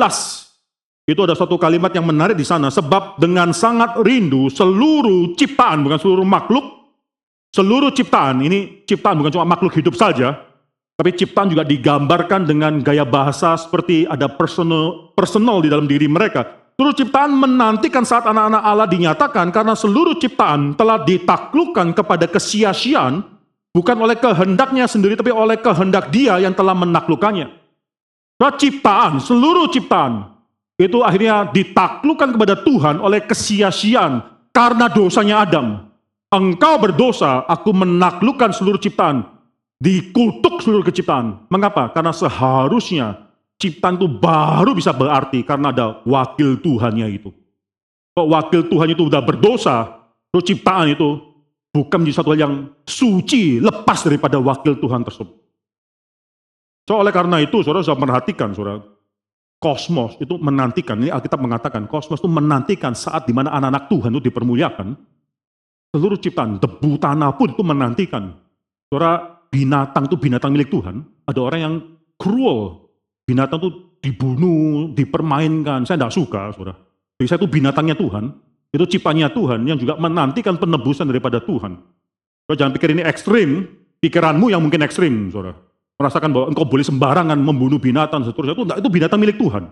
Itu 1.10 1.26
ada 1.26 1.34
satu 1.34 1.58
kalimat 1.58 1.90
yang 1.90 2.06
menarik 2.06 2.38
di 2.38 2.46
sana. 2.46 2.70
Sebab 2.70 3.18
dengan 3.18 3.50
sangat 3.50 3.98
rindu 4.06 4.46
seluruh 4.54 5.34
ciptaan, 5.34 5.82
bukan 5.82 5.98
seluruh 5.98 6.22
makhluk, 6.22 6.66
seluruh 7.50 7.90
ciptaan, 7.90 8.46
ini 8.46 8.86
ciptaan 8.86 9.18
bukan 9.18 9.34
cuma 9.34 9.50
makhluk 9.50 9.74
hidup 9.74 9.98
saja, 9.98 10.38
tapi 10.94 11.18
ciptaan 11.18 11.50
juga 11.50 11.66
digambarkan 11.66 12.46
dengan 12.46 12.78
gaya 12.86 13.10
bahasa 13.10 13.58
seperti 13.58 14.06
ada 14.06 14.30
personal, 14.30 15.10
personal 15.18 15.66
di 15.66 15.74
dalam 15.74 15.90
diri 15.90 16.06
mereka. 16.06 16.46
Seluruh 16.78 16.94
ciptaan 16.94 17.34
menantikan 17.34 18.06
saat 18.06 18.30
anak-anak 18.30 18.62
Allah 18.62 18.88
dinyatakan 18.88 19.50
karena 19.50 19.74
seluruh 19.74 20.14
ciptaan 20.16 20.78
telah 20.78 21.02
ditaklukkan 21.02 21.92
kepada 21.92 22.30
kesia-siaan 22.30 23.26
bukan 23.74 23.98
oleh 23.98 24.16
kehendaknya 24.16 24.86
sendiri 24.86 25.18
tapi 25.18 25.34
oleh 25.34 25.58
kehendak 25.58 26.14
dia 26.14 26.38
yang 26.38 26.54
telah 26.54 26.78
menaklukkannya. 26.78 27.50
Ciptaan, 28.40 29.20
seluruh 29.20 29.68
ciptaan 29.68 30.39
itu 30.80 31.04
akhirnya 31.04 31.52
ditaklukkan 31.52 32.40
kepada 32.40 32.56
Tuhan 32.64 33.04
oleh 33.04 33.20
kesia-siaan 33.28 34.24
karena 34.56 34.88
dosanya 34.88 35.44
Adam. 35.44 35.92
Engkau 36.32 36.80
berdosa, 36.80 37.44
aku 37.44 37.76
menaklukkan 37.76 38.56
seluruh 38.56 38.80
ciptaan. 38.80 39.28
Dikutuk 39.76 40.64
seluruh 40.64 40.88
keciptaan. 40.88 41.52
Mengapa? 41.52 41.92
Karena 41.92 42.16
seharusnya 42.16 43.28
ciptaan 43.60 44.00
itu 44.00 44.08
baru 44.08 44.72
bisa 44.72 44.96
berarti 44.96 45.44
karena 45.44 45.76
ada 45.76 46.00
wakil 46.08 46.56
Tuhannya 46.64 47.12
itu. 47.12 47.36
Kalau 48.16 48.32
wakil 48.32 48.72
Tuhan 48.72 48.96
itu 48.96 49.04
sudah 49.12 49.24
berdosa, 49.24 49.78
terus 50.32 50.48
ciptaan 50.48 50.96
itu 50.96 51.20
bukan 51.76 51.98
menjadi 52.04 52.24
satu 52.24 52.32
hal 52.32 52.40
yang 52.40 52.54
suci, 52.88 53.60
lepas 53.60 54.00
daripada 54.08 54.40
wakil 54.40 54.80
Tuhan 54.80 55.04
tersebut. 55.04 55.36
So, 56.88 56.98
oleh 56.98 57.14
karena 57.14 57.38
itu, 57.38 57.62
saudara 57.62 57.86
sudah 57.86 58.02
perhatikan, 58.02 58.50
saudara, 58.58 58.82
kosmos 59.60 60.16
itu 60.24 60.40
menantikan, 60.40 60.96
ini 61.04 61.12
Alkitab 61.12 61.38
mengatakan, 61.44 61.86
kosmos 61.86 62.24
itu 62.24 62.32
menantikan 62.32 62.96
saat 62.96 63.28
di 63.28 63.36
mana 63.36 63.52
anak-anak 63.52 63.92
Tuhan 63.92 64.10
itu 64.16 64.32
dipermuliakan, 64.32 64.88
seluruh 65.92 66.18
ciptaan, 66.18 66.58
debu 66.64 66.96
tanah 66.96 67.36
pun 67.36 67.52
itu 67.52 67.64
menantikan. 67.64 68.40
Saudara, 68.88 69.44
binatang 69.52 70.08
itu 70.08 70.16
binatang 70.16 70.56
milik 70.56 70.72
Tuhan, 70.72 71.04
ada 71.28 71.40
orang 71.44 71.60
yang 71.60 71.76
cruel, 72.16 72.88
binatang 73.28 73.60
itu 73.60 73.70
dibunuh, 74.00 74.96
dipermainkan, 74.96 75.84
saya 75.84 76.00
tidak 76.00 76.16
suka, 76.16 76.56
saudara. 76.56 76.80
Jadi 77.20 77.28
saya 77.28 77.40
itu 77.44 77.50
binatangnya 77.52 77.96
Tuhan, 78.00 78.32
itu 78.72 78.86
ciptanya 78.96 79.28
Tuhan 79.28 79.68
yang 79.68 79.76
juga 79.76 80.00
menantikan 80.00 80.56
penebusan 80.56 81.12
daripada 81.12 81.44
Tuhan. 81.44 81.76
Jangan 82.50 82.74
pikir 82.74 82.96
ini 82.96 83.04
ekstrim, 83.06 83.68
pikiranmu 84.00 84.50
yang 84.50 84.64
mungkin 84.64 84.82
ekstrim, 84.82 85.30
saudara 85.30 85.69
merasakan 86.00 86.32
bahwa 86.32 86.48
engkau 86.56 86.64
boleh 86.64 86.86
sembarangan 86.88 87.36
membunuh 87.36 87.76
binatang 87.76 88.24
seterusnya 88.24 88.56
itu 88.56 88.64
itu 88.64 88.90
binatang 88.90 89.20
milik 89.20 89.36
Tuhan. 89.36 89.68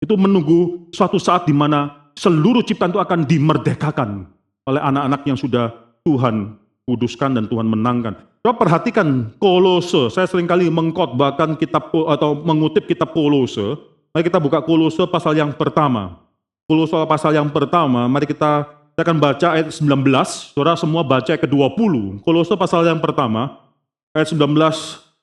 Itu 0.00 0.16
menunggu 0.16 0.88
suatu 0.96 1.20
saat 1.20 1.44
di 1.44 1.52
mana 1.52 2.08
seluruh 2.16 2.64
ciptaan 2.64 2.90
itu 2.96 3.02
akan 3.04 3.28
dimerdekakan 3.28 4.24
oleh 4.64 4.80
anak-anak 4.80 5.20
yang 5.28 5.36
sudah 5.36 5.70
Tuhan 6.08 6.56
kuduskan 6.88 7.36
dan 7.36 7.44
Tuhan 7.52 7.68
menangkan. 7.68 8.16
Coba 8.40 8.64
perhatikan 8.64 9.36
Kolose. 9.36 10.08
Saya 10.08 10.24
sering 10.24 10.48
kali 10.48 10.72
mengkhotbahkan 10.72 11.60
kitab 11.60 11.92
atau 11.92 12.32
mengutip 12.32 12.88
kitab 12.88 13.12
Kolose. 13.12 13.76
Mari 14.16 14.24
kita 14.24 14.40
buka 14.40 14.64
Kolose 14.64 15.04
pasal 15.04 15.36
yang 15.36 15.52
pertama. 15.52 16.24
Kolose 16.64 16.96
pasal 17.04 17.36
yang 17.36 17.52
pertama, 17.52 18.08
mari 18.08 18.24
kita 18.24 18.76
Saya 18.98 19.06
akan 19.06 19.18
baca 19.22 19.46
ayat 19.54 19.70
19, 19.70 20.58
saudara 20.58 20.74
semua 20.74 21.06
baca 21.06 21.30
ayat 21.30 21.46
ke-20. 21.46 22.18
Kolose 22.18 22.50
pasal 22.58 22.82
yang 22.82 22.98
pertama, 22.98 23.62
ayat 24.10 24.26
19 24.34 24.50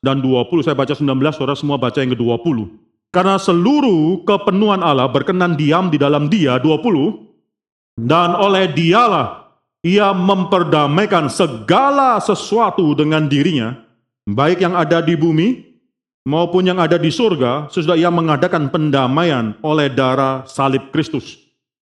dan 0.05 0.21
20. 0.21 0.61
Saya 0.61 0.77
baca 0.77 0.93
19, 0.93 1.09
saudara 1.33 1.57
semua 1.57 1.81
baca 1.81 1.97
yang 1.97 2.13
ke-20. 2.13 2.69
Karena 3.09 3.41
seluruh 3.41 4.21
kepenuhan 4.21 4.85
Allah 4.85 5.09
berkenan 5.09 5.57
diam 5.57 5.89
di 5.89 5.97
dalam 5.97 6.29
dia, 6.29 6.61
20. 6.61 7.25
Dan 7.97 8.37
oleh 8.37 8.69
dialah 8.69 9.49
ia 9.81 10.13
memperdamaikan 10.13 11.25
segala 11.31 12.21
sesuatu 12.21 12.93
dengan 12.93 13.25
dirinya, 13.25 13.73
baik 14.29 14.61
yang 14.61 14.77
ada 14.77 15.01
di 15.01 15.17
bumi 15.17 15.63
maupun 16.25 16.65
yang 16.65 16.81
ada 16.81 16.97
di 16.97 17.13
surga, 17.13 17.69
sesudah 17.69 17.95
ia 17.95 18.09
mengadakan 18.09 18.67
pendamaian 18.69 19.53
oleh 19.61 19.89
darah 19.89 20.45
salib 20.45 20.89
Kristus. 20.93 21.45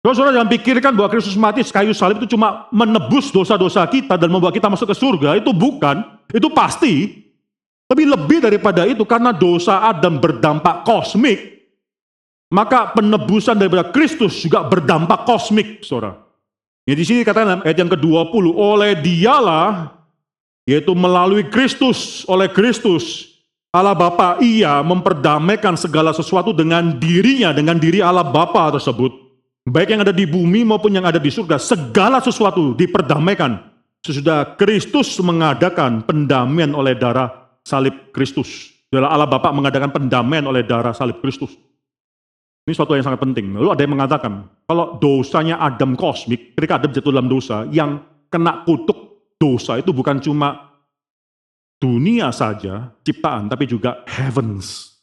Saudara 0.07 0.39
jangan 0.39 0.51
pikirkan 0.55 0.95
bahwa 0.95 1.11
Kristus 1.11 1.35
mati 1.35 1.67
kayu 1.67 1.91
salib 1.91 2.23
itu 2.23 2.39
cuma 2.39 2.71
menebus 2.71 3.35
dosa-dosa 3.35 3.83
kita 3.91 4.15
dan 4.15 4.31
membawa 4.31 4.55
kita 4.55 4.71
masuk 4.71 4.95
ke 4.95 4.95
surga. 4.95 5.35
Itu 5.43 5.51
bukan, 5.51 6.07
itu 6.31 6.47
pasti. 6.55 7.26
Tapi 7.87 8.03
lebih 8.03 8.43
daripada 8.43 8.83
itu 8.83 9.07
karena 9.07 9.31
dosa 9.31 9.87
Adam 9.87 10.19
berdampak 10.19 10.83
kosmik, 10.83 11.71
maka 12.51 12.91
penebusan 12.95 13.55
daripada 13.55 13.95
Kristus 13.95 14.43
juga 14.43 14.67
berdampak 14.67 15.23
kosmik, 15.23 15.87
saudara. 15.87 16.19
Ya, 16.87 16.95
di 16.99 17.03
sini 17.07 17.23
katakan 17.23 17.63
ayat 17.63 17.79
yang 17.79 17.91
ke-20, 17.91 18.45
oleh 18.55 18.99
dialah, 18.99 19.95
yaitu 20.67 20.95
melalui 20.99 21.47
Kristus, 21.47 22.27
oleh 22.27 22.51
Kristus, 22.51 23.35
Allah 23.71 23.95
Bapa 23.95 24.39
ia 24.43 24.83
memperdamaikan 24.83 25.79
segala 25.79 26.11
sesuatu 26.11 26.51
dengan 26.51 26.99
dirinya, 26.99 27.55
dengan 27.55 27.79
diri 27.79 28.03
Allah 28.03 28.27
Bapa 28.27 28.67
tersebut. 28.75 29.15
Baik 29.67 29.95
yang 29.95 30.03
ada 30.07 30.15
di 30.15 30.27
bumi 30.27 30.63
maupun 30.63 30.95
yang 30.95 31.07
ada 31.07 31.19
di 31.19 31.31
surga, 31.31 31.59
segala 31.59 32.19
sesuatu 32.19 32.75
diperdamaikan. 32.75 33.63
Sesudah 34.03 34.55
Kristus 34.55 35.19
mengadakan 35.19 36.07
pendamaian 36.07 36.71
oleh 36.71 36.95
darah 36.95 37.46
salib 37.67 38.15
Kristus. 38.15 38.71
Adalah 38.95 39.19
Allah 39.19 39.27
Bapa 39.27 39.51
mengadakan 39.51 39.91
pendamaian 39.91 40.47
oleh 40.47 40.63
darah 40.63 40.95
salib 40.95 41.19
Kristus. 41.19 41.51
Ini 42.63 42.75
suatu 42.75 42.95
yang 42.95 43.03
sangat 43.03 43.19
penting. 43.23 43.51
Lalu 43.51 43.75
ada 43.75 43.83
yang 43.83 43.95
mengatakan, 43.99 44.47
kalau 44.71 44.95
dosanya 45.03 45.59
Adam 45.59 45.99
kosmik, 45.99 46.55
ketika 46.55 46.79
Adam 46.79 46.95
jatuh 46.95 47.11
dalam 47.11 47.27
dosa, 47.27 47.67
yang 47.75 47.99
kena 48.31 48.63
kutuk 48.63 49.35
dosa 49.39 49.83
itu 49.83 49.91
bukan 49.91 50.23
cuma 50.23 50.79
dunia 51.83 52.31
saja, 52.31 52.95
ciptaan, 53.03 53.51
tapi 53.51 53.67
juga 53.71 54.07
heavens. 54.07 54.99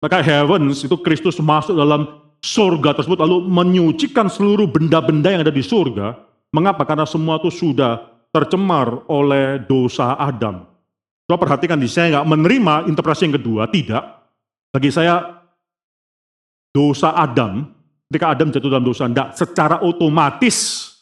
Maka 0.00 0.20
heavens 0.24 0.82
itu 0.82 0.96
Kristus 1.00 1.40
masuk 1.40 1.76
dalam 1.76 2.08
surga 2.42 2.98
tersebut, 3.00 3.22
lalu 3.22 3.46
menyucikan 3.46 4.26
seluruh 4.26 4.68
benda-benda 4.68 5.32
yang 5.32 5.44
ada 5.46 5.54
di 5.54 5.62
surga. 5.62 6.16
Mengapa? 6.52 6.84
Karena 6.84 7.08
semua 7.08 7.40
itu 7.40 7.48
sudah 7.48 8.04
tercemar 8.34 9.08
oleh 9.08 9.62
dosa 9.64 10.18
Adam. 10.18 10.71
Coba 11.32 11.48
perhatikan 11.48 11.80
di 11.80 11.88
saya 11.88 12.20
nggak 12.20 12.28
menerima 12.28 12.74
interpretasi 12.92 13.24
yang 13.24 13.40
kedua, 13.40 13.64
tidak. 13.72 14.04
Bagi 14.68 14.92
saya 14.92 15.40
dosa 16.68 17.16
Adam, 17.16 17.72
ketika 18.12 18.36
Adam 18.36 18.52
jatuh 18.52 18.68
dalam 18.68 18.84
dosa, 18.84 19.08
tidak 19.08 19.32
secara 19.32 19.80
otomatis 19.80 20.92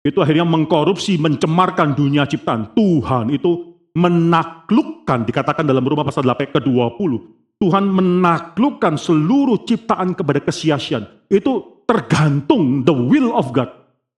itu 0.00 0.16
akhirnya 0.16 0.48
mengkorupsi, 0.48 1.20
mencemarkan 1.20 1.92
dunia 1.92 2.24
ciptaan. 2.24 2.72
Tuhan 2.72 3.36
itu 3.36 3.76
menaklukkan, 3.92 5.28
dikatakan 5.28 5.68
dalam 5.68 5.84
rumah 5.84 6.08
pasal 6.08 6.24
8 6.24 6.56
ke-20. 6.56 7.12
Tuhan 7.60 7.84
menaklukkan 7.84 8.96
seluruh 8.96 9.60
ciptaan 9.68 10.16
kepada 10.16 10.40
kesia-siaan. 10.40 11.28
Itu 11.28 11.84
tergantung 11.84 12.80
the 12.80 12.96
will 12.96 13.36
of 13.36 13.52
God. 13.52 13.68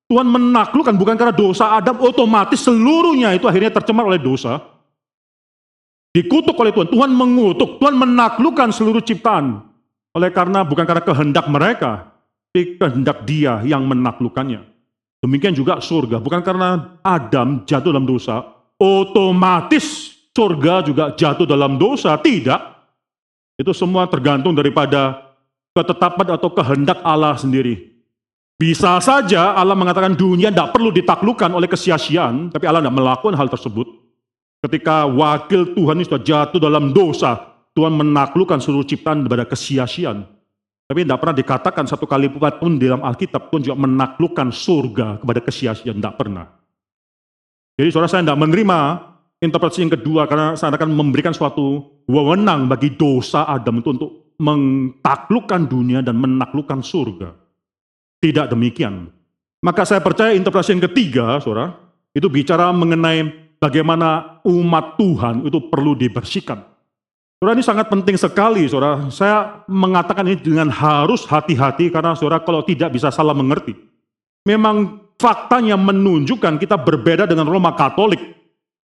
Tuhan 0.07 0.31
menaklukkan 0.31 0.95
bukan 0.95 1.19
karena 1.19 1.35
dosa 1.35 1.75
Adam, 1.75 1.99
otomatis 1.99 2.63
seluruhnya 2.63 3.35
itu 3.35 3.51
akhirnya 3.51 3.75
tercemar 3.75 4.07
oleh 4.07 4.23
dosa. 4.23 4.72
Dikutuk 6.13 6.53
oleh 6.61 6.77
Tuhan. 6.77 6.89
Tuhan 6.93 7.11
mengutuk, 7.17 7.81
Tuhan 7.81 7.97
menaklukkan 7.97 8.69
seluruh 8.69 9.01
ciptaan. 9.01 9.65
Oleh 10.13 10.29
karena 10.29 10.61
bukan 10.61 10.85
karena 10.85 11.01
kehendak 11.01 11.49
mereka, 11.49 12.13
tapi 12.53 12.77
kehendak 12.77 13.25
dia 13.25 13.65
yang 13.65 13.89
menaklukkannya. 13.89 14.61
Demikian 15.25 15.57
juga 15.57 15.81
surga, 15.81 16.21
bukan 16.21 16.45
karena 16.45 17.01
Adam 17.01 17.65
jatuh 17.65 17.97
dalam 17.97 18.05
dosa, 18.05 18.45
otomatis 18.77 20.13
surga 20.37 20.85
juga 20.85 21.17
jatuh 21.17 21.49
dalam 21.49 21.81
dosa. 21.81 22.13
Tidak. 22.21 22.61
Itu 23.57 23.73
semua 23.73 24.05
tergantung 24.05 24.53
daripada 24.53 25.33
ketetapan 25.73 26.37
atau 26.37 26.53
kehendak 26.53 27.01
Allah 27.01 27.41
sendiri. 27.41 27.89
Bisa 28.61 29.01
saja 29.01 29.57
Allah 29.57 29.73
mengatakan 29.73 30.13
dunia 30.13 30.53
tidak 30.53 30.77
perlu 30.77 30.93
ditaklukkan 30.93 31.57
oleh 31.57 31.73
kesia-siaan, 31.73 32.53
tapi 32.53 32.69
Allah 32.69 32.85
tidak 32.85 32.97
melakukan 33.01 33.33
hal 33.33 33.49
tersebut. 33.49 34.02
Ketika 34.63 35.11
wakil 35.11 35.75
Tuhan 35.75 35.99
ini 35.99 36.07
sudah 36.07 36.23
jatuh 36.23 36.63
dalam 36.63 36.95
dosa, 36.95 37.35
Tuhan 37.75 37.99
menaklukkan 37.99 38.63
seluruh 38.63 38.87
ciptaan 38.87 39.27
kepada 39.27 39.43
kesia-siaan. 39.43 40.23
Tapi 40.87 41.03
tidak 41.03 41.19
pernah 41.19 41.37
dikatakan 41.37 41.85
satu 41.91 42.07
kali 42.07 42.31
pun 42.31 42.79
dalam 42.79 43.03
Alkitab, 43.03 43.51
Tuhan 43.51 43.63
juga 43.67 43.77
menaklukkan 43.83 44.55
surga 44.55 45.19
kepada 45.19 45.41
kesia-siaan. 45.43 45.99
Tidak 45.99 46.15
pernah. 46.15 46.47
Jadi 47.75 47.89
saudara 47.91 48.07
saya 48.07 48.23
tidak 48.23 48.39
menerima 48.39 48.79
interpretasi 49.43 49.83
yang 49.83 49.93
kedua 49.99 50.31
karena 50.31 50.55
saya 50.55 50.71
akan 50.71 50.95
memberikan 50.95 51.35
suatu 51.35 51.99
wewenang 52.07 52.71
bagi 52.71 52.95
dosa 52.95 53.51
Adam 53.51 53.83
itu 53.83 53.89
untuk 53.99 54.11
mentaklukkan 54.39 55.67
dunia 55.67 56.07
dan 56.07 56.15
menaklukkan 56.23 56.79
surga. 56.87 57.35
Tidak 58.23 58.47
demikian. 58.47 59.11
Maka 59.59 59.83
saya 59.83 59.99
percaya 59.99 60.31
interpretasi 60.39 60.79
yang 60.79 60.87
ketiga, 60.87 61.43
saudara, 61.43 61.75
itu 62.15 62.31
bicara 62.31 62.71
mengenai 62.71 63.42
bagaimana 63.63 64.43
umat 64.43 64.99
Tuhan 64.99 65.47
itu 65.47 65.63
perlu 65.71 65.95
dibersihkan. 65.95 66.59
Saudara 67.39 67.59
ini 67.59 67.67
sangat 67.67 67.87
penting 67.91 68.19
sekali, 68.19 68.67
saudara. 68.67 69.07
Saya 69.11 69.63
mengatakan 69.71 70.27
ini 70.27 70.39
dengan 70.39 70.67
harus 70.71 71.23
hati-hati 71.27 71.91
karena 71.95 72.19
saudara 72.19 72.43
kalau 72.43 72.67
tidak 72.67 72.91
bisa 72.91 73.15
salah 73.15 73.35
mengerti. 73.35 73.75
Memang 74.43 75.07
faktanya 75.19 75.79
menunjukkan 75.79 76.59
kita 76.59 76.79
berbeda 76.79 77.27
dengan 77.31 77.47
Roma 77.47 77.75
Katolik, 77.75 78.23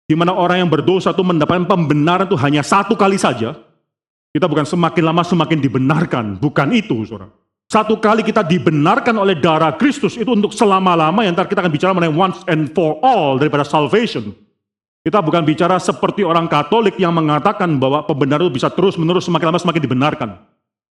di 0.06 0.14
mana 0.14 0.34
orang 0.34 0.66
yang 0.66 0.70
berdosa 0.70 1.10
itu 1.10 1.22
mendapatkan 1.22 1.66
pembenaran 1.66 2.26
itu 2.26 2.38
hanya 2.38 2.62
satu 2.62 2.94
kali 2.94 3.18
saja. 3.18 3.54
Kita 4.30 4.46
bukan 4.46 4.62
semakin 4.62 5.02
lama 5.02 5.22
semakin 5.26 5.58
dibenarkan, 5.58 6.38
bukan 6.38 6.70
itu, 6.70 7.02
saudara. 7.06 7.30
Satu 7.70 8.02
kali 8.02 8.26
kita 8.26 8.42
dibenarkan 8.42 9.14
oleh 9.14 9.38
darah 9.38 9.78
Kristus 9.78 10.18
itu 10.18 10.30
untuk 10.34 10.50
selama-lama, 10.50 11.22
yang 11.22 11.38
kita 11.38 11.62
akan 11.62 11.70
bicara 11.70 11.94
mengenai 11.94 12.14
once 12.14 12.42
and 12.50 12.74
for 12.74 12.98
all 12.98 13.38
daripada 13.38 13.62
salvation. 13.62 14.34
Kita 15.00 15.24
bukan 15.24 15.40
bicara 15.48 15.80
seperti 15.80 16.20
orang 16.20 16.44
Katolik 16.44 17.00
yang 17.00 17.16
mengatakan 17.16 17.80
bahwa 17.80 18.04
pembenaran 18.04 18.44
itu 18.48 18.60
bisa 18.60 18.68
terus-menerus 18.68 19.24
semakin 19.24 19.48
lama 19.48 19.60
semakin 19.60 19.82
dibenarkan. 19.88 20.30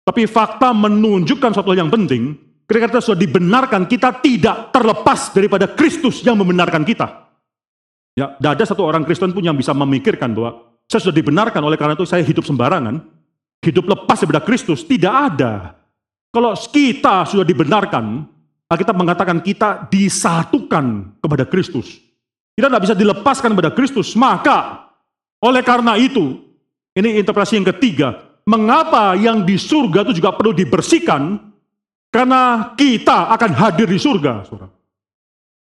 Tapi 0.05 0.29
fakta 0.29 0.77
menunjukkan 0.77 1.57
suatu 1.57 1.73
hal 1.73 1.89
yang 1.89 1.93
penting, 1.93 2.37
ketika 2.69 2.93
kita 2.93 3.01
sudah 3.01 3.21
dibenarkan, 3.25 3.89
kita 3.89 4.21
tidak 4.21 4.69
terlepas 4.77 5.33
daripada 5.33 5.65
Kristus 5.73 6.21
yang 6.21 6.37
membenarkan 6.37 6.85
kita. 6.85 7.33
Ya, 8.13 8.37
tidak 8.37 8.53
ada 8.61 8.65
satu 8.69 8.85
orang 8.85 9.09
Kristen 9.09 9.33
pun 9.33 9.41
yang 9.41 9.57
bisa 9.57 9.73
memikirkan 9.73 10.37
bahwa 10.37 10.77
saya 10.85 11.01
sudah 11.01 11.17
dibenarkan 11.17 11.65
oleh 11.65 11.81
karena 11.81 11.97
itu 11.97 12.05
saya 12.05 12.21
hidup 12.21 12.45
sembarangan, 12.45 13.01
hidup 13.65 13.89
lepas 13.89 14.21
daripada 14.21 14.45
Kristus. 14.45 14.85
Tidak 14.85 15.15
ada. 15.33 15.81
Kalau 16.29 16.53
kita 16.53 17.25
sudah 17.25 17.49
dibenarkan, 17.49 18.29
kita 18.69 18.93
mengatakan 18.93 19.41
kita 19.41 19.89
disatukan 19.89 21.17
kepada 21.25 21.49
Kristus. 21.49 22.04
Kita 22.55 22.71
tidak 22.71 22.83
bisa 22.87 22.95
dilepaskan 22.95 23.51
pada 23.59 23.75
Kristus. 23.75 24.15
Maka, 24.15 24.87
oleh 25.43 25.63
karena 25.67 25.99
itu, 25.99 26.39
ini 26.95 27.19
interpretasi 27.19 27.59
yang 27.59 27.69
ketiga. 27.75 28.23
Mengapa 28.47 29.19
yang 29.19 29.43
di 29.43 29.59
surga 29.59 30.07
itu 30.07 30.23
juga 30.23 30.31
perlu 30.33 30.55
dibersihkan? 30.55 31.53
Karena 32.15 32.71
kita 32.79 33.35
akan 33.35 33.51
hadir 33.59 33.91
di 33.91 33.99
surga. 33.99 34.47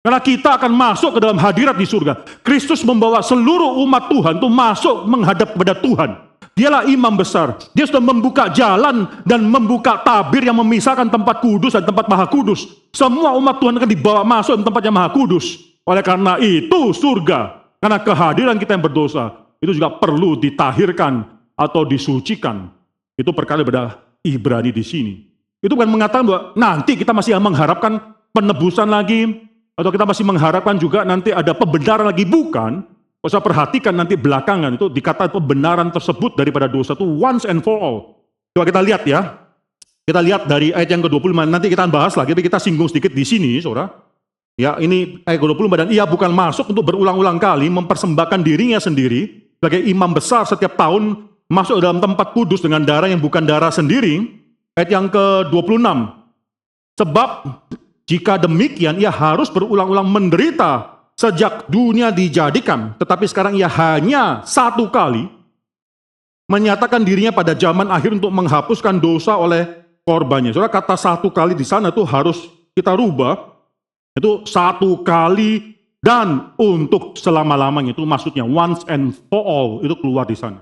Karena 0.02 0.18
kita 0.18 0.58
akan 0.58 0.72
masuk 0.74 1.14
ke 1.14 1.20
dalam 1.22 1.38
hadirat 1.38 1.78
di 1.78 1.86
surga. 1.86 2.26
Kristus 2.42 2.82
membawa 2.82 3.22
seluruh 3.22 3.78
umat 3.86 4.10
Tuhan 4.10 4.42
itu 4.42 4.50
masuk 4.50 5.06
menghadap 5.06 5.54
kepada 5.54 5.78
Tuhan. 5.78 6.10
Dialah 6.58 6.90
imam 6.90 7.14
besar. 7.14 7.56
Dia 7.78 7.86
sudah 7.86 8.02
membuka 8.02 8.50
jalan 8.50 9.06
dan 9.24 9.46
membuka 9.46 10.02
tabir 10.02 10.42
yang 10.42 10.58
memisahkan 10.58 11.08
tempat 11.08 11.40
kudus 11.40 11.78
dan 11.78 11.86
tempat 11.86 12.10
maha 12.10 12.26
kudus. 12.26 12.68
Semua 12.90 13.38
umat 13.38 13.62
Tuhan 13.62 13.78
akan 13.78 13.88
dibawa 13.88 14.26
masuk 14.26 14.60
ke 14.60 14.64
tempat 14.66 14.82
yang 14.82 14.96
maha 14.98 15.14
kudus. 15.14 15.69
Oleh 15.90 16.06
karena 16.06 16.38
itu 16.38 16.94
surga, 16.94 17.66
karena 17.82 17.98
kehadiran 17.98 18.62
kita 18.62 18.78
yang 18.78 18.86
berdosa, 18.86 19.50
itu 19.58 19.74
juga 19.74 19.90
perlu 19.98 20.38
ditahirkan 20.38 21.26
atau 21.58 21.82
disucikan. 21.82 22.70
Itu 23.18 23.34
perkara 23.34 23.66
pada 23.66 23.98
Ibrani 24.22 24.70
di 24.70 24.86
sini. 24.86 25.14
Itu 25.58 25.74
bukan 25.74 25.90
mengatakan 25.90 26.30
bahwa 26.30 26.42
nanti 26.54 26.94
kita 26.94 27.10
masih 27.10 27.34
mengharapkan 27.42 27.98
penebusan 28.30 28.86
lagi, 28.86 29.50
atau 29.74 29.90
kita 29.90 30.06
masih 30.06 30.30
mengharapkan 30.30 30.78
juga 30.78 31.02
nanti 31.02 31.34
ada 31.34 31.58
pembenaran 31.58 32.06
lagi. 32.06 32.22
Bukan. 32.22 33.02
Usah 33.20 33.44
perhatikan 33.44 33.92
nanti 33.92 34.16
belakangan 34.16 34.80
itu 34.80 34.88
dikatakan 34.88 35.36
pembenaran 35.36 35.92
tersebut 35.92 36.40
daripada 36.40 36.72
dosa 36.72 36.96
itu 36.96 37.04
once 37.04 37.44
and 37.44 37.60
for 37.60 37.76
all. 37.76 37.98
Coba 38.56 38.64
kita 38.64 38.80
lihat 38.80 39.04
ya. 39.04 39.44
Kita 40.08 40.24
lihat 40.24 40.48
dari 40.48 40.72
ayat 40.72 40.88
yang 40.88 41.04
ke-25, 41.04 41.44
nanti 41.46 41.68
kita 41.68 41.84
bahas 41.92 42.16
lagi, 42.16 42.32
tapi 42.32 42.48
kita 42.48 42.58
singgung 42.58 42.88
sedikit 42.88 43.12
di 43.12 43.22
sini, 43.28 43.60
saudara. 43.60 44.09
Ya, 44.60 44.76
ini 44.76 45.24
ayat 45.24 45.40
24 45.40 45.88
dan 45.88 45.88
ia 45.88 46.04
bukan 46.04 46.36
masuk 46.36 46.76
untuk 46.76 46.92
berulang-ulang 46.92 47.40
kali 47.40 47.72
mempersembahkan 47.72 48.44
dirinya 48.44 48.76
sendiri 48.76 49.48
sebagai 49.56 49.80
imam 49.88 50.12
besar 50.12 50.44
setiap 50.44 50.76
tahun 50.76 51.32
masuk 51.48 51.80
dalam 51.80 52.04
tempat 52.04 52.36
kudus 52.36 52.60
dengan 52.60 52.84
darah 52.84 53.08
yang 53.08 53.24
bukan 53.24 53.48
darah 53.48 53.72
sendiri. 53.72 54.20
Ayat 54.76 54.92
yang 54.92 55.08
ke-26. 55.08 55.88
Sebab 57.00 57.30
jika 58.04 58.36
demikian 58.36 59.00
ia 59.00 59.08
harus 59.08 59.48
berulang-ulang 59.48 60.12
menderita 60.12 61.00
sejak 61.16 61.72
dunia 61.72 62.12
dijadikan, 62.12 63.00
tetapi 63.00 63.32
sekarang 63.32 63.56
ia 63.56 63.72
hanya 63.72 64.44
satu 64.44 64.92
kali 64.92 65.24
menyatakan 66.52 67.00
dirinya 67.08 67.32
pada 67.32 67.56
zaman 67.56 67.88
akhir 67.88 68.12
untuk 68.12 68.36
menghapuskan 68.36 69.00
dosa 69.00 69.40
oleh 69.40 69.88
korbannya. 70.04 70.52
Saudara 70.52 70.68
kata 70.68 71.00
satu 71.00 71.32
kali 71.32 71.56
di 71.56 71.64
sana 71.64 71.96
itu 71.96 72.04
harus 72.04 72.44
kita 72.76 72.92
rubah 72.92 73.49
itu 74.20 74.44
satu 74.44 75.00
kali 75.02 75.80
dan 76.04 76.52
untuk 76.60 77.16
selama-lamanya 77.16 77.96
itu 77.96 78.04
maksudnya 78.04 78.44
once 78.44 78.84
and 78.92 79.16
for 79.32 79.40
all 79.40 79.70
itu 79.80 79.96
keluar 80.00 80.28
di 80.28 80.36
sana. 80.36 80.60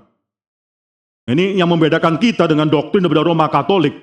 Ini 1.27 1.59
yang 1.59 1.67
membedakan 1.67 2.21
kita 2.21 2.47
dengan 2.47 2.71
doktrin 2.71 3.03
daripada 3.03 3.27
Roma 3.27 3.51
Katolik. 3.51 3.93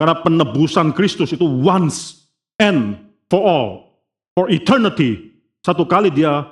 Karena 0.00 0.18
penebusan 0.18 0.96
Kristus 0.96 1.30
itu 1.36 1.44
once 1.44 2.26
and 2.56 2.96
for 3.28 3.44
all. 3.44 3.70
For 4.32 4.48
eternity. 4.48 5.36
Satu 5.60 5.84
kali 5.84 6.08
dia 6.08 6.48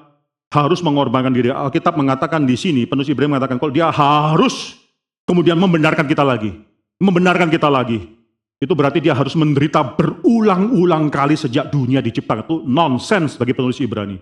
harus 0.52 0.84
mengorbankan 0.84 1.32
diri. 1.32 1.48
Alkitab 1.48 1.96
mengatakan 1.96 2.44
di 2.44 2.54
sini, 2.54 2.84
penulis 2.84 3.08
Ibrahim 3.08 3.40
mengatakan 3.40 3.56
kalau 3.56 3.72
dia 3.72 3.88
harus 3.88 4.76
kemudian 5.24 5.56
membenarkan 5.56 6.04
kita 6.04 6.20
lagi. 6.20 6.52
Membenarkan 7.00 7.48
kita 7.48 7.72
lagi 7.72 8.19
itu 8.60 8.76
berarti 8.76 9.00
dia 9.00 9.16
harus 9.16 9.32
menderita 9.32 9.80
berulang-ulang 9.96 11.08
kali 11.08 11.32
sejak 11.32 11.72
dunia 11.72 12.04
diciptakan. 12.04 12.44
Itu 12.44 12.56
nonsense 12.68 13.40
bagi 13.40 13.56
penulis 13.56 13.80
Ibrani. 13.80 14.20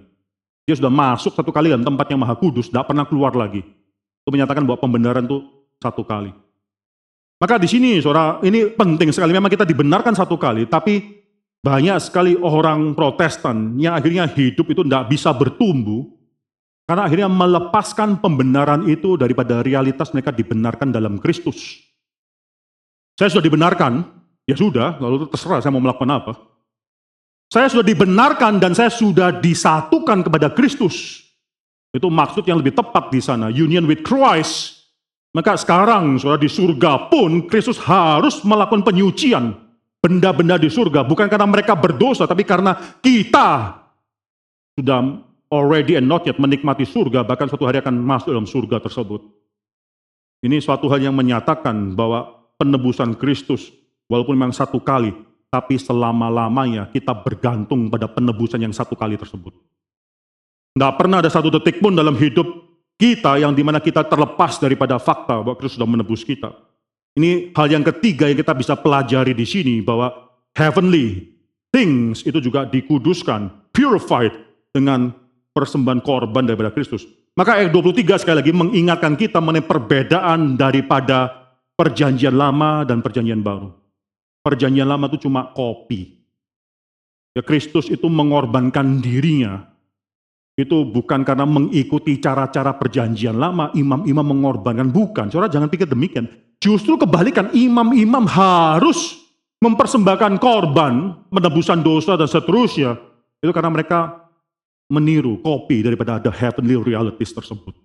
Dia 0.62 0.78
sudah 0.78 0.92
masuk 0.92 1.34
satu 1.34 1.50
kali 1.50 1.74
dalam 1.74 1.82
tempat 1.82 2.06
yang 2.06 2.22
maha 2.22 2.38
kudus, 2.38 2.70
tidak 2.70 2.86
pernah 2.86 3.02
keluar 3.02 3.34
lagi. 3.34 3.66
Itu 4.22 4.30
menyatakan 4.30 4.62
bahwa 4.62 4.78
pembenaran 4.78 5.26
itu 5.26 5.42
satu 5.82 6.06
kali. 6.06 6.30
Maka 7.38 7.58
di 7.58 7.66
sini, 7.66 7.98
saudara, 7.98 8.38
ini 8.46 8.70
penting 8.70 9.10
sekali. 9.10 9.34
Memang 9.34 9.50
kita 9.50 9.66
dibenarkan 9.66 10.14
satu 10.14 10.38
kali, 10.38 10.70
tapi 10.70 11.18
banyak 11.58 11.98
sekali 11.98 12.38
orang 12.38 12.94
protestan 12.94 13.74
yang 13.74 13.98
akhirnya 13.98 14.30
hidup 14.30 14.70
itu 14.70 14.86
tidak 14.86 15.10
bisa 15.10 15.34
bertumbuh, 15.34 16.06
karena 16.86 17.06
akhirnya 17.06 17.26
melepaskan 17.26 18.22
pembenaran 18.22 18.86
itu 18.86 19.18
daripada 19.18 19.66
realitas 19.66 20.14
mereka 20.14 20.30
dibenarkan 20.30 20.94
dalam 20.94 21.18
Kristus. 21.18 21.82
Saya 23.18 23.34
sudah 23.34 23.46
dibenarkan, 23.50 24.06
Ya 24.48 24.56
sudah, 24.56 24.96
lalu 24.96 25.28
terserah 25.28 25.60
saya 25.60 25.76
mau 25.76 25.84
melakukan 25.84 26.08
apa. 26.08 26.32
Saya 27.52 27.68
sudah 27.68 27.84
dibenarkan 27.84 28.56
dan 28.56 28.72
saya 28.72 28.88
sudah 28.88 29.44
disatukan 29.44 30.24
kepada 30.24 30.48
Kristus. 30.56 31.20
Itu 31.92 32.08
maksud 32.08 32.48
yang 32.48 32.60
lebih 32.60 32.72
tepat 32.72 33.12
di 33.12 33.20
sana, 33.20 33.52
union 33.52 33.84
with 33.84 34.00
Christ. 34.00 34.88
Maka 35.36 35.60
sekarang, 35.60 36.16
saudara 36.16 36.40
di 36.40 36.48
surga 36.48 37.12
pun 37.12 37.44
Kristus 37.44 37.76
harus 37.84 38.40
melakukan 38.40 38.88
penyucian 38.88 39.52
benda-benda 40.00 40.56
di 40.56 40.72
surga, 40.72 41.04
bukan 41.04 41.28
karena 41.28 41.44
mereka 41.44 41.76
berdosa, 41.76 42.24
tapi 42.24 42.48
karena 42.48 42.72
kita 43.04 43.76
sudah 44.80 45.20
already 45.52 46.00
and 46.00 46.08
not 46.08 46.24
yet 46.24 46.40
menikmati 46.40 46.88
surga, 46.88 47.24
bahkan 47.24 47.48
suatu 47.52 47.68
hari 47.68 47.84
akan 47.84 48.00
masuk 48.00 48.32
dalam 48.32 48.48
surga 48.48 48.80
tersebut. 48.80 49.20
Ini 50.40 50.62
suatu 50.64 50.88
hal 50.88 51.02
yang 51.02 51.16
menyatakan 51.16 51.92
bahwa 51.98 52.48
penebusan 52.56 53.18
Kristus 53.18 53.74
Walaupun 54.08 54.34
memang 54.34 54.56
satu 54.56 54.80
kali, 54.80 55.12
tapi 55.52 55.76
selama-lamanya 55.76 56.88
kita 56.88 57.12
bergantung 57.12 57.92
pada 57.92 58.08
penebusan 58.08 58.60
yang 58.60 58.72
satu 58.72 58.96
kali 58.96 59.20
tersebut. 59.20 59.52
Tidak 60.72 60.92
pernah 60.96 61.20
ada 61.20 61.28
satu 61.32 61.52
detik 61.52 61.80
pun 61.80 61.92
dalam 61.92 62.16
hidup 62.16 62.46
kita 62.98 63.38
yang 63.38 63.52
di 63.52 63.62
mana 63.62 63.78
kita 63.78 64.04
terlepas 64.04 64.58
daripada 64.58 64.98
fakta 64.98 65.40
bahwa 65.40 65.56
Kristus 65.56 65.78
sudah 65.80 65.88
menebus 65.88 66.24
kita. 66.24 66.52
Ini 67.18 67.50
hal 67.54 67.68
yang 67.68 67.84
ketiga 67.86 68.30
yang 68.30 68.38
kita 68.38 68.54
bisa 68.54 68.74
pelajari 68.78 69.34
di 69.34 69.46
sini 69.46 69.82
bahwa 69.82 70.12
heavenly 70.54 71.34
things 71.70 72.22
itu 72.26 72.38
juga 72.42 72.66
dikuduskan, 72.66 73.70
purified 73.74 74.34
dengan 74.74 75.14
persembahan 75.54 76.02
korban 76.02 76.46
daripada 76.46 76.70
Kristus. 76.70 77.06
Maka 77.38 77.62
ayat 77.62 77.70
23 77.70 78.18
sekali 78.18 78.36
lagi 78.42 78.50
mengingatkan 78.50 79.14
kita 79.14 79.38
mengenai 79.38 79.62
perbedaan 79.62 80.58
daripada 80.58 81.46
perjanjian 81.78 82.34
lama 82.34 82.82
dan 82.82 82.98
perjanjian 82.98 83.42
baru. 83.42 83.77
Perjanjian 84.42 84.88
lama 84.88 85.10
itu 85.10 85.28
cuma 85.28 85.50
kopi. 85.52 86.18
Ya 87.36 87.42
Kristus 87.44 87.86
itu 87.92 88.06
mengorbankan 88.10 88.98
dirinya. 88.98 89.68
Itu 90.58 90.82
bukan 90.82 91.22
karena 91.22 91.46
mengikuti 91.46 92.18
cara-cara 92.18 92.74
perjanjian 92.74 93.38
lama, 93.38 93.70
imam-imam 93.78 94.26
mengorbankan. 94.26 94.90
Bukan, 94.90 95.30
saudara 95.30 95.46
jangan 95.46 95.70
pikir 95.70 95.86
demikian. 95.86 96.26
Justru 96.58 96.98
kebalikan, 96.98 97.54
imam-imam 97.54 98.26
harus 98.26 99.22
mempersembahkan 99.62 100.42
korban, 100.42 101.14
menebusan 101.30 101.78
dosa 101.78 102.18
dan 102.18 102.26
seterusnya. 102.26 102.98
Itu 103.38 103.54
karena 103.54 103.70
mereka 103.70 104.26
meniru 104.90 105.38
kopi 105.38 105.86
daripada 105.86 106.18
ada 106.18 106.34
heavenly 106.34 106.74
realities 106.74 107.30
tersebut. 107.30 107.78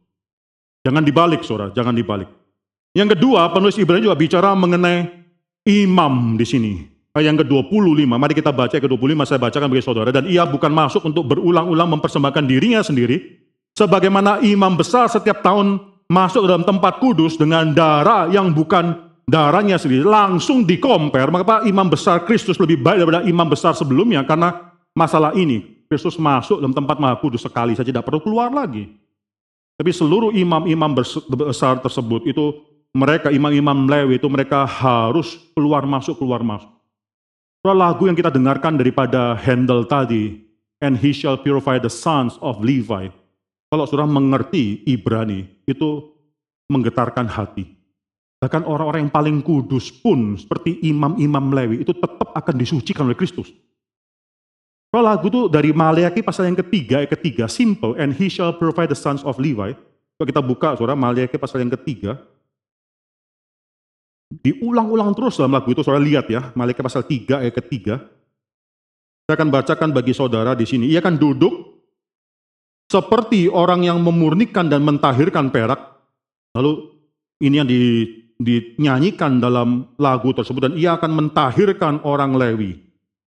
Jangan 0.82 1.06
dibalik, 1.06 1.45
saudara, 1.45 1.70
jangan 1.78 1.93
dibalik. 1.93 2.28
Yang 2.97 3.18
kedua, 3.18 3.54
penulis 3.54 3.78
Ibrani 3.78 4.10
juga 4.10 4.18
bicara 4.18 4.58
mengenai 4.58 5.22
imam 5.68 6.36
di 6.36 6.45
sini. 6.47 6.74
Ayat 7.14 7.30
yang 7.30 7.38
ke-25, 7.45 8.09
mari 8.09 8.34
kita 8.34 8.49
baca 8.49 8.74
yang 8.74 8.86
ke-25 8.89 9.22
saya 9.30 9.38
bacakan 9.38 9.68
bagi 9.70 9.86
saudara. 9.86 10.09
Dan 10.09 10.26
ia 10.26 10.49
bukan 10.49 10.74
masuk 10.74 11.05
untuk 11.05 11.30
berulang-ulang 11.30 11.93
mempersembahkan 11.97 12.43
dirinya 12.49 12.82
sendiri, 12.82 13.22
sebagaimana 13.78 14.41
imam 14.41 14.74
besar 14.74 15.05
setiap 15.05 15.45
tahun 15.45 15.78
masuk 16.09 16.49
dalam 16.49 16.66
tempat 16.66 16.97
kudus 16.97 17.38
dengan 17.38 17.70
darah 17.70 18.26
yang 18.34 18.49
bukan 18.49 19.14
darahnya 19.30 19.78
sendiri. 19.78 20.01
Langsung 20.01 20.66
dikompar, 20.66 21.30
maka 21.30 21.61
imam 21.70 21.86
besar 21.86 22.26
Kristus 22.26 22.57
lebih 22.57 22.82
baik 22.82 23.05
daripada 23.05 23.22
imam 23.30 23.45
besar 23.45 23.78
sebelumnya, 23.78 24.26
karena 24.26 24.74
masalah 24.97 25.38
ini, 25.38 25.86
Kristus 25.86 26.18
masuk 26.18 26.66
dalam 26.66 26.74
tempat 26.74 26.97
maha 26.97 27.22
kudus 27.22 27.45
sekali 27.45 27.78
saja, 27.78 27.93
tidak 27.93 28.09
perlu 28.09 28.26
keluar 28.26 28.49
lagi. 28.49 28.89
Tapi 29.78 29.89
seluruh 29.93 30.34
imam-imam 30.34 30.97
besar 31.49 31.78
tersebut 31.78 32.26
itu 32.26 32.57
mereka 32.94 33.34
imam-imam 33.34 33.89
Lewi 33.89 34.22
itu 34.22 34.30
mereka 34.30 34.70
harus 34.70 35.41
keluar 35.58 35.84
masuk 35.84 36.22
keluar 36.22 36.46
masuk. 36.46 36.70
Soal 37.66 37.80
lagu 37.82 38.06
yang 38.06 38.14
kita 38.14 38.30
dengarkan 38.30 38.78
daripada 38.78 39.34
Handel 39.34 39.89
tadi, 39.89 40.46
and 40.78 41.00
he 41.00 41.10
shall 41.10 41.39
purify 41.39 41.82
the 41.82 41.89
sons 41.89 42.38
of 42.44 42.62
Levi. 42.62 43.10
Kalau 43.74 43.86
sudah 43.89 44.06
mengerti 44.06 44.86
Ibrani, 44.86 45.50
itu 45.66 46.14
menggetarkan 46.70 47.26
hati. 47.26 47.66
Bahkan 48.44 48.68
orang-orang 48.68 49.08
yang 49.08 49.14
paling 49.16 49.38
kudus 49.41 49.89
pun, 49.89 50.36
seperti 50.38 50.84
imam-imam 50.84 51.50
Lewi, 51.50 51.82
itu 51.82 51.96
tetap 51.96 52.36
akan 52.36 52.56
disucikan 52.60 53.08
oleh 53.08 53.18
Kristus. 53.18 53.50
Kalau 54.94 55.10
lagu 55.10 55.26
itu 55.26 55.50
dari 55.50 55.74
Maleaki 55.74 56.22
pasal 56.22 56.52
yang 56.52 56.60
ketiga, 56.62 57.02
yang 57.02 57.10
ketiga, 57.10 57.50
simple, 57.50 57.98
and 57.98 58.14
he 58.14 58.30
shall 58.30 58.54
purify 58.54 58.86
the 58.86 58.94
sons 58.94 59.26
of 59.26 59.41
Levi. 59.41 59.74
Kalau 60.20 60.28
kita 60.30 60.44
buka, 60.44 60.78
saudara, 60.78 60.94
Maleaki 60.94 61.39
pasal 61.41 61.66
yang 61.66 61.74
ketiga, 61.74 62.22
Diulang-ulang 64.41 65.13
terus 65.13 65.38
dalam 65.38 65.53
lagu 65.53 65.69
itu, 65.69 65.86
saudara 65.86 66.01
lihat 66.01 66.25
ya, 66.25 66.49
Malaikat 66.57 66.81
pasal 66.81 67.05
3 67.05 67.43
ayat 67.45 67.53
ketiga. 67.61 68.01
Saya 69.29 69.36
akan 69.38 69.49
bacakan 69.53 69.89
bagi 69.93 70.11
saudara 70.11 70.57
di 70.57 70.65
sini. 70.65 70.89
Ia 70.89 70.99
akan 70.99 71.15
duduk 71.15 71.53
seperti 72.89 73.47
orang 73.47 73.86
yang 73.86 74.01
memurnikan 74.01 74.67
dan 74.67 74.84
mentahirkan 74.84 75.53
perak. 75.53 75.79
Lalu 76.57 76.91
ini 77.39 77.55
yang 77.61 77.69
di, 77.69 77.81
dinyanyikan 78.41 79.39
dalam 79.39 79.95
lagu 79.95 80.34
tersebut. 80.36 80.71
Dan 80.71 80.73
ia 80.75 80.97
akan 80.99 81.11
mentahirkan 81.13 82.03
orang 82.03 82.36
Lewi. 82.36 82.84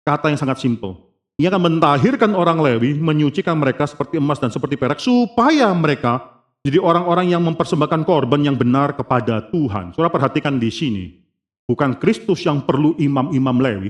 Kata 0.05 0.29
yang 0.29 0.41
sangat 0.41 0.61
simpel. 0.61 1.09
Ia 1.39 1.55
akan 1.55 1.63
mentahirkan 1.71 2.35
orang 2.35 2.59
Lewi, 2.59 2.99
menyucikan 2.99 3.55
mereka 3.55 3.87
seperti 3.87 4.19
emas 4.19 4.43
dan 4.43 4.51
seperti 4.51 4.75
perak, 4.75 4.99
supaya 4.99 5.71
mereka 5.71 6.38
jadi 6.69 6.85
orang-orang 6.85 7.33
yang 7.33 7.41
mempersembahkan 7.49 8.05
korban 8.05 8.45
yang 8.45 8.53
benar 8.53 8.93
kepada 8.93 9.41
Tuhan. 9.49 9.97
Saudara 9.97 10.13
perhatikan 10.13 10.61
di 10.61 10.69
sini. 10.69 11.17
Bukan 11.65 11.97
Kristus 11.97 12.45
yang 12.45 12.61
perlu 12.61 12.93
imam-imam 13.01 13.57
Lewi. 13.57 13.89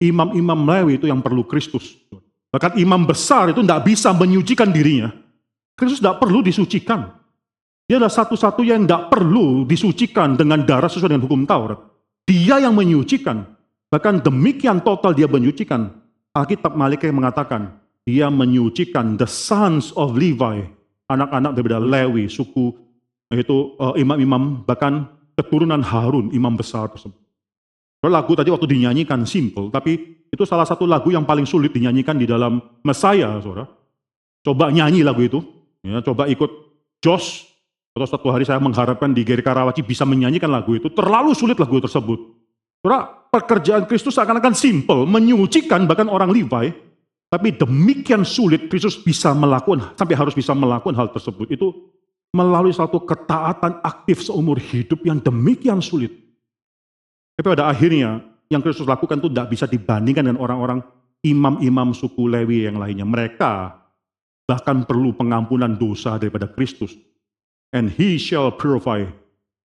Imam-imam 0.00 0.56
Lewi 0.64 0.96
itu 0.96 1.04
yang 1.04 1.20
perlu 1.20 1.44
Kristus. 1.44 2.00
Bahkan 2.48 2.80
imam 2.80 3.04
besar 3.04 3.52
itu 3.52 3.60
tidak 3.60 3.84
bisa 3.84 4.16
menyucikan 4.16 4.72
dirinya. 4.72 5.12
Kristus 5.76 6.00
tidak 6.00 6.16
perlu 6.16 6.40
disucikan. 6.40 7.12
Dia 7.84 8.00
adalah 8.00 8.12
satu-satu 8.12 8.64
yang 8.64 8.88
tidak 8.88 9.12
perlu 9.12 9.68
disucikan 9.68 10.32
dengan 10.32 10.64
darah 10.64 10.88
sesuai 10.88 11.12
dengan 11.12 11.28
hukum 11.28 11.44
Taurat. 11.44 11.76
Dia 12.24 12.56
yang 12.56 12.72
menyucikan. 12.72 13.44
Bahkan 13.92 14.24
demikian 14.24 14.80
total 14.80 15.12
dia 15.12 15.28
menyucikan. 15.28 15.92
Alkitab 16.32 16.72
Malaikat 16.72 17.12
mengatakan, 17.12 17.76
dia 18.08 18.32
menyucikan 18.32 19.20
the 19.20 19.28
sons 19.28 19.92
of 19.92 20.16
Levi 20.16 20.77
anak-anak 21.08 21.56
daripada 21.56 21.80
Lewi, 21.80 22.28
suku 22.28 22.70
itu 23.32 23.76
uh, 23.80 23.96
imam-imam 23.96 24.64
bahkan 24.64 25.08
keturunan 25.36 25.80
Harun, 25.80 26.32
imam 26.32 26.52
besar 26.56 26.88
tersebut. 26.92 27.18
Lagu 28.04 28.32
tadi 28.38 28.48
waktu 28.54 28.70
dinyanyikan 28.70 29.26
simple, 29.26 29.74
tapi 29.74 30.22
itu 30.30 30.44
salah 30.46 30.64
satu 30.64 30.86
lagu 30.86 31.10
yang 31.10 31.26
paling 31.26 31.48
sulit 31.48 31.74
dinyanyikan 31.74 32.14
di 32.14 32.30
dalam 32.30 32.62
Mesaya, 32.86 33.42
saudara. 33.42 33.66
Coba 34.44 34.70
nyanyi 34.70 35.02
lagu 35.02 35.18
itu, 35.24 35.42
ya, 35.82 35.98
coba 36.04 36.30
ikut 36.30 36.50
Jos, 37.02 37.46
atau 37.94 38.06
suatu 38.06 38.30
hari 38.30 38.46
saya 38.46 38.62
mengharapkan 38.62 39.10
di 39.10 39.26
Geri 39.26 39.42
Karawaci 39.42 39.82
bisa 39.82 40.06
menyanyikan 40.06 40.46
lagu 40.46 40.78
itu, 40.78 40.86
terlalu 40.94 41.34
sulit 41.34 41.58
lagu 41.58 41.82
tersebut. 41.82 42.38
Saudara, 42.78 43.10
pekerjaan 43.34 43.84
Kristus 43.90 44.14
seakan-akan 44.14 44.54
simple, 44.54 45.02
menyucikan 45.02 45.84
bahkan 45.90 46.06
orang 46.06 46.30
Levi, 46.30 46.70
tapi 47.28 47.52
demikian 47.52 48.24
sulit 48.24 48.72
Kristus 48.72 48.96
bisa 48.96 49.36
melakukan, 49.36 49.92
sampai 50.00 50.16
harus 50.16 50.32
bisa 50.32 50.56
melakukan 50.56 50.96
hal 50.96 51.12
tersebut. 51.12 51.52
Itu 51.52 51.92
melalui 52.32 52.72
satu 52.72 53.04
ketaatan 53.04 53.84
aktif 53.84 54.24
seumur 54.24 54.56
hidup 54.56 55.04
yang 55.04 55.20
demikian 55.20 55.84
sulit. 55.84 56.12
Tapi 57.36 57.46
pada 57.52 57.68
akhirnya, 57.68 58.24
yang 58.48 58.64
Kristus 58.64 58.88
lakukan 58.88 59.20
itu 59.20 59.28
tidak 59.28 59.48
bisa 59.52 59.68
dibandingkan 59.68 60.24
dengan 60.24 60.40
orang-orang 60.40 60.80
imam-imam 61.20 61.92
suku 61.92 62.24
Lewi 62.32 62.64
yang 62.64 62.80
lainnya. 62.80 63.04
Mereka 63.04 63.76
bahkan 64.48 64.88
perlu 64.88 65.12
pengampunan 65.12 65.76
dosa 65.76 66.16
daripada 66.16 66.48
Kristus. 66.48 66.96
And 67.76 67.92
he 67.92 68.16
shall 68.16 68.48
purify 68.48 69.04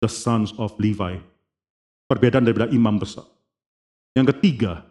the 0.01 0.09
sons 0.09 0.57
of 0.57 0.73
Levi. 0.81 1.21
Perbedaan 2.09 2.41
daripada 2.41 2.73
imam 2.73 2.97
besar. 2.97 3.29
Yang 4.17 4.35
ketiga, 4.35 4.90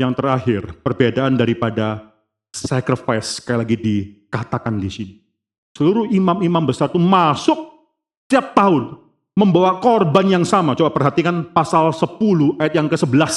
yang 0.00 0.16
terakhir, 0.16 0.80
perbedaan 0.80 1.36
daripada 1.36 2.16
sacrifice, 2.48 3.38
sekali 3.38 3.58
lagi 3.60 3.76
dikatakan 3.76 4.80
di 4.80 4.88
sini. 4.88 5.14
Seluruh 5.76 6.08
imam-imam 6.08 6.64
besar 6.64 6.88
itu 6.88 6.98
masuk 6.98 7.70
setiap 8.26 8.56
tahun 8.56 8.96
membawa 9.36 9.78
korban 9.78 10.26
yang 10.26 10.44
sama. 10.48 10.74
Coba 10.74 10.90
perhatikan 10.90 11.52
pasal 11.52 11.94
10 11.94 12.58
ayat 12.58 12.74
yang 12.74 12.88
ke-11. 12.90 13.34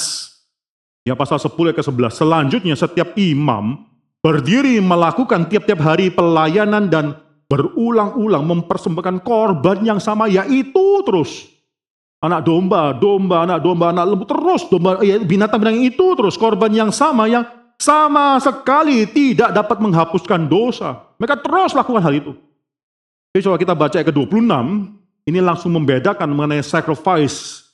Ya 1.06 1.14
pasal 1.14 1.38
10 1.38 1.54
ayat 1.70 1.78
ke-11. 1.84 2.12
Selanjutnya 2.16 2.76
setiap 2.80 3.14
imam 3.20 3.86
berdiri 4.24 4.80
melakukan 4.80 5.46
tiap-tiap 5.52 5.84
hari 5.84 6.10
pelayanan 6.10 6.90
dan 6.90 7.20
berulang-ulang 7.52 8.42
mempersembahkan 8.50 9.22
korban 9.22 9.86
yang 9.86 10.00
sama 10.02 10.26
yaitu 10.26 11.06
terus 11.06 11.53
anak 12.24 12.42
domba, 12.48 12.96
domba, 12.96 13.44
anak 13.44 13.60
domba, 13.60 13.92
anak 13.92 14.06
lembu 14.08 14.24
terus 14.24 14.64
domba 14.72 15.04
ya, 15.04 15.20
binatang-binatang 15.20 15.84
itu 15.84 16.06
terus 16.16 16.40
korban 16.40 16.72
yang 16.72 16.90
sama 16.96 17.28
yang 17.28 17.44
sama 17.76 18.40
sekali 18.40 19.04
tidak 19.12 19.52
dapat 19.52 19.84
menghapuskan 19.84 20.48
dosa. 20.48 21.04
Mereka 21.20 21.44
terus 21.44 21.76
lakukan 21.76 22.00
hal 22.00 22.16
itu. 22.16 22.32
Jadi 23.36 23.42
coba 23.44 23.58
kita 23.60 23.74
baca 23.76 23.96
ayat 24.00 24.08
ke-26, 24.08 24.54
ini 25.28 25.40
langsung 25.42 25.74
membedakan 25.76 26.30
mengenai 26.32 26.64
sacrifice. 26.64 27.66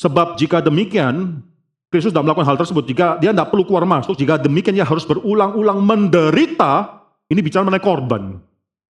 Sebab 0.00 0.34
jika 0.40 0.58
demikian, 0.58 1.44
Kristus 1.92 2.10
tidak 2.10 2.26
melakukan 2.26 2.48
hal 2.48 2.58
tersebut. 2.58 2.88
Jika 2.88 3.06
dia 3.20 3.30
tidak 3.30 3.52
perlu 3.52 3.62
keluar 3.68 3.84
masuk, 3.84 4.16
jika 4.16 4.40
demikian 4.40 4.74
dia 4.74 4.88
harus 4.88 5.04
berulang-ulang 5.04 5.78
menderita, 5.84 7.04
ini 7.28 7.44
bicara 7.44 7.62
mengenai 7.62 7.84
korban. 7.84 8.40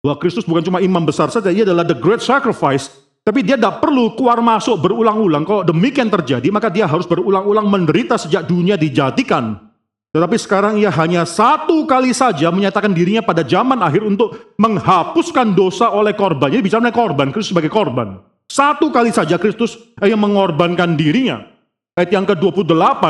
Bahwa 0.05 0.15
Kristus 0.21 0.45
bukan 0.45 0.61
cuma 0.61 0.79
imam 0.79 1.03
besar 1.03 1.33
saja, 1.33 1.49
ia 1.49 1.65
adalah 1.65 1.83
the 1.83 1.97
great 1.97 2.21
sacrifice. 2.21 2.93
Tapi 3.21 3.45
dia 3.45 3.53
tidak 3.53 3.85
perlu 3.85 4.17
keluar 4.17 4.41
masuk 4.41 4.81
berulang-ulang. 4.81 5.45
Kalau 5.45 5.61
demikian 5.61 6.09
terjadi, 6.09 6.49
maka 6.49 6.73
dia 6.73 6.89
harus 6.89 7.05
berulang-ulang 7.05 7.69
menderita 7.69 8.17
sejak 8.17 8.49
dunia 8.49 8.73
dijadikan. 8.81 9.71
Tetapi 10.11 10.35
sekarang 10.41 10.75
ia 10.81 10.91
hanya 10.91 11.23
satu 11.23 11.87
kali 11.87 12.11
saja 12.11 12.51
menyatakan 12.51 12.91
dirinya 12.91 13.23
pada 13.23 13.45
zaman 13.47 13.79
akhir 13.79 14.03
untuk 14.03 14.57
menghapuskan 14.57 15.53
dosa 15.53 15.93
oleh 15.93 16.17
korban. 16.17 16.51
Jadi 16.51 16.65
bicara 16.65 16.91
korban, 16.91 17.29
Kristus 17.29 17.53
sebagai 17.53 17.71
korban. 17.71 18.19
Satu 18.51 18.91
kali 18.91 19.15
saja 19.15 19.39
Kristus 19.39 19.79
yang 20.03 20.19
mengorbankan 20.19 20.99
dirinya. 20.99 21.47
Ayat 21.95 22.11
yang 22.11 22.27
ke-28, 22.27 23.03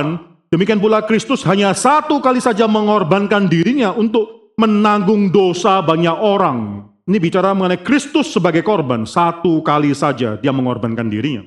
demikian 0.54 0.78
pula 0.78 1.02
Kristus 1.02 1.42
hanya 1.50 1.74
satu 1.74 2.22
kali 2.22 2.38
saja 2.38 2.70
mengorbankan 2.70 3.50
dirinya 3.50 3.96
untuk 3.96 4.54
menanggung 4.62 5.34
dosa 5.34 5.82
banyak 5.82 6.14
orang. 6.14 6.91
Ini 7.12 7.20
bicara 7.20 7.52
mengenai 7.52 7.84
Kristus 7.84 8.32
sebagai 8.32 8.64
korban. 8.64 9.04
Satu 9.04 9.60
kali 9.60 9.92
saja 9.92 10.40
dia 10.40 10.56
mengorbankan 10.56 11.12
dirinya. 11.12 11.44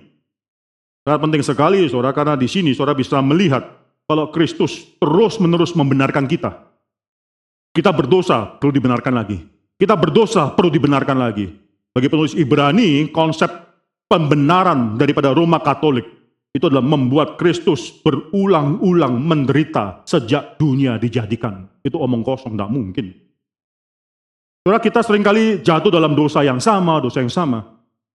Sangat 1.08 1.24
penting 1.24 1.40
sekali 1.40 1.88
saudara, 1.88 2.12
karena 2.12 2.36
di 2.36 2.44
sini 2.44 2.76
saudara 2.76 2.92
bisa 2.92 3.16
melihat 3.24 3.64
kalau 4.04 4.28
Kristus 4.28 4.92
terus-menerus 5.00 5.72
membenarkan 5.72 6.28
kita. 6.28 6.52
Kita 7.72 7.96
berdosa, 7.96 8.60
perlu 8.60 8.76
dibenarkan 8.76 9.16
lagi. 9.16 9.40
Kita 9.80 9.96
berdosa, 9.96 10.52
perlu 10.52 10.68
dibenarkan 10.68 11.16
lagi. 11.16 11.48
Bagi 11.96 12.12
penulis 12.12 12.36
Ibrani, 12.36 13.08
konsep 13.08 13.48
pembenaran 14.04 15.00
daripada 15.00 15.32
Roma 15.32 15.64
Katolik 15.64 16.04
itu 16.52 16.68
adalah 16.68 16.84
membuat 16.84 17.40
Kristus 17.40 17.88
berulang-ulang 18.04 19.16
menderita 19.16 20.04
sejak 20.04 20.60
dunia 20.60 21.00
dijadikan. 21.00 21.72
Itu 21.80 22.04
omong 22.04 22.20
kosong, 22.20 22.52
tidak 22.52 22.68
mungkin. 22.68 23.23
Saudara, 24.64 24.80
kita 24.80 25.04
sering 25.04 25.20
kali 25.20 25.60
jatuh 25.60 25.92
dalam 25.92 26.16
dosa 26.16 26.40
yang 26.40 26.56
sama, 26.56 26.96
dosa 26.96 27.20
yang 27.20 27.28
sama. 27.28 27.68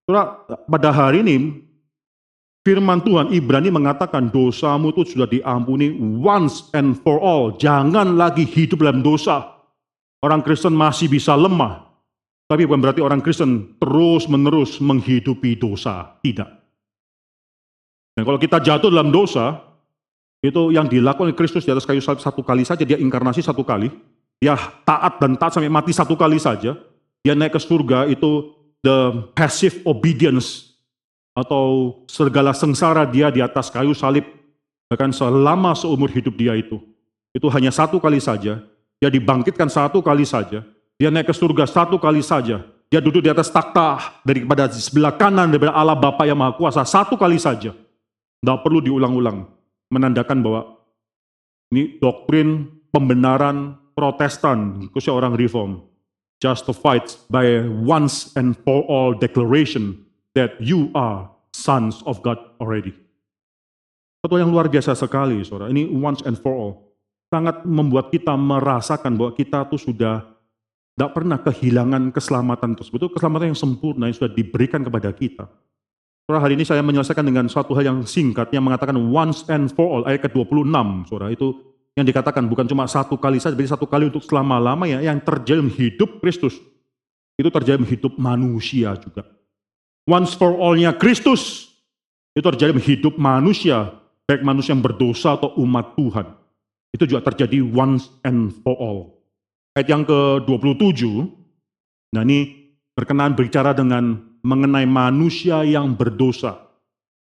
Saudara, 0.10 0.50
pada 0.66 0.90
hari 0.90 1.22
ini 1.22 1.38
Firman 2.66 3.06
Tuhan 3.06 3.30
Ibrani 3.32 3.70
mengatakan 3.72 4.34
dosamu 4.34 4.92
itu 4.92 5.16
sudah 5.16 5.30
diampuni 5.30 5.94
once 6.20 6.68
and 6.74 6.98
for 7.06 7.22
all. 7.22 7.54
Jangan 7.54 8.18
lagi 8.18 8.44
hidup 8.50 8.82
dalam 8.82 9.06
dosa. 9.06 9.62
Orang 10.26 10.42
Kristen 10.42 10.76
masih 10.76 11.08
bisa 11.08 11.38
lemah. 11.38 11.88
Tapi 12.50 12.66
bukan 12.66 12.82
berarti 12.82 13.00
orang 13.00 13.22
Kristen 13.22 13.78
terus 13.78 14.26
menerus 14.26 14.82
menghidupi 14.82 15.54
dosa. 15.54 16.18
Tidak. 16.20 16.50
Dan 18.18 18.26
kalau 18.26 18.42
kita 18.42 18.58
jatuh 18.58 18.90
dalam 18.92 19.14
dosa, 19.14 19.62
itu 20.42 20.74
yang 20.76 20.90
dilakukan 20.90 21.32
Kristus 21.38 21.64
di 21.64 21.72
atas 21.72 21.86
kayu 21.86 22.04
salib 22.04 22.20
satu 22.20 22.42
kali 22.42 22.66
saja. 22.66 22.84
Dia 22.84 22.98
inkarnasi 22.98 23.40
satu 23.40 23.64
kali. 23.64 23.94
Dia 24.40 24.56
taat 24.88 25.20
dan 25.20 25.36
taat 25.36 25.56
sampai 25.56 25.68
mati 25.68 25.92
satu 25.92 26.16
kali 26.16 26.40
saja. 26.40 26.80
Dia 27.20 27.36
naik 27.36 27.56
ke 27.56 27.60
surga 27.60 28.08
itu 28.08 28.56
the 28.80 29.28
passive 29.36 29.84
obedience 29.84 30.72
atau 31.36 32.00
segala 32.08 32.56
sengsara 32.56 33.04
dia 33.04 33.28
di 33.32 33.44
atas 33.44 33.68
kayu 33.68 33.92
salib, 33.92 34.24
bahkan 34.88 35.12
selama 35.12 35.76
seumur 35.76 36.08
hidup 36.12 36.36
dia 36.36 36.56
itu. 36.56 36.80
Itu 37.36 37.52
hanya 37.52 37.70
satu 37.70 38.00
kali 38.00 38.18
saja, 38.24 38.64
dia 39.00 39.10
dibangkitkan 39.12 39.68
satu 39.68 40.00
kali 40.00 40.24
saja, 40.24 40.64
dia 40.96 41.10
naik 41.12 41.30
ke 41.30 41.36
surga 41.36 41.68
satu 41.68 42.00
kali 42.00 42.24
saja, 42.24 42.64
dia 42.90 43.00
duduk 43.00 43.22
di 43.22 43.30
atas 43.30 43.54
takhta 43.54 44.20
daripada 44.26 44.66
sebelah 44.72 45.14
kanan 45.14 45.54
daripada 45.54 45.76
Allah 45.78 45.96
Bapa 45.96 46.26
yang 46.26 46.40
Maha 46.40 46.58
Kuasa 46.58 46.82
satu 46.88 47.16
kali 47.16 47.38
saja. 47.38 47.76
Tidak 48.40 48.60
perlu 48.64 48.80
diulang-ulang, 48.80 49.46
menandakan 49.92 50.40
bahwa 50.40 50.62
ini 51.76 52.00
doktrin 52.00 52.72
pembenaran 52.90 53.76
protestan, 54.00 54.88
khususnya 54.96 55.20
orang 55.20 55.36
reform, 55.36 55.84
justified 56.40 57.04
by 57.28 57.68
once 57.68 58.32
and 58.40 58.56
for 58.64 58.88
all 58.88 59.12
declaration 59.12 60.00
that 60.40 60.56
you 60.64 60.88
are 60.96 61.28
sons 61.52 62.00
of 62.08 62.24
God 62.24 62.40
already. 62.64 62.96
Satu 64.24 64.40
yang 64.40 64.52
luar 64.52 64.72
biasa 64.72 64.96
sekali, 64.96 65.44
saudara. 65.44 65.72
Ini 65.72 65.92
once 65.92 66.24
and 66.24 66.40
for 66.40 66.56
all. 66.56 66.74
Sangat 67.28 67.68
membuat 67.68 68.10
kita 68.10 68.34
merasakan 68.40 69.20
bahwa 69.20 69.32
kita 69.36 69.68
tuh 69.68 69.78
sudah 69.78 70.24
tidak 70.96 71.12
pernah 71.16 71.40
kehilangan 71.40 72.12
keselamatan 72.12 72.76
tersebut. 72.76 73.08
Itu 73.08 73.10
keselamatan 73.16 73.56
yang 73.56 73.60
sempurna 73.60 74.12
yang 74.12 74.18
sudah 74.18 74.32
diberikan 74.36 74.84
kepada 74.84 75.16
kita. 75.16 75.48
Saudara, 76.28 76.44
hari 76.44 76.60
ini 76.60 76.68
saya 76.68 76.84
menyelesaikan 76.84 77.24
dengan 77.24 77.48
suatu 77.48 77.72
hal 77.74 77.88
yang 77.88 78.00
singkat 78.04 78.52
yang 78.52 78.68
mengatakan 78.68 79.00
once 79.00 79.48
and 79.48 79.72
for 79.72 79.88
all, 79.88 80.04
ayat 80.04 80.28
ke-26, 80.28 80.68
saudara. 81.08 81.32
Itu 81.32 81.69
yang 82.00 82.08
dikatakan 82.08 82.48
bukan 82.48 82.64
cuma 82.66 82.88
satu 82.88 83.20
kali 83.20 83.44
saja, 83.44 83.54
tapi 83.54 83.68
satu 83.68 83.84
kali 83.84 84.08
untuk 84.08 84.24
selama-lamanya 84.24 85.04
yang 85.04 85.20
terjadi 85.20 85.68
hidup 85.68 86.24
Kristus. 86.24 86.56
Itu 87.36 87.52
terjadi 87.52 87.84
hidup 87.84 88.20
manusia 88.20 88.96
juga 89.00 89.28
once 90.10 90.34
for 90.34 90.58
all-nya 90.58 90.98
Kristus 90.98 91.70
itu 92.34 92.42
terjadi 92.42 92.74
hidup 92.82 93.22
manusia, 93.22 93.94
baik 94.26 94.42
manusia 94.42 94.74
yang 94.74 94.82
berdosa 94.82 95.38
atau 95.38 95.54
umat 95.62 95.94
Tuhan. 95.94 96.26
Itu 96.90 97.06
juga 97.06 97.22
terjadi 97.30 97.62
once 97.62 98.10
and 98.26 98.50
for 98.66 98.74
all. 98.82 99.22
Ayat 99.78 99.94
yang 99.94 100.02
ke-27, 100.02 101.06
nah 102.18 102.26
ini 102.26 102.74
berkenaan 102.98 103.38
berbicara 103.38 103.78
dengan 103.78 104.18
mengenai 104.42 104.90
manusia 104.90 105.62
yang 105.62 105.94
berdosa. 105.94 106.58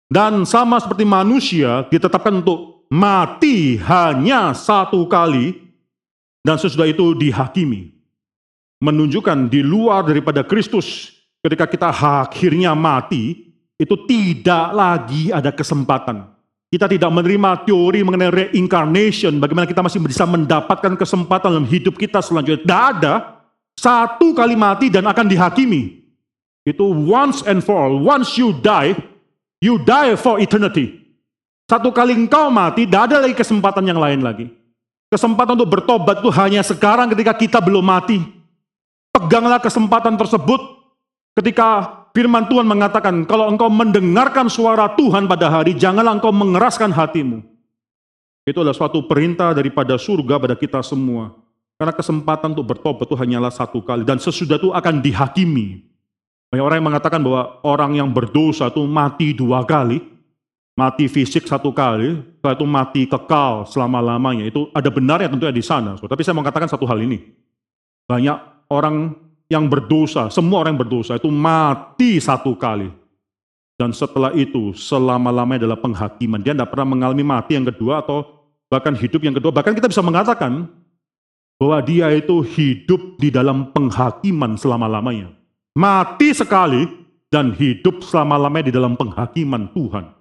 Dan 0.07 0.45
sama 0.45 0.77
seperti 0.77 1.03
manusia 1.03 1.83
ditetapkan 1.89 2.45
untuk 2.45 2.76
mati 2.87 3.75
hanya 3.83 4.55
satu 4.55 5.07
kali 5.07 5.55
dan 6.43 6.55
sesudah 6.55 6.87
itu 6.87 7.15
dihakimi. 7.15 7.91
Menunjukkan 8.77 9.49
di 9.49 9.65
luar 9.65 10.05
daripada 10.05 10.45
Kristus 10.45 11.11
ketika 11.41 11.65
kita 11.65 11.89
akhirnya 11.91 12.77
mati, 12.77 13.51
itu 13.77 13.95
tidak 14.07 14.73
lagi 14.73 15.29
ada 15.33 15.49
kesempatan. 15.53 16.29
Kita 16.67 16.83
tidak 16.83 17.07
menerima 17.07 17.63
teori 17.63 18.03
mengenai 18.03 18.51
reincarnation, 18.51 19.39
bagaimana 19.39 19.63
kita 19.63 19.79
masih 19.79 20.03
bisa 20.03 20.27
mendapatkan 20.27 20.99
kesempatan 20.99 21.55
dalam 21.55 21.67
hidup 21.67 21.95
kita 21.95 22.19
selanjutnya. 22.19 22.63
Tidak 22.63 22.83
ada. 22.99 23.13
Satu 23.77 24.35
kali 24.35 24.57
mati 24.57 24.91
dan 24.91 25.07
akan 25.07 25.31
dihakimi. 25.31 26.03
Itu 26.67 26.91
once 26.91 27.39
and 27.47 27.63
for 27.63 27.79
all. 27.79 27.95
Once 27.95 28.35
you 28.35 28.51
die, 28.59 28.99
you 29.63 29.79
die 29.79 30.19
for 30.19 30.43
eternity. 30.43 31.06
Satu 31.67 31.91
kali 31.91 32.15
engkau 32.15 32.47
mati, 32.47 32.87
tidak 32.87 33.11
ada 33.11 33.27
lagi 33.27 33.35
kesempatan 33.35 33.83
yang 33.83 33.99
lain 33.99 34.23
lagi. 34.23 34.47
Kesempatan 35.11 35.59
untuk 35.59 35.67
bertobat 35.79 36.23
itu 36.23 36.31
hanya 36.31 36.63
sekarang 36.63 37.11
ketika 37.11 37.35
kita 37.35 37.59
belum 37.59 37.83
mati. 37.83 38.23
Peganglah 39.11 39.59
kesempatan 39.59 40.15
tersebut 40.15 40.59
ketika 41.35 41.91
firman 42.15 42.47
Tuhan 42.47 42.63
mengatakan, 42.63 43.27
kalau 43.27 43.51
engkau 43.51 43.67
mendengarkan 43.67 44.47
suara 44.47 44.95
Tuhan 44.95 45.27
pada 45.27 45.51
hari, 45.51 45.75
janganlah 45.75 46.15
engkau 46.15 46.31
mengeraskan 46.31 46.87
hatimu. 46.87 47.43
Itu 48.47 48.63
adalah 48.63 48.75
suatu 48.75 49.03
perintah 49.03 49.51
daripada 49.51 49.99
surga 49.99 50.39
pada 50.39 50.55
kita 50.55 50.79
semua. 50.79 51.35
Karena 51.75 51.91
kesempatan 51.91 52.55
untuk 52.55 52.71
bertobat 52.71 53.11
itu 53.11 53.15
hanyalah 53.19 53.51
satu 53.51 53.83
kali. 53.83 54.07
Dan 54.07 54.23
sesudah 54.23 54.55
itu 54.55 54.71
akan 54.71 55.03
dihakimi. 55.03 55.83
Banyak 56.47 56.63
orang 56.63 56.77
yang 56.79 56.87
mengatakan 56.95 57.19
bahwa 57.19 57.59
orang 57.67 57.91
yang 57.99 58.07
berdosa 58.07 58.71
itu 58.71 58.87
mati 58.87 59.35
dua 59.35 59.67
kali 59.67 60.16
mati 60.77 61.09
fisik 61.09 61.49
satu 61.49 61.73
kali, 61.73 62.21
setelah 62.37 62.53
itu 62.53 62.65
mati 62.69 63.01
kekal 63.09 63.65
selama-lamanya. 63.65 64.45
Itu 64.45 64.69
ada 64.77 64.93
benarnya 64.93 65.33
tentunya 65.33 65.51
di 65.51 65.65
sana. 65.65 65.97
Tapi 65.97 66.21
saya 66.21 66.37
mau 66.37 66.45
katakan 66.45 66.69
satu 66.69 66.85
hal 66.85 67.01
ini. 67.01 67.17
Banyak 68.05 68.69
orang 68.69 69.17
yang 69.49 69.65
berdosa, 69.65 70.29
semua 70.29 70.61
orang 70.61 70.77
yang 70.77 70.81
berdosa 70.85 71.17
itu 71.17 71.27
mati 71.33 72.21
satu 72.21 72.53
kali. 72.53 72.93
Dan 73.77 73.93
setelah 73.93 74.33
itu 74.37 74.73
selama-lamanya 74.73 75.65
adalah 75.65 75.81
penghakiman. 75.81 76.41
Dia 76.41 76.53
tidak 76.53 76.73
pernah 76.73 76.87
mengalami 76.93 77.25
mati 77.25 77.57
yang 77.57 77.65
kedua 77.65 78.01
atau 78.05 78.25
bahkan 78.69 78.93
hidup 78.93 79.21
yang 79.21 79.37
kedua. 79.37 79.53
Bahkan 79.53 79.73
kita 79.77 79.89
bisa 79.89 80.01
mengatakan 80.01 80.65
bahwa 81.61 81.77
dia 81.85 82.09
itu 82.13 82.41
hidup 82.41 83.17
di 83.21 83.29
dalam 83.29 83.69
penghakiman 83.73 84.57
selama-lamanya. 84.57 85.29
Mati 85.77 86.33
sekali 86.33 86.89
dan 87.29 87.53
hidup 87.53 88.01
selama-lamanya 88.01 88.73
di 88.73 88.73
dalam 88.73 88.97
penghakiman 88.97 89.69
Tuhan. 89.77 90.16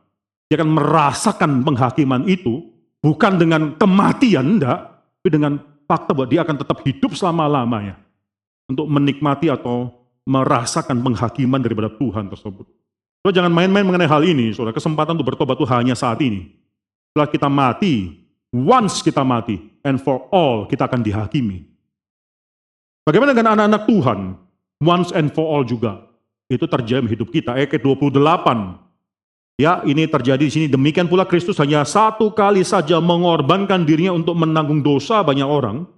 Dia 0.46 0.62
akan 0.62 0.70
merasakan 0.78 1.50
penghakiman 1.66 2.22
itu 2.30 2.70
bukan 3.02 3.38
dengan 3.38 3.74
kematian, 3.74 4.58
enggak, 4.58 4.78
tapi 5.18 5.30
dengan 5.30 5.58
fakta 5.90 6.14
bahwa 6.14 6.28
dia 6.30 6.46
akan 6.46 6.56
tetap 6.62 6.78
hidup 6.86 7.14
selama-lamanya 7.18 7.98
untuk 8.70 8.86
menikmati 8.86 9.50
atau 9.50 9.90
merasakan 10.26 11.02
penghakiman 11.02 11.62
daripada 11.62 11.90
Tuhan 11.90 12.30
tersebut. 12.30 12.66
So, 13.26 13.34
jangan 13.34 13.50
main-main 13.50 13.82
mengenai 13.82 14.06
hal 14.06 14.22
ini, 14.22 14.54
saudara. 14.54 14.74
Kesempatan 14.74 15.18
untuk 15.18 15.34
bertobat 15.34 15.58
itu 15.58 15.66
hanya 15.66 15.98
saat 15.98 16.22
ini. 16.22 16.46
Setelah 17.10 17.26
kita 17.26 17.48
mati, 17.50 18.22
once 18.54 19.02
kita 19.02 19.26
mati, 19.26 19.58
and 19.82 19.98
for 19.98 20.30
all 20.30 20.66
kita 20.70 20.86
akan 20.86 21.02
dihakimi. 21.02 21.66
Bagaimana 23.02 23.34
dengan 23.34 23.58
anak-anak 23.58 23.82
Tuhan? 23.86 24.18
Once 24.82 25.10
and 25.10 25.34
for 25.34 25.46
all 25.46 25.66
juga. 25.66 26.06
Itu 26.46 26.70
terjadi 26.70 27.02
di 27.02 27.18
hidup 27.18 27.34
kita. 27.34 27.58
Ayat 27.58 27.82
28 27.82 28.85
Ya, 29.56 29.80
ini 29.88 30.04
terjadi 30.04 30.44
di 30.44 30.52
sini. 30.52 30.66
Demikian 30.68 31.08
pula 31.08 31.24
Kristus 31.24 31.56
hanya 31.56 31.80
satu 31.88 32.28
kali 32.28 32.60
saja 32.60 33.00
mengorbankan 33.00 33.88
dirinya 33.88 34.12
untuk 34.12 34.36
menanggung 34.36 34.84
dosa 34.84 35.24
banyak 35.24 35.48
orang. 35.48 35.88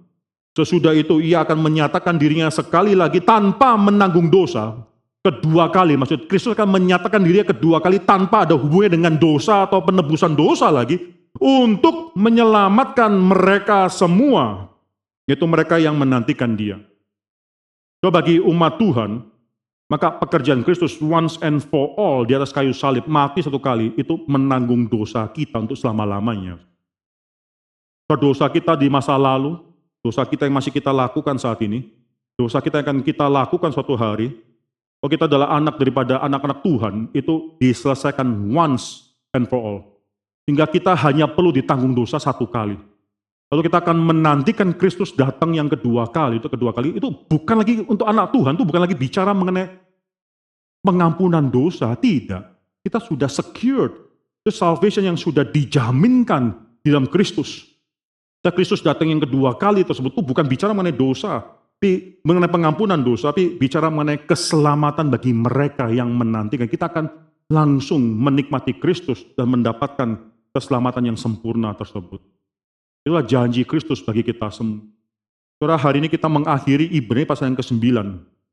Sesudah 0.55 0.95
itu 0.95 1.19
ia 1.19 1.43
akan 1.43 1.59
menyatakan 1.67 2.15
dirinya 2.15 2.47
sekali 2.47 2.95
lagi 2.95 3.19
tanpa 3.19 3.75
menanggung 3.75 4.31
dosa. 4.31 4.79
Kedua 5.19 5.67
kali, 5.67 5.99
maksud 5.99 6.31
Kristus 6.31 6.55
akan 6.55 6.79
menyatakan 6.79 7.19
dirinya 7.19 7.51
kedua 7.51 7.83
kali 7.83 7.99
tanpa 7.99 8.47
ada 8.47 8.55
hubungannya 8.55 8.95
dengan 8.95 9.13
dosa 9.19 9.67
atau 9.67 9.83
penebusan 9.83 10.39
dosa 10.39 10.71
lagi. 10.71 11.19
Untuk 11.35 12.15
menyelamatkan 12.15 13.11
mereka 13.11 13.91
semua. 13.91 14.71
Yaitu 15.27 15.43
mereka 15.45 15.75
yang 15.77 15.99
menantikan 15.99 16.55
dia. 16.55 16.79
So 17.99 18.07
bagi 18.07 18.39
umat 18.39 18.79
Tuhan, 18.79 19.27
maka 19.89 20.13
pekerjaan 20.21 20.61
Kristus 20.61 21.01
once 21.01 21.41
and 21.41 21.65
for 21.65 21.97
all 21.97 22.21
di 22.21 22.37
atas 22.37 22.53
kayu 22.53 22.71
salib 22.77 23.09
mati 23.09 23.41
satu 23.41 23.57
kali 23.57 23.97
itu 23.97 24.21
menanggung 24.29 24.85
dosa 24.85 25.25
kita 25.25 25.57
untuk 25.57 25.73
selama-lamanya. 25.73 26.61
Dosa 28.09 28.49
kita 28.49 28.77
di 28.77 28.89
masa 28.89 29.17
lalu, 29.17 29.57
dosa 30.01 30.25
kita 30.25 30.45
yang 30.45 30.57
masih 30.57 30.73
kita 30.73 30.89
lakukan 30.93 31.37
saat 31.37 31.61
ini, 31.65 31.89
dosa 32.37 32.61
kita 32.61 32.81
yang 32.81 32.85
akan 32.89 32.99
kita 33.05 33.25
lakukan 33.29 33.69
suatu 33.69 33.93
hari, 33.93 34.33
kalau 34.99 35.09
kita 35.15 35.25
adalah 35.29 35.53
anak 35.55 35.77
daripada 35.77 36.17
anak-anak 36.19 36.59
Tuhan, 36.65 36.95
itu 37.13 37.55
diselesaikan 37.61 38.27
once 38.49 39.13
and 39.31 39.45
for 39.45 39.61
all. 39.61 39.79
Hingga 40.49 40.65
kita 40.67 40.97
hanya 41.05 41.29
perlu 41.29 41.53
ditanggung 41.53 41.93
dosa 41.93 42.17
satu 42.17 42.49
kali. 42.49 42.75
Lalu 43.49 43.65
kita 43.65 43.81
akan 43.81 43.97
menantikan 43.97 44.69
Kristus 44.77 45.09
datang 45.17 45.57
yang 45.57 45.65
kedua 45.65 46.13
kali, 46.13 46.37
itu 46.37 46.45
kedua 46.45 46.69
kali, 46.69 46.93
itu 46.93 47.09
bukan 47.09 47.65
lagi 47.65 47.81
untuk 47.81 48.05
anak 48.05 48.29
Tuhan, 48.29 48.53
itu 48.53 48.65
bukan 48.65 48.81
lagi 48.85 48.93
bicara 48.93 49.33
mengenai 49.33 49.73
pengampunan 50.85 51.49
dosa, 51.49 51.97
tidak. 51.97 52.45
Kita 52.85 53.01
sudah 53.01 53.25
secured, 53.25 53.89
itu 54.45 54.53
salvation 54.53 55.01
yang 55.01 55.17
sudah 55.17 55.41
dijaminkan 55.41 56.53
di 56.85 56.93
dalam 56.93 57.09
Kristus. 57.09 57.65
Dan 58.39 58.53
Kristus 58.53 58.85
datang 58.85 59.09
yang 59.09 59.19
kedua 59.19 59.57
kali 59.57 59.81
tersebut 59.81 60.13
itu 60.13 60.21
bukan 60.21 60.45
bicara 60.45 60.71
mengenai 60.71 60.93
dosa, 60.93 61.41
tapi 61.81 62.21
mengenai 62.21 62.53
pengampunan 62.53 63.01
dosa, 63.01 63.33
tapi 63.33 63.57
bicara 63.57 63.89
mengenai 63.89 64.29
keselamatan 64.29 65.09
bagi 65.09 65.33
mereka 65.33 65.89
yang 65.89 66.13
menantikan. 66.13 66.69
Kita 66.69 66.85
akan 66.85 67.05
langsung 67.49 67.99
menikmati 67.99 68.77
Kristus 68.77 69.25
dan 69.33 69.49
mendapatkan 69.49 70.21
keselamatan 70.53 71.09
yang 71.11 71.17
sempurna 71.17 71.73
tersebut. 71.73 72.38
Itulah 73.03 73.23
janji 73.23 73.63
Kristus 73.63 74.03
bagi 74.03 74.21
kita 74.21 74.51
semua. 74.51 74.83
Saudara, 75.59 75.75
hari 75.75 75.99
ini 75.99 76.07
kita 76.07 76.31
mengakhiri 76.31 76.87
Ibrani 76.87 77.27
pasal 77.27 77.51
yang 77.51 77.59
ke-9 77.59 77.83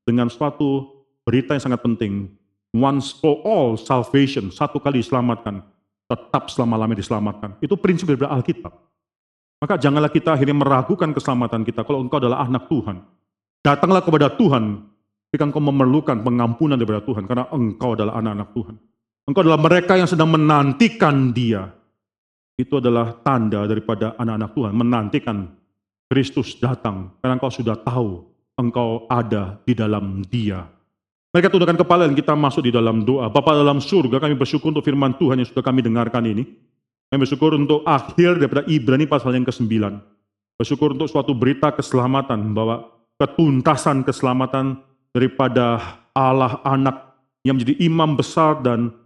dengan 0.03 0.27
suatu 0.27 0.91
berita 1.23 1.55
yang 1.55 1.71
sangat 1.71 1.83
penting. 1.83 2.31
Once 2.75 3.15
for 3.15 3.39
all 3.47 3.79
salvation, 3.79 4.51
satu 4.51 4.83
kali 4.83 4.99
diselamatkan, 5.03 5.63
tetap 6.11 6.51
selama-lamanya 6.51 6.99
diselamatkan. 6.99 7.59
Itu 7.63 7.79
prinsip 7.79 8.11
dari 8.11 8.27
Alkitab. 8.27 8.75
Maka 9.63 9.81
janganlah 9.81 10.11
kita 10.13 10.35
akhirnya 10.35 10.59
meragukan 10.59 11.15
keselamatan 11.15 11.63
kita 11.63 11.87
kalau 11.87 12.03
engkau 12.03 12.19
adalah 12.21 12.45
anak 12.45 12.69
Tuhan. 12.69 13.01
Datanglah 13.65 14.03
kepada 14.05 14.29
Tuhan 14.35 14.85
ketika 15.31 15.47
engkau 15.47 15.63
memerlukan 15.63 16.21
pengampunan 16.27 16.77
daripada 16.77 17.03
Tuhan 17.03 17.25
karena 17.25 17.49
engkau 17.55 17.95
adalah 17.97 18.19
anak-anak 18.21 18.49
Tuhan. 18.53 18.75
Engkau 19.27 19.43
adalah 19.43 19.61
mereka 19.63 19.99
yang 19.99 20.07
sedang 20.07 20.31
menantikan 20.31 21.31
dia 21.35 21.71
itu 22.57 22.81
adalah 22.81 23.21
tanda 23.21 23.69
daripada 23.69 24.17
anak-anak 24.17 24.51
Tuhan 24.57 24.73
menantikan 24.73 25.37
Kristus 26.09 26.57
datang 26.57 27.13
karena 27.21 27.37
engkau 27.37 27.53
sudah 27.53 27.77
tahu 27.77 28.25
engkau 28.57 29.05
ada 29.13 29.61
di 29.63 29.77
dalam 29.77 30.25
dia. 30.25 30.65
Mereka 31.37 31.53
tundukkan 31.53 31.77
kepala 31.77 32.09
dan 32.09 32.17
kita 32.17 32.33
masuk 32.33 32.65
di 32.65 32.73
dalam 32.73 33.05
doa. 33.05 33.29
Bapa 33.29 33.53
dalam 33.53 33.77
surga 33.77 34.17
kami 34.17 34.33
bersyukur 34.41 34.73
untuk 34.73 34.81
firman 34.81 35.13
Tuhan 35.21 35.45
yang 35.45 35.49
sudah 35.49 35.61
kami 35.61 35.85
dengarkan 35.85 36.25
ini. 36.25 36.49
Kami 37.13 37.19
bersyukur 37.21 37.53
untuk 37.53 37.85
akhir 37.85 38.41
daripada 38.41 38.65
Ibrani 38.65 39.05
pasal 39.05 39.37
yang 39.37 39.45
ke-9. 39.45 39.69
Bersyukur 40.57 40.97
untuk 40.97 41.13
suatu 41.13 41.37
berita 41.37 41.69
keselamatan 41.77 42.57
bahwa 42.57 42.89
ketuntasan 43.21 44.01
keselamatan 44.01 44.81
daripada 45.13 46.01
Allah 46.17 46.57
anak 46.65 47.21
yang 47.45 47.61
menjadi 47.61 47.85
imam 47.85 48.17
besar 48.17 48.65
dan 48.65 48.97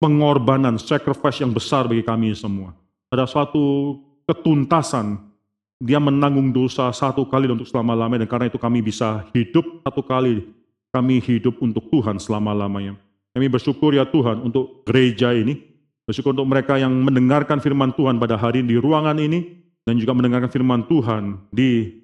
pengorbanan, 0.00 0.80
sacrifice 0.80 1.44
yang 1.44 1.52
besar 1.52 1.84
bagi 1.86 2.02
kami 2.02 2.32
semua. 2.32 2.72
Ada 3.12 3.28
suatu 3.28 3.94
ketuntasan, 4.24 5.20
dia 5.76 6.00
menanggung 6.00 6.50
dosa 6.50 6.88
satu 6.90 7.28
kali 7.28 7.46
untuk 7.52 7.68
selama-lamanya, 7.68 8.24
dan 8.24 8.30
karena 8.32 8.46
itu 8.48 8.56
kami 8.56 8.80
bisa 8.80 9.28
hidup 9.36 9.84
satu 9.84 10.00
kali, 10.00 10.48
kami 10.90 11.20
hidup 11.20 11.60
untuk 11.60 11.86
Tuhan 11.92 12.16
selama-lamanya. 12.16 12.96
Kami 13.36 13.46
bersyukur 13.46 13.94
ya 13.94 14.08
Tuhan 14.08 14.42
untuk 14.42 14.82
gereja 14.88 15.36
ini, 15.36 15.54
bersyukur 16.08 16.32
untuk 16.34 16.48
mereka 16.48 16.80
yang 16.80 16.90
mendengarkan 16.90 17.60
firman 17.62 17.94
Tuhan 17.94 18.18
pada 18.18 18.34
hari 18.40 18.64
di 18.64 18.80
ruangan 18.80 19.20
ini, 19.20 19.60
dan 19.84 20.00
juga 20.00 20.16
mendengarkan 20.16 20.50
firman 20.50 20.88
Tuhan 20.88 21.50
di 21.52 22.00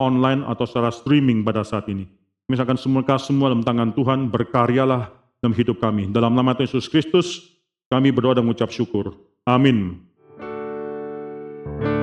online 0.00 0.42
atau 0.48 0.64
secara 0.66 0.90
streaming 0.90 1.44
pada 1.44 1.62
saat 1.62 1.86
ini. 1.92 2.08
Misalkan 2.48 2.76
semua 2.76 3.00
semua 3.16 3.48
dalam 3.52 3.64
tangan 3.64 3.96
Tuhan, 3.96 4.28
berkaryalah 4.28 5.23
dalam 5.44 5.52
hidup 5.52 5.76
kami. 5.76 6.08
Dalam 6.08 6.32
nama 6.32 6.56
Tuhan 6.56 6.72
Yesus 6.72 6.88
Kristus, 6.88 7.52
kami 7.92 8.08
berdoa 8.08 8.40
dan 8.40 8.48
mengucap 8.48 8.72
syukur. 8.72 9.12
Amin. 9.44 10.00
thank 11.64 11.84
you 11.84 11.93